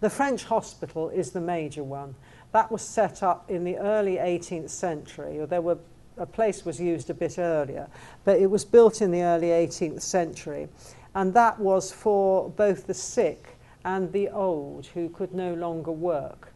The 0.00 0.10
French 0.10 0.44
hospital 0.44 1.10
is 1.10 1.30
the 1.30 1.40
major 1.40 1.84
one. 1.84 2.14
That 2.52 2.72
was 2.72 2.82
set 2.82 3.22
up 3.22 3.50
in 3.50 3.64
the 3.64 3.76
early 3.76 4.16
18th 4.16 4.70
century, 4.70 5.44
there 5.46 5.60
were 5.60 5.78
a 6.18 6.26
place 6.26 6.64
was 6.64 6.80
used 6.80 7.10
a 7.10 7.14
bit 7.14 7.38
earlier, 7.38 7.88
but 8.24 8.38
it 8.38 8.50
was 8.50 8.64
built 8.64 9.00
in 9.02 9.10
the 9.10 9.22
early 9.22 9.48
18th 9.48 10.02
century. 10.02 10.68
And 11.14 11.32
that 11.34 11.58
was 11.58 11.90
for 11.90 12.50
both 12.50 12.86
the 12.86 12.94
sick 12.94 13.56
and 13.84 14.12
the 14.12 14.28
old 14.28 14.86
who 14.86 15.08
could 15.08 15.32
no 15.32 15.54
longer 15.54 15.92
work. 15.92 16.52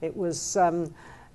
It 0.00 0.16
was 0.16 0.56
um, 0.56 0.94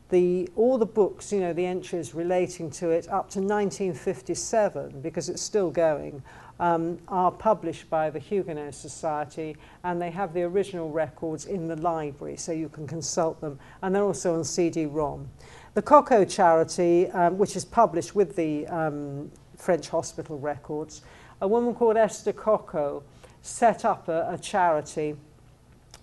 the, 0.10 0.50
all 0.56 0.78
the 0.78 0.86
books, 0.86 1.32
you 1.32 1.40
know, 1.40 1.54
the 1.54 1.66
entries 1.66 2.14
relating 2.14 2.70
to 2.72 2.90
it 2.90 3.08
up 3.08 3.30
to 3.32 3.40
1957, 3.40 5.02
because 5.02 5.30
it's 5.30 5.42
still 5.42 5.72
going, 5.72 6.22
um, 6.62 7.00
are 7.08 7.32
published 7.32 7.90
by 7.90 8.10
the 8.10 8.20
Huguenot 8.20 8.76
Society 8.76 9.58
and 9.84 10.00
they 10.00 10.12
have 10.12 10.32
the 10.34 10.44
original 10.44 10.92
records 10.92 11.48
in 11.48 11.68
the 11.68 11.76
library 11.76 12.38
so 12.38 12.52
you 12.52 12.70
can 12.70 12.88
consult 12.88 13.42
them 13.42 13.60
and 13.82 13.96
they're 13.96 14.04
also 14.04 14.36
on 14.36 14.44
CD-ROM. 14.44 15.28
The 15.74 15.82
Coco 15.82 16.26
charity, 16.26 17.09
um, 17.11 17.38
which 17.38 17.55
is 17.55 17.63
published 17.63 18.13
with 18.13 18.36
the 18.36 18.67
um, 18.67 19.32
French 19.55 19.88
hospital 19.88 20.38
records, 20.38 21.01
a 21.39 21.47
woman 21.47 21.74
called 21.74 21.95
Esther 21.95 22.34
Coco 22.34 23.03
set 23.41 23.86
up 23.86 24.09
a, 24.09 24.34
a 24.34 24.38
charity 24.38 25.15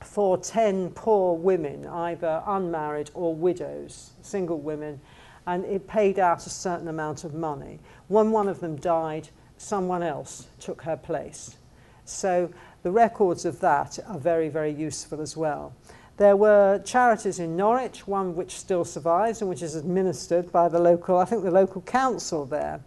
for 0.03 0.39
10 0.39 0.93
poor 0.93 1.37
women, 1.37 1.87
either 1.87 2.43
unmarried 2.47 3.11
or 3.13 3.35
widows, 3.35 4.13
single 4.23 4.59
women, 4.59 4.99
and 5.47 5.67
it 5.67 5.87
paid 5.87 6.19
out 6.19 6.47
a 6.47 6.51
certain 6.51 6.89
amount 6.89 7.25
of 7.25 7.35
money. 7.35 7.79
When 8.07 8.31
one 8.31 8.49
of 8.49 8.61
them 8.61 8.77
died, 8.77 9.29
someone 9.59 10.03
else 10.03 10.47
took 10.61 10.81
her 10.81 10.97
place. 10.97 11.59
So 12.07 12.51
the 12.83 12.91
records 12.91 13.45
of 13.45 13.61
that 13.61 13.99
are 14.07 14.19
very, 14.19 14.49
very 14.49 14.73
useful 14.73 15.21
as 15.21 15.37
well. 15.37 15.75
There 16.19 16.37
were 16.37 16.83
charities 16.85 17.39
in 17.39 17.57
Norwich, 17.57 18.09
one 18.09 18.35
which 18.35 18.59
still 18.59 18.85
survives 18.85 19.41
and 19.41 19.49
which 19.49 19.63
is 19.63 19.77
administered 19.77 20.51
by 20.51 20.69
the 20.69 20.81
local, 20.81 21.17
I 21.17 21.25
think 21.25 21.45
the 21.45 21.51
local 21.53 21.81
council 21.83 22.45
there. 22.45 22.81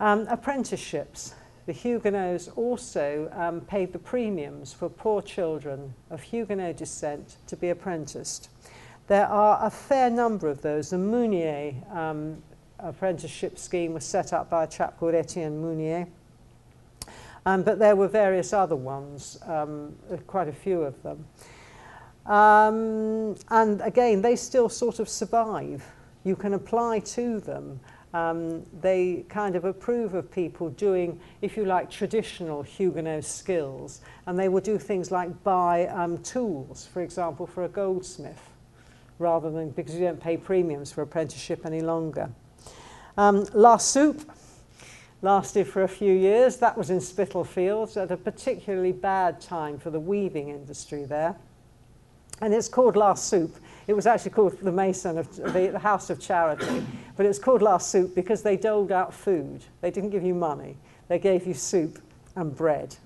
Um, 0.00 0.26
apprenticeships. 0.28 1.34
The 1.64 1.72
Huguenots 1.72 2.48
also 2.56 3.30
um, 3.34 3.62
paid 3.62 3.94
the 3.94 3.98
premiums 3.98 4.70
for 4.70 4.90
poor 4.90 5.22
children 5.22 5.94
of 6.10 6.20
Huguenot 6.20 6.76
descent 6.76 7.36
to 7.46 7.56
be 7.56 7.70
apprenticed. 7.70 8.50
There 9.06 9.26
are 9.26 9.58
a 9.64 9.70
fair 9.70 10.10
number 10.10 10.48
of 10.48 10.60
those. 10.60 10.90
The 10.90 10.98
Mounier 10.98 11.74
um, 11.90 12.42
apprenticeship 12.78 13.58
scheme 13.58 13.94
was 13.94 14.04
set 14.04 14.34
up 14.34 14.50
by 14.50 14.64
a 14.64 14.66
chap 14.66 14.98
called 14.98 15.14
Etienne 15.14 15.58
Mounier. 15.62 16.06
Um, 17.46 17.62
but 17.62 17.78
there 17.78 17.96
were 17.96 18.08
various 18.08 18.52
other 18.52 18.76
ones, 18.76 19.38
um, 19.46 19.96
quite 20.26 20.48
a 20.48 20.52
few 20.52 20.82
of 20.82 21.02
them. 21.02 21.24
Um, 22.30 23.36
and 23.50 23.82
again, 23.82 24.22
they 24.22 24.36
still 24.36 24.70
sort 24.70 25.00
of 25.00 25.08
survive. 25.08 25.84
You 26.24 26.36
can 26.36 26.54
apply 26.54 27.00
to 27.00 27.40
them 27.40 27.80
um, 28.12 28.66
they 28.80 29.24
kind 29.28 29.54
of 29.54 29.64
approve 29.64 30.14
of 30.14 30.30
people 30.30 30.70
doing, 30.70 31.20
if 31.42 31.56
you 31.56 31.64
like, 31.64 31.90
traditional 31.90 32.62
Huguenot 32.62 33.24
skills. 33.24 34.00
And 34.26 34.38
they 34.38 34.48
will 34.48 34.60
do 34.60 34.78
things 34.78 35.10
like 35.10 35.42
buy 35.44 35.86
um, 35.88 36.18
tools, 36.18 36.88
for 36.92 37.02
example, 37.02 37.46
for 37.46 37.64
a 37.64 37.68
goldsmith, 37.68 38.50
rather 39.18 39.50
than 39.50 39.70
because 39.70 39.94
you 39.94 40.00
don't 40.00 40.20
pay 40.20 40.36
premiums 40.36 40.90
for 40.90 41.02
apprenticeship 41.02 41.64
any 41.64 41.80
longer. 41.80 42.30
Um, 43.16 43.46
La 43.52 43.76
Soupe 43.76 44.28
lasted 45.22 45.68
for 45.68 45.84
a 45.84 45.88
few 45.88 46.12
years. 46.12 46.56
That 46.56 46.76
was 46.76 46.90
in 46.90 47.00
Spitalfields 47.00 47.96
at 47.96 48.10
a 48.10 48.16
particularly 48.16 48.92
bad 48.92 49.40
time 49.40 49.78
for 49.78 49.90
the 49.90 50.00
weaving 50.00 50.48
industry 50.48 51.04
there. 51.04 51.36
And 52.40 52.54
it's 52.54 52.68
called 52.68 52.96
La 52.96 53.14
Soupe. 53.14 53.56
it 53.86 53.92
was 53.92 54.06
actually 54.06 54.30
called 54.30 54.58
the 54.60 54.72
Mason 54.72 55.18
of 55.18 55.34
the, 55.36 55.70
the 55.72 55.78
House 55.78 56.10
of 56.10 56.20
Charity, 56.20 56.84
but 57.16 57.26
it 57.26 57.28
was 57.28 57.38
called 57.38 57.62
La 57.62 57.78
Soupe 57.78 58.14
because 58.14 58.42
they 58.42 58.56
doled 58.56 58.92
out 58.92 59.12
food. 59.12 59.62
They 59.80 59.90
didn't 59.90 60.10
give 60.10 60.22
you 60.22 60.34
money. 60.34 60.76
They 61.08 61.18
gave 61.18 61.46
you 61.46 61.54
soup 61.54 61.98
and 62.36 62.54
bread 62.54 62.96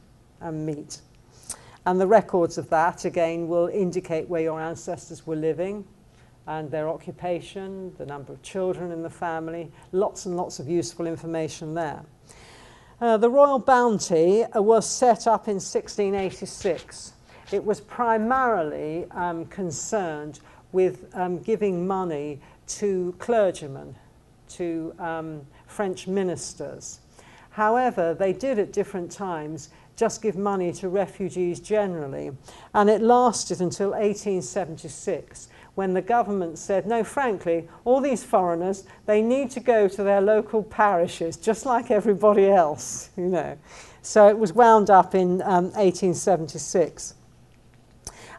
and 0.40 0.64
meat. 0.64 1.00
And 1.86 2.00
the 2.00 2.06
records 2.06 2.58
of 2.58 2.70
that, 2.70 3.04
again, 3.04 3.48
will 3.48 3.68
indicate 3.68 4.28
where 4.28 4.42
your 4.42 4.60
ancestors 4.60 5.26
were 5.26 5.36
living 5.36 5.84
and 6.46 6.70
their 6.70 6.88
occupation, 6.88 7.94
the 7.96 8.06
number 8.06 8.32
of 8.32 8.42
children 8.42 8.92
in 8.92 9.02
the 9.02 9.10
family, 9.10 9.70
lots 9.92 10.26
and 10.26 10.36
lots 10.36 10.58
of 10.58 10.68
useful 10.68 11.06
information 11.06 11.74
there. 11.74 12.02
Uh, 13.00 13.16
the 13.16 13.28
Royal 13.28 13.58
Bounty 13.58 14.44
uh, 14.44 14.62
was 14.62 14.88
set 14.88 15.26
up 15.26 15.48
in 15.48 15.54
1686. 15.54 17.13
It 17.52 17.64
was 17.64 17.80
primarily 17.80 19.06
um, 19.10 19.46
concerned 19.46 20.40
with 20.72 21.08
um, 21.14 21.38
giving 21.38 21.86
money 21.86 22.40
to 22.66 23.14
clergymen, 23.18 23.94
to 24.50 24.94
um, 24.98 25.42
French 25.66 26.06
ministers. 26.06 27.00
However, 27.50 28.14
they 28.14 28.32
did 28.32 28.58
at 28.58 28.72
different 28.72 29.12
times 29.12 29.70
just 29.96 30.22
give 30.22 30.36
money 30.36 30.72
to 30.72 30.88
refugees 30.88 31.60
generally, 31.60 32.32
and 32.74 32.90
it 32.90 33.00
lasted 33.00 33.60
until 33.60 33.90
1876 33.90 35.48
when 35.74 35.92
the 35.92 36.02
government 36.02 36.58
said, 36.58 36.86
no, 36.86 37.02
frankly, 37.02 37.68
all 37.84 38.00
these 38.00 38.22
foreigners, 38.22 38.84
they 39.06 39.20
need 39.20 39.50
to 39.50 39.60
go 39.60 39.88
to 39.88 40.02
their 40.02 40.20
local 40.20 40.62
parishes 40.62 41.36
just 41.36 41.66
like 41.66 41.90
everybody 41.90 42.48
else, 42.48 43.10
you 43.16 43.26
know. 43.26 43.58
So 44.02 44.28
it 44.28 44.38
was 44.38 44.52
wound 44.52 44.90
up 44.90 45.14
in 45.14 45.42
um, 45.42 45.72
1876. 45.72 47.14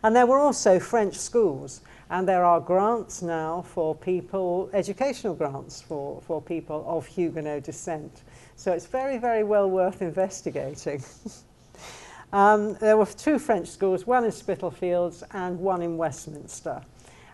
And 0.04 0.16
there 0.16 0.26
were 0.26 0.40
also 0.40 0.80
French 0.80 1.16
schools. 1.16 1.82
And 2.10 2.28
there 2.28 2.46
are 2.46 2.60
grants 2.60 3.22
now 3.22 3.64
for 3.64 3.96
people, 3.96 4.70
educational 4.74 5.34
grants 5.34 5.82
for, 5.82 6.22
for 6.22 6.42
people 6.42 6.84
of 6.88 7.08
Huguenot 7.08 7.64
descent. 7.64 8.22
So 8.56 8.72
it's 8.72 8.86
very, 8.86 9.18
very 9.18 9.44
well 9.44 9.70
worth 9.70 10.02
investigating. 10.02 11.04
um, 12.34 12.76
there 12.76 12.96
were 12.96 13.08
two 13.08 13.40
French 13.40 13.70
schools, 13.70 14.06
one 14.06 14.24
in 14.24 14.32
Spitalfields 14.32 15.24
and 15.32 15.60
one 15.60 15.82
in 15.82 15.98
Westminster. 15.98 16.84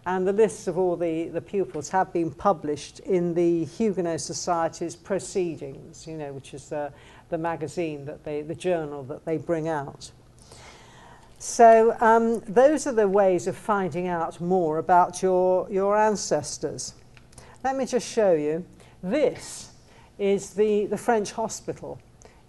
And 0.06 0.26
the 0.26 0.34
lists 0.34 0.68
of 0.68 0.78
all 0.78 0.96
the, 0.96 1.28
the 1.30 1.42
pupils 1.42 1.90
have 1.90 2.12
been 2.12 2.32
published 2.32 3.00
in 3.02 3.36
the 3.36 3.66
Huguenot 3.66 4.22
Society's 4.22 4.96
Proceedings, 4.96 6.08
you 6.08 6.18
know, 6.18 6.34
which 6.34 6.56
is 6.56 6.72
uh, 6.72 6.90
the 7.30 7.38
magazine 7.38 8.06
that 8.06 8.24
they, 8.24 8.42
the 8.42 8.56
journal 8.56 9.04
that 9.04 9.26
they 9.26 9.38
bring 9.38 9.68
out. 9.68 10.12
So 11.42 11.98
um, 12.02 12.42
those 12.42 12.86
are 12.86 12.92
the 12.92 13.08
ways 13.08 13.48
of 13.48 13.58
finding 13.58 14.08
out 14.08 14.40
more 14.40 14.78
about 14.78 15.24
your, 15.24 15.68
your 15.72 15.98
ancestors. 15.98 16.94
Let 17.64 17.76
me 17.76 17.88
just 17.88 18.08
show 18.08 18.34
you. 18.34 18.64
This 19.02 19.72
is 20.20 20.52
the, 20.52 20.86
the 20.86 21.00
French 21.00 21.32
hospital. 21.32 22.00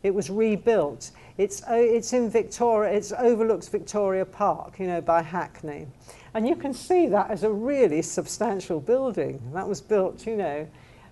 It 0.02 0.14
was 0.14 0.28
rebuilt. 0.28 1.12
It's, 1.38 1.62
uh, 1.62 1.72
it's 1.76 2.12
in 2.12 2.28
Victoria, 2.28 2.92
it 2.92 3.10
overlooks 3.18 3.66
Victoria 3.66 4.26
Park, 4.26 4.78
you 4.78 4.86
know, 4.88 5.00
by 5.00 5.22
Hackney. 5.22 5.86
And 6.34 6.46
you 6.46 6.54
can 6.54 6.74
see 6.74 7.06
that 7.06 7.30
as 7.30 7.44
a 7.44 7.50
really 7.50 8.02
substantial 8.02 8.78
building. 8.78 9.40
That 9.54 9.66
was 9.66 9.80
built, 9.80 10.26
you 10.26 10.36
know, 10.36 10.68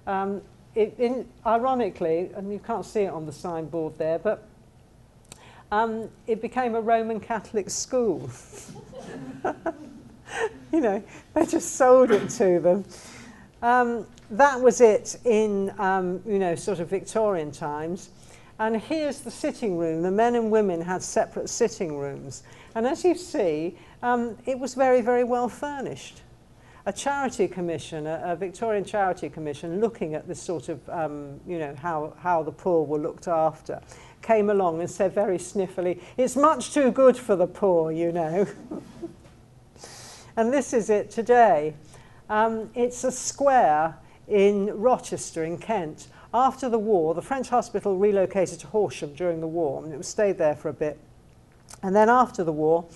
um, 0.07 0.43
it, 0.75 0.95
in, 0.99 1.27
ironically, 1.47 2.31
and 2.37 2.53
you 2.53 2.59
can't 2.59 2.85
see 2.85 3.05
it 3.05 3.11
on 3.11 3.25
the 3.25 3.33
signboard 3.33 3.97
there, 3.97 4.19
but 4.19 4.50
um, 5.73 6.09
it 6.27 6.43
became 6.43 6.75
a 6.75 6.81
Roman 6.81 7.21
Catholic 7.21 7.71
school. 7.71 8.29
you 10.73 10.81
know, 10.81 11.03
they 11.35 11.47
just 11.47 11.77
sold 11.77 12.11
it 12.11 12.29
to 12.31 12.61
them. 12.61 12.85
Um, 13.63 14.07
that 14.31 14.61
was 14.61 14.81
it 14.81 15.19
in, 15.25 15.73
um, 15.79 16.23
you 16.27 16.39
know, 16.39 16.55
sort 16.55 16.81
of 16.81 16.89
Victorian 16.89 17.51
times. 17.51 18.11
And 18.59 18.77
here's 18.77 19.21
the 19.21 19.31
sitting 19.31 19.77
room. 19.79 20.03
The 20.03 20.11
men 20.11 20.35
and 20.35 20.51
women 20.51 20.81
had 20.81 21.03
separate 21.03 21.49
sitting 21.49 21.97
rooms. 21.97 22.43
And 22.75 22.87
as 22.87 23.05
you 23.05 23.15
see, 23.15 23.77
um, 24.03 24.37
it 24.47 24.59
was 24.59 24.75
very, 24.75 25.01
very 25.01 25.25
well 25.25 25.49
furnished. 25.49 26.23
A 26.87 26.93
charity 26.93 27.47
commission, 27.47 28.07
a, 28.07 28.23
a 28.25 28.37
Victorian 28.37 28.85
charity 28.85 29.29
commission, 29.29 29.81
looking 29.81 30.15
at 30.15 30.27
this 30.27 30.41
sort 30.43 30.69
of, 30.69 30.89
um, 30.89 31.41
you 31.47 31.59
know, 31.59 31.75
how, 31.75 32.15
how 32.19 32.43
the 32.43 32.53
poor 32.53 32.85
were 32.85 32.99
looked 32.99 33.29
after 33.29 33.81
came 34.23 34.51
along 34.51 34.81
and 34.81 34.91
said 34.91 35.15
very 35.15 35.39
sniffily, 35.39 36.01
it's 36.17 36.37
much 36.37 36.73
too 36.73 36.91
good 36.91 37.17
for 37.17 37.37
the 37.37 37.47
poor, 37.47 37.91
you 37.91 38.13
know. 38.13 38.47
and 40.37 40.53
this 40.53 40.73
is 40.73 40.91
it 40.91 41.11
today. 41.11 41.75
Um, 42.29 42.71
it's 42.75 43.03
a 43.05 43.13
square 43.13 43.97
in 44.29 44.67
Rochester 44.67 45.45
in 45.45 45.59
Kent. 45.59 46.09
After 46.33 46.69
the 46.69 46.79
war, 46.79 47.15
the 47.15 47.23
French 47.23 47.49
hospital 47.49 47.97
relocated 47.97 48.61
to 48.61 48.69
Horsham 48.69 49.15
during 49.15 49.41
the 49.41 49.49
war, 49.49 49.85
and 49.85 49.93
it 49.93 50.05
stayed 50.05 50.39
there 50.39 50.55
for 50.55 50.69
a 50.69 50.73
bit. 50.73 50.99
And 51.83 51.97
then 51.97 52.09
after 52.09 52.45
the 52.45 52.53
war, 52.53 52.87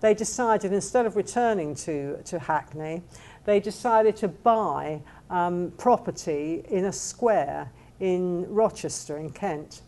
they 0.00 0.14
decided, 0.14 0.72
instead 0.72 1.06
of 1.06 1.16
returning 1.16 1.74
to, 1.76 2.20
to 2.24 2.38
Hackney, 2.38 3.02
they 3.44 3.60
decided 3.60 4.16
to 4.16 4.28
buy 4.28 5.00
um, 5.30 5.72
property 5.78 6.64
in 6.68 6.86
a 6.86 6.92
square 6.92 7.70
in 8.00 8.44
Rochester 8.52 9.16
in 9.16 9.30
Kent 9.30 9.80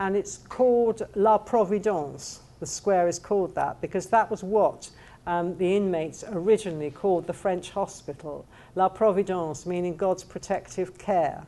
and 0.00 0.16
it's 0.16 0.38
called 0.48 1.02
La 1.14 1.38
Providence. 1.38 2.40
The 2.60 2.66
square 2.66 3.08
is 3.08 3.18
called 3.18 3.54
that 3.54 3.80
because 3.80 4.06
that 4.06 4.30
was 4.30 4.42
what 4.42 4.90
um, 5.26 5.56
the 5.58 5.76
inmates 5.76 6.24
originally 6.28 6.90
called 6.90 7.26
the 7.26 7.32
French 7.32 7.70
hospital. 7.70 8.46
La 8.74 8.88
Providence, 8.88 9.66
meaning 9.66 9.96
God's 9.96 10.24
protective 10.24 10.98
care. 10.98 11.46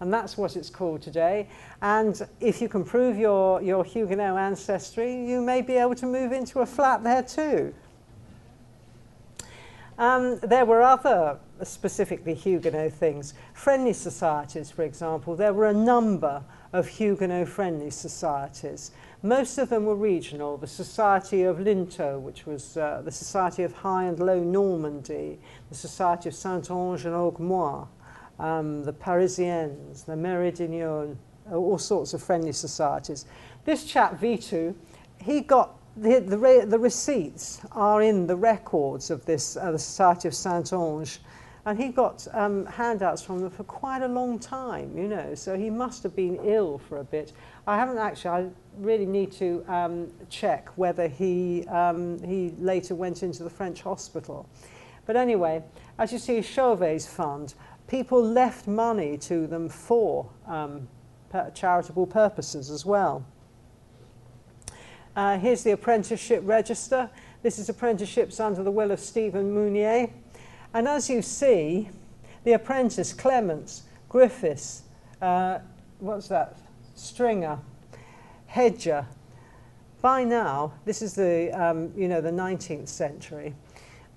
And 0.00 0.12
that's 0.12 0.38
what 0.38 0.56
it's 0.56 0.70
called 0.70 1.02
today. 1.02 1.48
And 1.82 2.20
if 2.40 2.62
you 2.62 2.68
can 2.68 2.84
prove 2.84 3.18
your, 3.18 3.60
your 3.60 3.84
Huguenot 3.84 4.38
ancestry, 4.38 5.12
you 5.26 5.42
may 5.42 5.60
be 5.60 5.74
able 5.74 5.96
to 5.96 6.06
move 6.06 6.32
into 6.32 6.60
a 6.60 6.66
flat 6.66 7.02
there 7.02 7.22
too. 7.22 7.74
Um, 9.98 10.38
there 10.38 10.64
were 10.64 10.82
other 10.82 11.38
specifically 11.64 12.34
Huguenot 12.34 12.92
things. 12.92 13.34
Friendly 13.52 13.92
societies, 13.92 14.70
for 14.70 14.84
example, 14.84 15.34
there 15.34 15.52
were 15.52 15.66
a 15.66 15.74
number 15.74 16.44
of 16.72 16.88
Huguenot-friendly 16.88 17.90
societies. 17.90 18.90
Most 19.22 19.58
of 19.58 19.68
them 19.68 19.86
were 19.86 19.96
regional. 19.96 20.56
The 20.56 20.66
Society 20.66 21.42
of 21.42 21.58
Lintot, 21.58 22.20
which 22.20 22.46
was 22.46 22.76
uh, 22.76 23.02
the 23.04 23.10
Society 23.10 23.62
of 23.62 23.72
High 23.72 24.04
and 24.04 24.20
Low 24.20 24.38
Normandy, 24.38 25.38
the 25.70 25.74
Society 25.74 26.28
of 26.28 26.34
Saintonge 26.34 27.04
and 27.04 27.14
Angoumois, 27.14 27.86
um, 28.38 28.84
the 28.84 28.92
Parisiennes, 28.92 30.04
the 30.04 30.14
Méridionaux, 30.14 31.16
all 31.50 31.78
sorts 31.78 32.14
of 32.14 32.22
friendly 32.22 32.52
societies. 32.52 33.24
This 33.64 33.84
chap, 33.84 34.20
Vitu, 34.20 34.74
he 35.20 35.40
got 35.40 35.74
the, 35.96 36.20
the, 36.20 36.64
the 36.68 36.78
receipts 36.78 37.60
are 37.72 38.02
in 38.02 38.26
the 38.26 38.36
records 38.36 39.10
of 39.10 39.24
this, 39.24 39.56
uh, 39.56 39.72
the 39.72 39.78
Society 39.78 40.28
of 40.28 40.34
Saintonge, 40.34 41.18
and 41.68 41.78
he 41.78 41.88
got 41.88 42.26
um, 42.32 42.64
handouts 42.64 43.20
from 43.20 43.40
them 43.42 43.50
for 43.50 43.62
quite 43.62 44.00
a 44.00 44.08
long 44.08 44.38
time, 44.38 44.96
you 44.96 45.06
know, 45.06 45.34
so 45.34 45.54
he 45.54 45.68
must 45.68 46.02
have 46.02 46.16
been 46.16 46.36
ill 46.42 46.78
for 46.78 46.96
a 46.96 47.04
bit. 47.04 47.34
I 47.66 47.76
haven't 47.76 47.98
actually, 47.98 48.30
I 48.30 48.48
really 48.78 49.04
need 49.04 49.32
to 49.32 49.62
um, 49.68 50.10
check 50.30 50.70
whether 50.76 51.08
he, 51.08 51.66
um, 51.66 52.22
he 52.22 52.54
later 52.58 52.94
went 52.94 53.22
into 53.22 53.44
the 53.44 53.50
French 53.50 53.82
hospital. 53.82 54.48
But 55.04 55.16
anyway, 55.16 55.62
as 55.98 56.10
you 56.10 56.18
see, 56.18 56.40
Chauvet's 56.40 57.06
Fund, 57.06 57.52
people 57.86 58.22
left 58.22 58.66
money 58.66 59.18
to 59.18 59.46
them 59.46 59.68
for 59.68 60.30
um, 60.46 60.88
charitable 61.52 62.06
purposes 62.06 62.70
as 62.70 62.86
well. 62.86 63.26
Uh, 65.14 65.36
here's 65.36 65.64
the 65.64 65.72
apprenticeship 65.72 66.40
register. 66.46 67.10
This 67.42 67.58
is 67.58 67.68
apprenticeships 67.68 68.40
under 68.40 68.62
the 68.62 68.70
will 68.70 68.90
of 68.90 69.00
Stephen 69.00 69.52
Mounier. 69.52 70.08
And 70.74 70.86
as 70.86 71.08
you 71.08 71.22
see, 71.22 71.88
the 72.44 72.52
apprentice, 72.52 73.12
Clements, 73.12 73.82
Griffiths, 74.08 74.82
uh, 75.20 75.58
what's 75.98 76.28
that? 76.28 76.56
Stringer, 76.94 77.58
Hedger. 78.46 79.06
By 80.00 80.24
now, 80.24 80.72
this 80.84 81.02
is 81.02 81.14
the, 81.14 81.50
um, 81.52 81.92
you 81.96 82.08
know, 82.08 82.20
the 82.20 82.30
19th 82.30 82.88
century. 82.88 83.54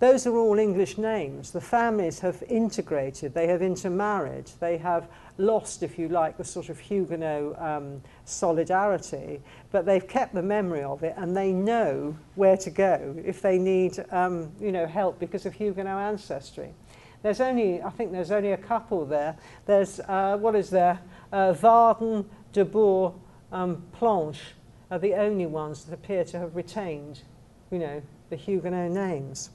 Those 0.01 0.25
are 0.25 0.35
all 0.35 0.57
English 0.57 0.97
names. 0.97 1.51
The 1.51 1.61
families 1.61 2.19
have 2.21 2.43
integrated, 2.49 3.35
they 3.35 3.45
have 3.45 3.61
intermarried, 3.61 4.49
they 4.59 4.77
have 4.77 5.07
lost, 5.37 5.83
if 5.83 5.99
you 5.99 6.09
like, 6.09 6.37
the 6.37 6.43
sort 6.43 6.69
of 6.69 6.79
Huguenot 6.79 7.61
um, 7.61 8.01
solidarity, 8.25 9.41
but 9.69 9.85
they've 9.85 10.07
kept 10.07 10.33
the 10.33 10.41
memory 10.41 10.81
of 10.81 11.03
it 11.03 11.13
and 11.17 11.37
they 11.37 11.51
know 11.51 12.17
where 12.33 12.57
to 12.57 12.71
go 12.71 13.15
if 13.23 13.43
they 13.43 13.59
need 13.59 14.03
um, 14.09 14.51
you 14.59 14.71
know, 14.71 14.87
help 14.87 15.19
because 15.19 15.45
of 15.45 15.53
Huguenot 15.53 16.01
ancestry. 16.01 16.73
There's 17.21 17.39
only, 17.39 17.83
I 17.83 17.91
think 17.91 18.11
there's 18.11 18.31
only 18.31 18.53
a 18.53 18.57
couple 18.57 19.05
there. 19.05 19.37
There's, 19.67 19.99
uh, 19.99 20.35
what 20.39 20.55
is 20.55 20.71
there? 20.71 20.99
Uh, 21.31 21.53
Varden, 21.53 22.27
de 22.53 22.65
Bourg, 22.65 23.13
um, 23.51 23.83
Planche 23.95 24.41
are 24.89 24.97
the 24.97 25.13
only 25.13 25.45
ones 25.45 25.85
that 25.85 25.93
appear 25.93 26.23
to 26.23 26.39
have 26.39 26.55
retained, 26.55 27.21
you 27.69 27.77
know, 27.77 28.01
the 28.31 28.35
Huguenot 28.35 28.89
names. 28.89 29.51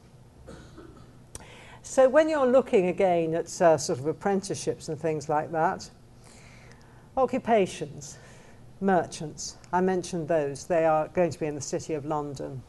So 1.88 2.08
when 2.08 2.28
you're 2.28 2.48
looking 2.48 2.88
again 2.88 3.32
at 3.36 3.62
uh, 3.62 3.78
sort 3.78 4.00
of 4.00 4.06
apprenticeships 4.06 4.88
and 4.88 5.00
things 5.00 5.28
like 5.28 5.52
that, 5.52 5.88
occupations, 7.16 8.18
merchants, 8.80 9.56
I 9.72 9.80
mentioned 9.82 10.26
those. 10.26 10.66
They 10.66 10.84
are 10.84 11.06
going 11.06 11.30
to 11.30 11.38
be 11.38 11.46
in 11.46 11.54
the 11.54 11.60
City 11.60 11.94
of 11.94 12.04
London. 12.04 12.60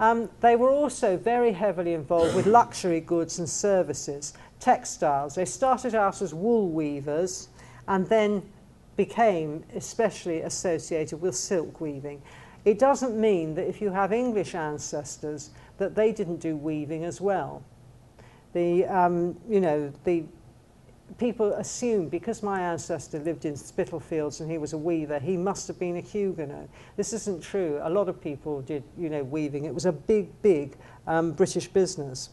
Um, 0.00 0.30
they 0.40 0.56
were 0.56 0.70
also 0.70 1.18
very 1.18 1.52
heavily 1.52 1.92
involved 1.92 2.34
with 2.34 2.46
luxury 2.46 3.00
goods 3.00 3.38
and 3.38 3.46
services, 3.46 4.32
textiles. 4.60 5.34
They 5.34 5.44
started 5.44 5.94
out 5.94 6.22
as 6.22 6.32
wool 6.32 6.70
weavers 6.70 7.48
and 7.86 8.06
then 8.06 8.42
became 8.96 9.62
especially 9.74 10.40
associated 10.40 11.20
with 11.20 11.36
silk 11.36 11.82
weaving. 11.82 12.22
It 12.64 12.78
doesn't 12.78 13.14
mean 13.14 13.54
that 13.56 13.68
if 13.68 13.82
you 13.82 13.90
have 13.90 14.10
English 14.10 14.54
ancestors 14.54 15.50
that 15.76 15.94
they 15.94 16.12
didn't 16.12 16.38
do 16.38 16.56
weaving 16.56 17.04
as 17.04 17.20
well. 17.20 17.62
The, 18.52 18.86
um, 18.86 19.36
you 19.48 19.60
know, 19.60 19.92
the 20.04 20.24
people 21.16 21.52
assume 21.54 22.08
because 22.08 22.42
my 22.42 22.60
ancestor 22.60 23.18
lived 23.18 23.44
in 23.44 23.56
Spitalfields 23.56 24.40
and 24.40 24.50
he 24.50 24.58
was 24.58 24.72
a 24.72 24.78
weaver, 24.78 25.18
he 25.18 25.36
must 25.36 25.66
have 25.68 25.78
been 25.78 25.96
a 25.96 26.00
Huguenot. 26.00 26.68
This 26.96 27.12
isn't 27.12 27.42
true. 27.42 27.80
A 27.82 27.90
lot 27.90 28.08
of 28.08 28.20
people 28.20 28.60
did, 28.62 28.82
you 28.96 29.08
know, 29.08 29.24
weaving. 29.24 29.64
It 29.64 29.74
was 29.74 29.86
a 29.86 29.92
big, 29.92 30.30
big 30.42 30.76
um, 31.06 31.32
British 31.32 31.68
business. 31.68 32.30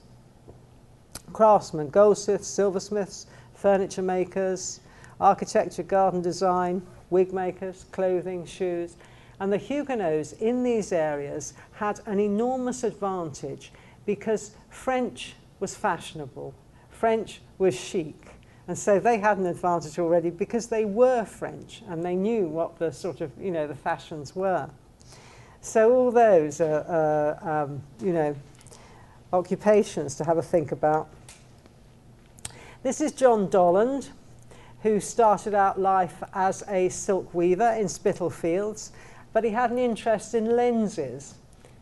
Craftsmen, 1.34 1.90
goldsmiths, 1.90 2.48
silversmiths, 2.48 3.28
furniture 3.54 4.02
makers, 4.02 4.82
architecture, 5.20 5.84
garden 5.84 6.22
design, 6.22 6.82
wig 7.10 7.34
makers, 7.34 7.86
clothing, 7.92 8.46
shoes. 8.46 8.98
And 9.40 9.52
the 9.52 9.58
Huguenots 9.58 10.34
in 10.34 10.64
these 10.64 10.92
areas 10.92 11.54
had 11.74 12.00
an 12.06 12.20
enormous 12.20 12.84
advantage 12.84 13.72
because 14.06 14.52
French 14.70 15.36
was 15.60 15.76
fashionable. 15.76 16.54
French 16.90 17.42
was 17.58 17.76
chic. 17.76 18.16
And 18.68 18.78
so 18.78 19.00
they 19.00 19.20
had 19.20 19.38
an 19.38 19.46
advantage 19.46 20.00
already 20.00 20.30
because 20.30 20.68
they 20.68 20.86
were 20.86 21.24
French 21.24 21.84
and 21.88 22.04
they 22.04 22.16
knew 22.16 22.48
what 22.48 22.80
the 22.80 22.92
sort 22.92 23.22
of, 23.22 23.32
you 23.40 23.52
know, 23.52 23.68
the 23.68 23.76
fashions 23.76 24.36
were. 24.36 24.70
So 25.62 25.94
all 25.94 26.12
those 26.12 26.62
are, 26.62 27.40
uh, 27.44 27.64
um, 27.64 27.82
you 28.02 28.14
know, 28.14 28.36
occupations 29.34 30.16
to 30.16 30.24
have 30.24 30.38
a 30.38 30.42
think 30.42 30.72
about. 30.72 31.10
This 32.84 33.02
is 33.02 33.12
John 33.12 33.50
Dollond, 33.50 34.10
who 34.82 35.00
started 35.00 35.54
out 35.54 35.80
life 35.80 36.22
as 36.34 36.64
a 36.68 36.90
silk 36.90 37.34
weaver 37.34 37.72
in 37.72 37.90
Spitalfields, 37.90 38.92
but 39.34 39.44
he 39.44 39.50
had 39.50 39.72
an 39.72 39.80
interest 39.80 40.36
in 40.36 40.56
lenses. 40.56 41.36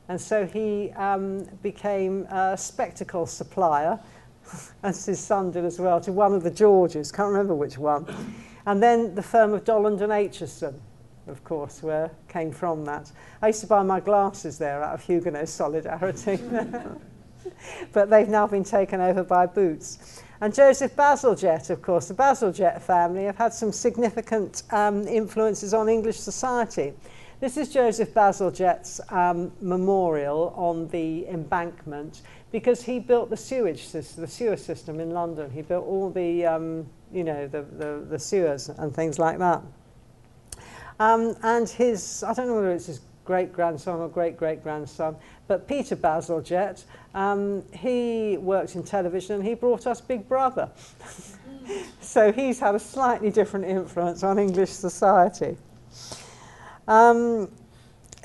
And 0.09 0.19
so 0.19 0.45
he 0.45 0.91
um, 0.91 1.45
became 1.61 2.23
a 2.29 2.57
spectacle 2.57 3.25
supplier, 3.25 3.99
as 4.83 5.05
his 5.05 5.19
son 5.19 5.51
did 5.51 5.65
as 5.65 5.79
well, 5.79 6.01
to 6.01 6.11
one 6.11 6.33
of 6.33 6.43
the 6.43 6.51
Georges, 6.51 7.11
can't 7.11 7.31
remember 7.31 7.55
which 7.55 7.77
one. 7.77 8.05
And 8.65 8.81
then 8.81 9.15
the 9.15 9.23
firm 9.23 9.53
of 9.53 9.63
Dollond 9.63 10.01
and 10.01 10.11
Aitchison, 10.11 10.75
of 11.27 11.43
course, 11.43 11.81
where 11.81 12.11
came 12.27 12.51
from 12.51 12.85
that. 12.85 13.11
I 13.41 13.47
used 13.47 13.61
to 13.61 13.67
buy 13.67 13.83
my 13.83 13.99
glasses 13.99 14.57
there 14.57 14.83
out 14.83 14.93
of 14.93 15.01
Huguenot 15.01 15.47
solidarity. 15.47 16.39
but 17.93 18.09
they've 18.09 18.27
now 18.27 18.47
been 18.47 18.63
taken 18.63 18.99
over 18.99 19.23
by 19.23 19.45
Boots. 19.45 20.21
And 20.41 20.53
Joseph 20.53 20.95
Bazalgette, 20.95 21.69
of 21.69 21.81
course, 21.81 22.09
the 22.09 22.13
Bazalgette 22.13 22.81
family 22.81 23.25
have 23.25 23.37
had 23.37 23.53
some 23.53 23.71
significant 23.71 24.63
um, 24.71 25.07
influences 25.07 25.73
on 25.73 25.87
English 25.87 26.19
society. 26.19 26.93
This 27.43 27.57
is 27.57 27.67
Joseph 27.67 28.13
Bazalgette's 28.13 29.01
um, 29.09 29.51
memorial 29.59 30.53
on 30.55 30.87
the 30.87 31.27
embankment 31.27 32.21
because 32.53 32.81
he 32.81 32.99
built 32.99 33.29
the 33.29 33.35
sewage 33.35 33.83
system, 33.83 34.21
the 34.21 34.29
sewer 34.29 34.55
system 34.55 35.01
in 35.01 35.11
London. 35.11 35.51
He 35.51 35.61
built 35.61 35.85
all 35.85 36.09
the, 36.09 36.45
um, 36.45 36.87
you 37.11 37.25
know, 37.25 37.45
the, 37.45 37.63
the, 37.63 38.05
the 38.09 38.17
sewers 38.17 38.69
and 38.69 38.95
things 38.95 39.19
like 39.19 39.39
that. 39.39 39.61
Um, 41.01 41.35
and 41.43 41.67
his, 41.67 42.23
I 42.23 42.33
don't 42.33 42.47
know 42.47 42.55
whether 42.55 42.71
it's 42.71 42.85
his 42.85 43.01
great-grandson 43.25 43.99
or 43.99 44.07
great-great-grandson, 44.07 45.17
but 45.47 45.67
Peter 45.67 45.97
Bazalgette, 45.97 46.85
um, 47.13 47.61
he 47.73 48.37
worked 48.37 48.75
in 48.75 48.83
television 48.83 49.35
and 49.35 49.43
he 49.43 49.53
brought 49.53 49.85
us 49.85 49.99
Big 49.99 50.29
Brother. 50.29 50.71
so 51.99 52.31
he's 52.31 52.61
had 52.61 52.73
a 52.73 52.79
slightly 52.79 53.31
different 53.31 53.65
influence 53.65 54.23
on 54.23 54.39
English 54.39 54.69
society. 54.69 55.57
Um, 56.87 57.49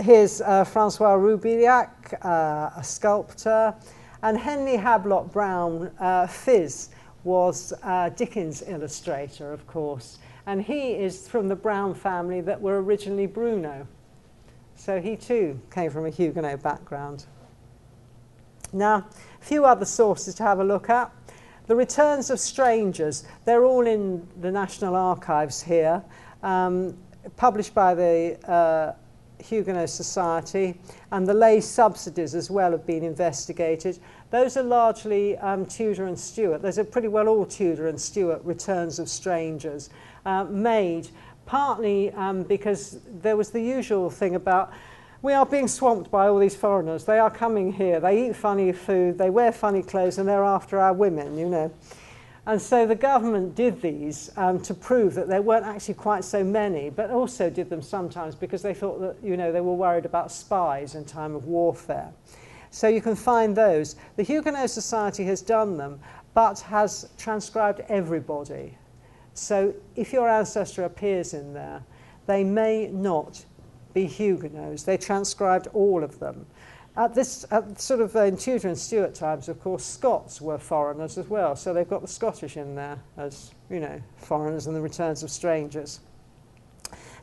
here's 0.01 0.41
uh, 0.41 0.65
Francois 0.65 1.15
Roubiliac, 1.15 2.25
uh, 2.25 2.71
a 2.77 2.83
sculptor, 2.83 3.73
and 4.23 4.37
Henley 4.37 4.77
Hablot 4.77 5.31
Brown, 5.31 5.93
uh, 6.01 6.27
Phiz, 6.27 6.89
was 7.23 7.73
uh, 7.85 8.09
Dickens' 8.11 8.63
illustrator, 8.67 9.53
of 9.53 9.65
course, 9.69 10.19
and 10.47 10.61
he 10.61 10.95
is 10.95 11.29
from 11.29 11.47
the 11.47 11.55
Brown 11.55 11.95
family 11.95 12.41
that 12.41 12.61
were 12.61 12.83
originally 12.83 13.27
Bruno. 13.27 13.87
So 14.75 15.01
he 15.01 15.15
too 15.15 15.61
came 15.71 15.91
from 15.91 16.07
a 16.07 16.11
Huguenot 16.11 16.63
background. 16.63 17.27
Now, 18.73 19.07
a 19.41 19.45
few 19.45 19.65
other 19.65 19.85
sources 19.85 20.35
to 20.37 20.43
have 20.43 20.59
a 20.59 20.65
look 20.65 20.91
at. 20.91 21.13
The 21.69 21.77
Returns 21.77 22.31
of 22.31 22.41
Strangers, 22.41 23.25
they're 23.45 23.65
all 23.65 23.87
in 23.87 24.27
the 24.41 24.51
National 24.51 24.97
Archives 24.97 25.63
here. 25.63 26.03
Um, 26.43 26.97
published 27.37 27.75
by 27.75 27.95
the 27.95 28.39
uh, 28.51 28.93
Huguenot 29.43 29.91
Society, 29.91 30.79
and 31.13 31.27
the 31.27 31.35
lay 31.35 31.61
subsidies 31.61 32.35
as 32.35 32.51
well 32.51 32.73
have 32.73 32.87
been 32.87 33.05
investigated. 33.05 33.99
Those 34.31 34.57
are 34.57 34.63
largely 34.63 35.37
um, 35.39 35.65
Tudor 35.67 36.07
and 36.07 36.19
Stuart. 36.19 36.63
Those 36.63 36.79
are 36.79 36.85
pretty 36.85 37.09
well 37.09 37.29
all 37.29 37.47
Tudor 37.47 37.89
and 37.89 38.01
Stuart 38.01 38.43
returns 38.45 38.99
of 38.99 39.09
strangers 39.09 39.91
uh, 40.27 40.45
made, 40.45 41.09
partly 41.47 42.13
um, 42.13 42.43
because 42.43 42.99
there 43.23 43.37
was 43.37 43.51
the 43.51 43.63
usual 43.63 44.11
thing 44.11 44.35
about 44.35 44.73
we 45.21 45.33
are 45.33 45.47
being 45.47 45.67
swamped 45.67 46.13
by 46.13 46.29
all 46.29 46.39
these 46.39 46.55
foreigners. 46.55 47.05
They 47.05 47.19
are 47.19 47.31
coming 47.31 47.73
here. 47.73 47.99
They 47.99 48.29
eat 48.29 48.37
funny 48.37 48.71
food. 48.71 49.19
They 49.19 49.31
wear 49.31 49.51
funny 49.51 49.83
clothes, 49.83 50.19
and 50.19 50.29
they're 50.29 50.45
after 50.45 50.79
our 50.79 50.93
women, 50.93 51.37
you 51.37 51.49
know. 51.49 51.73
And 52.49 52.61
so 52.63 52.87
the 52.87 52.95
government 52.95 53.55
did 53.55 53.83
these 53.83 54.31
um, 54.39 54.59
to 54.63 54.73
prove 54.73 55.13
that 55.17 55.29
there 55.29 55.43
weren't 55.43 55.67
actually 55.67 55.95
quite 55.95 56.25
so 56.25 56.43
many, 56.43 56.89
but 56.89 57.11
also 57.11 57.51
did 57.51 57.69
them 57.69 57.83
sometimes 57.83 58.35
because 58.35 58.63
they 58.63 58.73
thought 58.73 59.01
that, 59.01 59.17
you 59.23 59.37
know, 59.37 59.53
they 59.53 59.61
were 59.61 59.75
worried 59.75 60.07
about 60.07 60.33
spies 60.33 60.95
in 60.95 61.05
time 61.05 61.35
of 61.35 61.45
warfare. 61.45 62.11
So 62.71 62.89
you 62.89 63.03
can 63.03 63.17
find 63.17 63.55
those. 63.55 63.97
The 64.17 64.23
Huguenot 64.23 64.71
Society 64.71 65.25
has 65.25 65.43
done 65.43 65.77
them, 65.77 66.01
but 66.33 66.61
has 66.61 67.11
transcribed 67.19 67.83
everybody. 67.91 68.79
So 69.35 69.75
if 69.95 70.15
your 70.15 70.31
ancestor 70.31 70.85
appears 70.85 71.35
in 71.35 71.53
there, 71.53 71.83
they 72.25 72.45
may 72.45 72.87
not 72.87 73.45
be 73.93 74.07
Huguenots. 74.07 74.85
They 74.85 74.97
transcribed 74.97 75.67
all 75.75 76.03
of 76.03 76.19
them. 76.19 76.47
At 76.99 77.15
this, 77.15 77.47
at 77.53 77.81
sort 77.81 78.01
of 78.01 78.17
uh, 78.17 78.25
in 78.25 78.37
Tudor 78.37 78.67
and 78.67 78.77
Stuart 78.77 79.15
times, 79.15 79.49
of 79.49 79.61
course, 79.61 79.85
Scots 79.85 80.41
were 80.41 80.59
foreigners 80.59 81.17
as 81.17 81.29
well, 81.29 81.55
so 81.55 81.73
they've 81.73 81.89
got 81.89 82.03
the 82.03 82.09
Scottish 82.09 82.57
in 82.57 82.75
there 82.75 82.99
as, 83.17 83.53
you 83.71 83.79
know, 83.79 84.03
foreigners 84.17 84.67
and 84.67 84.75
the 84.75 84.81
returns 84.81 85.23
of 85.23 85.31
strangers. 85.31 86.01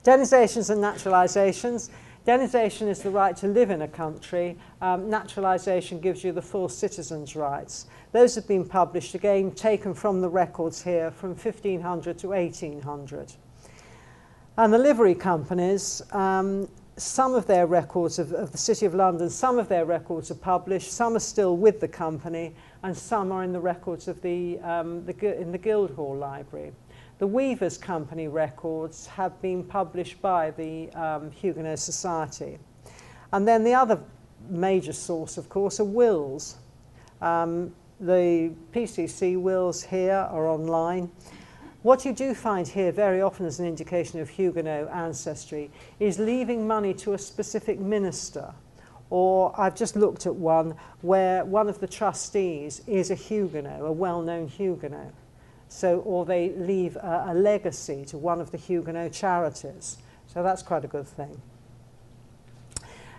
Denizations 0.06 0.70
and 0.70 0.82
naturalizations. 0.82 1.90
Denization 2.26 2.88
is 2.88 3.04
the 3.04 3.10
right 3.10 3.36
to 3.36 3.48
live 3.48 3.70
in 3.70 3.82
a 3.82 3.88
country. 3.88 4.58
Um, 4.82 5.10
naturalization 5.10 6.00
gives 6.00 6.24
you 6.24 6.32
the 6.32 6.42
full 6.42 6.70
citizen's 6.70 7.36
rights. 7.36 7.88
Those 8.14 8.34
have 8.36 8.48
been 8.48 8.64
published, 8.64 9.14
again, 9.14 9.52
taken 9.52 9.94
from 9.94 10.22
the 10.22 10.30
records 10.30 10.82
here 10.82 11.12
from 11.12 11.32
1500 11.32 12.18
to 12.20 12.30
1800. 12.30 13.34
And 14.58 14.74
the 14.74 14.78
livery 14.78 15.16
companies, 15.16 16.02
um, 16.14 16.70
some 16.98 17.36
of 17.36 17.46
their 17.46 17.68
records 17.68 18.20
of, 18.20 18.32
of 18.32 18.52
the 18.52 18.58
City 18.58 18.86
of 18.86 18.96
London, 18.96 19.30
some 19.30 19.60
of 19.60 19.68
their 19.68 19.86
records 19.86 20.32
are 20.32 20.36
published, 20.36 20.92
some 20.92 21.16
are 21.16 21.20
still 21.20 21.58
with 21.58 21.82
the 21.82 21.88
company, 21.88 22.56
and 22.84 22.96
some 22.96 23.32
are 23.32 23.44
in 23.44 23.52
the 23.52 23.60
records 23.60 24.08
of 24.08 24.22
the, 24.22 24.60
um, 24.60 25.06
the, 25.06 25.40
in 25.40 25.52
the 25.52 25.58
Guildhall 25.58 26.16
Library. 26.16 26.72
The 27.18 27.28
Weavers 27.28 27.78
Company 27.78 28.28
records 28.28 29.08
have 29.08 29.42
been 29.42 29.64
published 29.64 30.22
by 30.22 30.52
the 30.52 30.90
um, 30.92 31.32
Huguenot 31.32 31.80
Society. 31.80 32.60
And 33.32 33.48
then 33.48 33.64
the 33.64 33.74
other 33.74 34.02
major 34.50 34.94
source, 34.94 35.38
of 35.38 35.50
course, 35.50 35.80
are 35.80 35.86
wills. 35.86 36.58
Um, 37.22 37.74
the 38.00 38.52
PCC 38.74 39.40
wills 39.40 39.84
here 39.84 40.28
are 40.30 40.48
online. 40.48 41.10
What 41.86 42.04
you 42.04 42.14
do 42.14 42.34
find 42.34 42.68
here 42.68 42.92
very 42.92 43.22
often 43.22 43.46
as 43.46 43.60
an 43.60 43.68
indication 43.68 44.20
of 44.20 44.28
Huguenot 44.28 44.90
ancestry 44.90 45.70
is 46.00 46.18
leaving 46.18 46.66
money 46.66 46.96
to 46.96 47.14
a 47.14 47.18
specific 47.20 47.80
minister. 47.80 48.56
Or 49.12 49.54
I've 49.56 49.76
just 49.76 49.96
looked 49.96 50.26
at 50.26 50.34
one 50.34 50.74
where 51.02 51.46
one 51.46 51.70
of 51.70 51.80
the 51.80 51.86
trustees 51.86 52.82
is 52.88 53.12
a 53.12 53.14
Huguenot, 53.14 53.82
a 53.82 53.92
well-known 53.92 54.48
Huguenot. 54.48 55.14
So, 55.70 56.00
or 56.00 56.26
they 56.26 56.54
leave 56.54 56.96
a, 56.96 57.26
a 57.28 57.36
legacy 57.36 58.04
to 58.06 58.18
one 58.18 58.42
of 58.42 58.50
the 58.50 58.58
Huguenot 58.58 59.14
charities. 59.14 59.98
So 60.26 60.42
that's 60.42 60.64
quite 60.64 60.86
a 60.86 60.88
good 60.88 61.08
thing. 61.08 61.40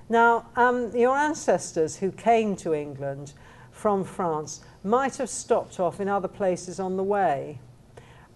Now, 0.09 0.49
um, 0.57 0.91
your 0.93 1.17
ancestors 1.17 1.99
who 1.99 2.11
came 2.11 2.57
to 2.57 2.75
England 2.75 3.33
from 3.71 4.03
France 4.03 4.63
might 4.83 5.19
have 5.19 5.31
stopped 5.31 5.79
off 5.79 6.01
in 6.01 6.09
other 6.09 6.27
places 6.27 6.81
on 6.81 6.97
the 6.97 7.05
way. 7.05 7.61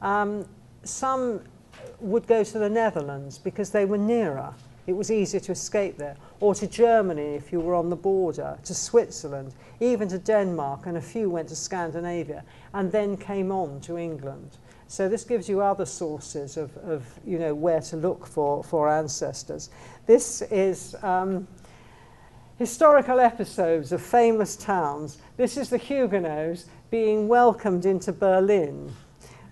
Um, 0.03 0.47
some 0.83 1.41
would 2.01 2.27
go 2.27 2.43
to 2.45 2.59
the 2.59 2.71
Netherlands 2.71 3.39
because 3.39 3.71
they 3.71 3.85
were 3.85 3.99
nearer. 3.99 4.55
It 4.87 4.95
was 4.95 5.11
easier 5.11 5.41
to 5.41 5.53
escape 5.53 5.99
there. 5.99 6.17
Or 6.41 6.55
to 6.55 6.67
Germany 6.67 7.35
if 7.35 7.53
you 7.53 7.61
were 7.61 7.75
on 7.75 7.91
the 7.91 7.97
border, 7.97 8.59
to 8.65 8.75
Switzerland, 8.75 9.55
even 9.79 10.09
to 10.09 10.19
Denmark, 10.19 10.87
and 10.87 10.97
a 10.97 11.01
few 11.01 11.31
went 11.31 11.49
to 11.51 11.57
Scandinavia, 11.57 12.45
and 12.75 12.91
then 12.91 13.17
came 13.17 13.53
on 13.53 13.81
to 13.83 13.99
England. 13.99 14.57
So 14.89 15.09
this 15.09 15.23
gives 15.23 15.49
you 15.49 15.61
other 15.61 15.87
sources 15.87 16.57
of, 16.57 16.77
of 16.79 17.05
you 17.25 17.39
know, 17.39 17.55
where 17.55 17.81
to 17.83 17.97
look 17.97 18.27
for, 18.27 18.65
for 18.65 18.89
ancestors. 18.89 19.71
This 20.07 20.43
is 20.43 20.97
um, 21.03 21.47
historical 22.59 23.21
episodes 23.21 23.93
of 23.93 24.03
famous 24.03 24.57
towns. 24.57 25.19
This 25.37 25.57
is 25.57 25.71
the 25.71 25.79
Huguenots 25.79 26.65
being 26.91 27.29
welcomed 27.29 27.87
into 27.87 28.13
Berlin. 28.13 28.93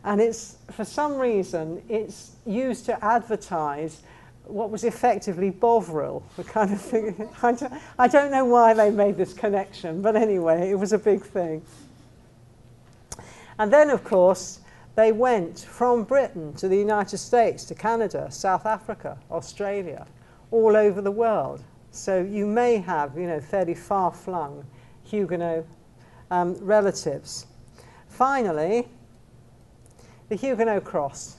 And 0.05 0.21
it's, 0.21 0.57
for 0.71 0.85
some 0.85 1.17
reason, 1.17 1.83
it's 1.89 2.37
used 2.47 2.87
to 2.87 3.05
advertise 3.05 4.03
what 4.45 4.71
was 4.71 4.85
effectively 4.85 5.51
Bovril, 5.51 6.23
the 6.37 6.45
kind 6.45 6.73
of 6.73 6.81
thing. 6.81 7.29
I 7.43 7.53
don't, 7.53 7.73
I 7.99 8.09
don't 8.09 8.31
know 8.31 8.45
why 8.45 8.75
they 8.75 8.91
made 8.91 9.17
this 9.17 9.35
connection, 9.35 10.01
but 10.01 10.17
anyway, 10.17 10.71
it 10.71 10.79
was 10.79 10.93
a 10.93 10.99
big 10.99 11.23
thing. 11.23 11.63
And 13.59 13.73
then, 13.73 13.91
of 13.91 14.05
course, 14.05 14.61
they 14.95 15.13
went 15.13 15.61
from 15.61 16.05
Britain 16.05 16.55
to 16.55 16.69
the 16.69 16.77
United 16.77 17.19
States, 17.19 17.65
to 17.67 17.75
Canada, 17.75 18.31
South 18.31 18.67
Africa, 18.67 19.19
Australia, 19.31 20.07
all 20.51 20.77
over 20.77 21.01
the 21.01 21.11
world. 21.11 21.63
So 21.91 22.23
you 22.23 22.47
may 22.47 22.79
have, 22.79 23.17
you 23.17 23.27
know, 23.27 23.41
fairly 23.41 23.75
far-flung 23.75 24.65
Huguenot 25.05 25.67
um, 26.31 26.55
relatives. 26.61 27.47
Finally, 28.09 28.89
the 30.29 30.37
Huguenot 30.37 30.85
cross. 30.85 31.37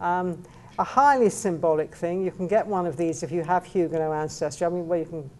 Um, 0.00 0.42
a 0.78 0.84
highly 0.84 1.30
symbolic 1.30 1.94
thing. 1.94 2.22
You 2.22 2.30
can 2.30 2.46
get 2.46 2.66
one 2.66 2.86
of 2.86 2.96
these 2.96 3.22
if 3.22 3.32
you 3.32 3.42
have 3.42 3.64
Huguenot 3.64 4.12
ancestry. 4.12 4.66
I 4.66 4.70
mean, 4.70 4.86
well, 4.86 4.98
you 4.98 5.06
can 5.06 5.30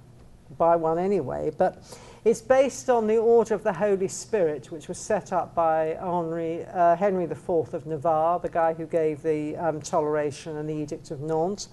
buy 0.56 0.74
one 0.76 0.98
anyway, 0.98 1.52
but 1.56 1.82
it's 2.24 2.40
based 2.40 2.90
on 2.90 3.06
the 3.06 3.18
Order 3.18 3.54
of 3.54 3.62
the 3.62 3.72
Holy 3.72 4.08
Spirit, 4.08 4.72
which 4.72 4.88
was 4.88 4.98
set 4.98 5.32
up 5.32 5.54
by 5.54 5.96
Henry, 6.00 6.64
uh, 6.66 6.96
Henry 6.96 7.24
IV 7.24 7.74
of 7.74 7.86
Navarre, 7.86 8.40
the 8.40 8.48
guy 8.48 8.74
who 8.74 8.86
gave 8.86 9.22
the 9.22 9.56
um, 9.56 9.80
toleration 9.80 10.56
and 10.56 10.68
the 10.68 10.74
Edict 10.74 11.10
of 11.10 11.20
Nantes. 11.20 11.68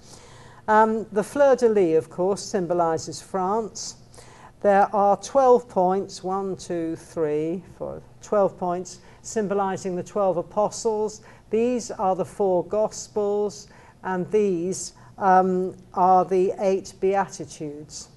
Um, 0.68 1.06
the 1.12 1.24
fleur 1.24 1.56
de 1.56 1.70
lis, 1.70 1.98
of 1.98 2.10
course, 2.10 2.44
symbolises 2.44 3.22
France. 3.22 3.96
There 4.62 4.94
are 4.96 5.18
12 5.18 5.70
points, 5.70 6.24
one, 6.24 6.56
two, 6.56 6.96
three, 6.96 7.64
four, 7.78 8.02
12 8.22 8.58
points, 8.58 9.00
symbolising 9.26 9.96
the 9.96 10.04
12 10.04 10.38
apostles. 10.38 11.22
These 11.50 11.92
are 11.92 12.16
the 12.16 12.26
four 12.26 12.66
Gospels, 12.66 13.68
and 14.04 14.30
these 14.32 14.94
um, 15.18 15.76
are 15.94 16.26
the 16.26 16.54
eight 16.60 16.94
Beatitudes. 17.00 18.10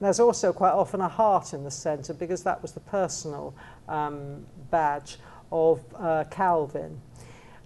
There's 0.00 0.20
also 0.20 0.52
quite 0.52 0.72
often 0.72 1.00
a 1.00 1.08
heart 1.08 1.54
in 1.54 1.64
the 1.64 1.70
centre 1.70 2.14
because 2.14 2.42
that 2.42 2.60
was 2.60 2.72
the 2.72 2.80
personal 2.80 3.54
um, 3.88 4.44
badge 4.70 5.18
of 5.52 5.82
uh, 5.96 6.24
Calvin. 6.30 7.00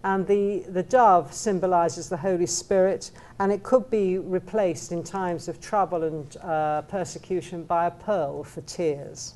And 0.05 0.27
the, 0.27 0.61
the 0.69 0.83
dove 0.83 1.33
symbolises 1.33 2.09
the 2.09 2.17
Holy 2.17 2.47
Spirit, 2.47 3.11
and 3.41 3.51
it 3.51 3.65
could 3.65 3.91
be 3.91 4.19
replaced 4.19 4.93
in 4.93 5.03
times 5.03 5.49
of 5.49 5.61
trouble 5.61 6.05
and 6.05 6.37
uh, 6.37 6.83
persecution 6.83 7.65
by 7.65 7.87
a 7.87 7.91
pearl 7.91 8.45
for 8.45 8.61
tears. 8.61 9.35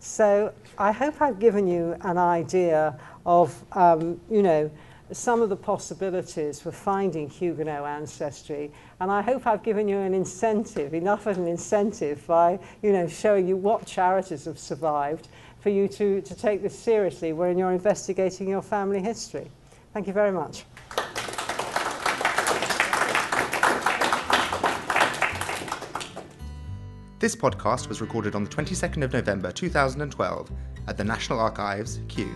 So 0.00 0.52
I 0.76 0.92
hope 0.92 1.20
I've 1.20 1.38
given 1.38 1.66
you 1.66 1.96
an 2.02 2.18
idea 2.18 2.98
of, 3.26 3.54
um, 3.72 4.20
you 4.30 4.42
know, 4.42 4.70
some 5.10 5.40
of 5.40 5.48
the 5.48 5.56
possibilities 5.56 6.60
for 6.60 6.70
finding 6.70 7.28
Huguenot 7.28 7.84
ancestry. 7.84 8.70
And 9.00 9.10
I 9.10 9.22
hope 9.22 9.46
I've 9.46 9.62
given 9.62 9.88
you 9.88 9.98
an 9.98 10.14
incentive, 10.14 10.94
enough 10.94 11.26
of 11.26 11.38
an 11.38 11.46
incentive 11.46 12.26
by, 12.26 12.58
you 12.82 12.92
know, 12.92 13.08
showing 13.08 13.48
you 13.48 13.56
what 13.56 13.86
charities 13.86 14.44
have 14.44 14.58
survived 14.58 15.28
for 15.60 15.70
you 15.70 15.88
to, 15.88 16.20
to 16.20 16.34
take 16.34 16.62
this 16.62 16.78
seriously 16.78 17.32
when 17.32 17.58
you're 17.58 17.72
investigating 17.72 18.48
your 18.48 18.62
family 18.62 19.00
history. 19.00 19.50
Thank 19.92 20.06
you 20.06 20.12
very 20.12 20.32
much. 20.32 20.64
This 27.20 27.34
podcast 27.34 27.88
was 27.88 28.00
recorded 28.00 28.36
on 28.36 28.44
the 28.44 28.50
22nd 28.50 29.02
of 29.02 29.12
November 29.12 29.50
2012 29.50 30.52
at 30.86 30.96
the 30.96 31.02
National 31.02 31.40
Archives, 31.40 31.98
Kew. 32.06 32.32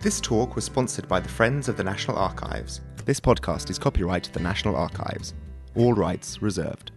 This 0.00 0.18
talk 0.18 0.56
was 0.56 0.64
sponsored 0.64 1.06
by 1.06 1.20
the 1.20 1.28
Friends 1.28 1.68
of 1.68 1.76
the 1.76 1.84
National 1.84 2.16
Archives. 2.16 2.80
This 3.04 3.20
podcast 3.20 3.68
is 3.68 3.78
copyright 3.78 4.24
to 4.24 4.32
the 4.32 4.40
National 4.40 4.76
Archives. 4.76 5.34
All 5.74 5.92
rights 5.92 6.40
reserved. 6.40 6.90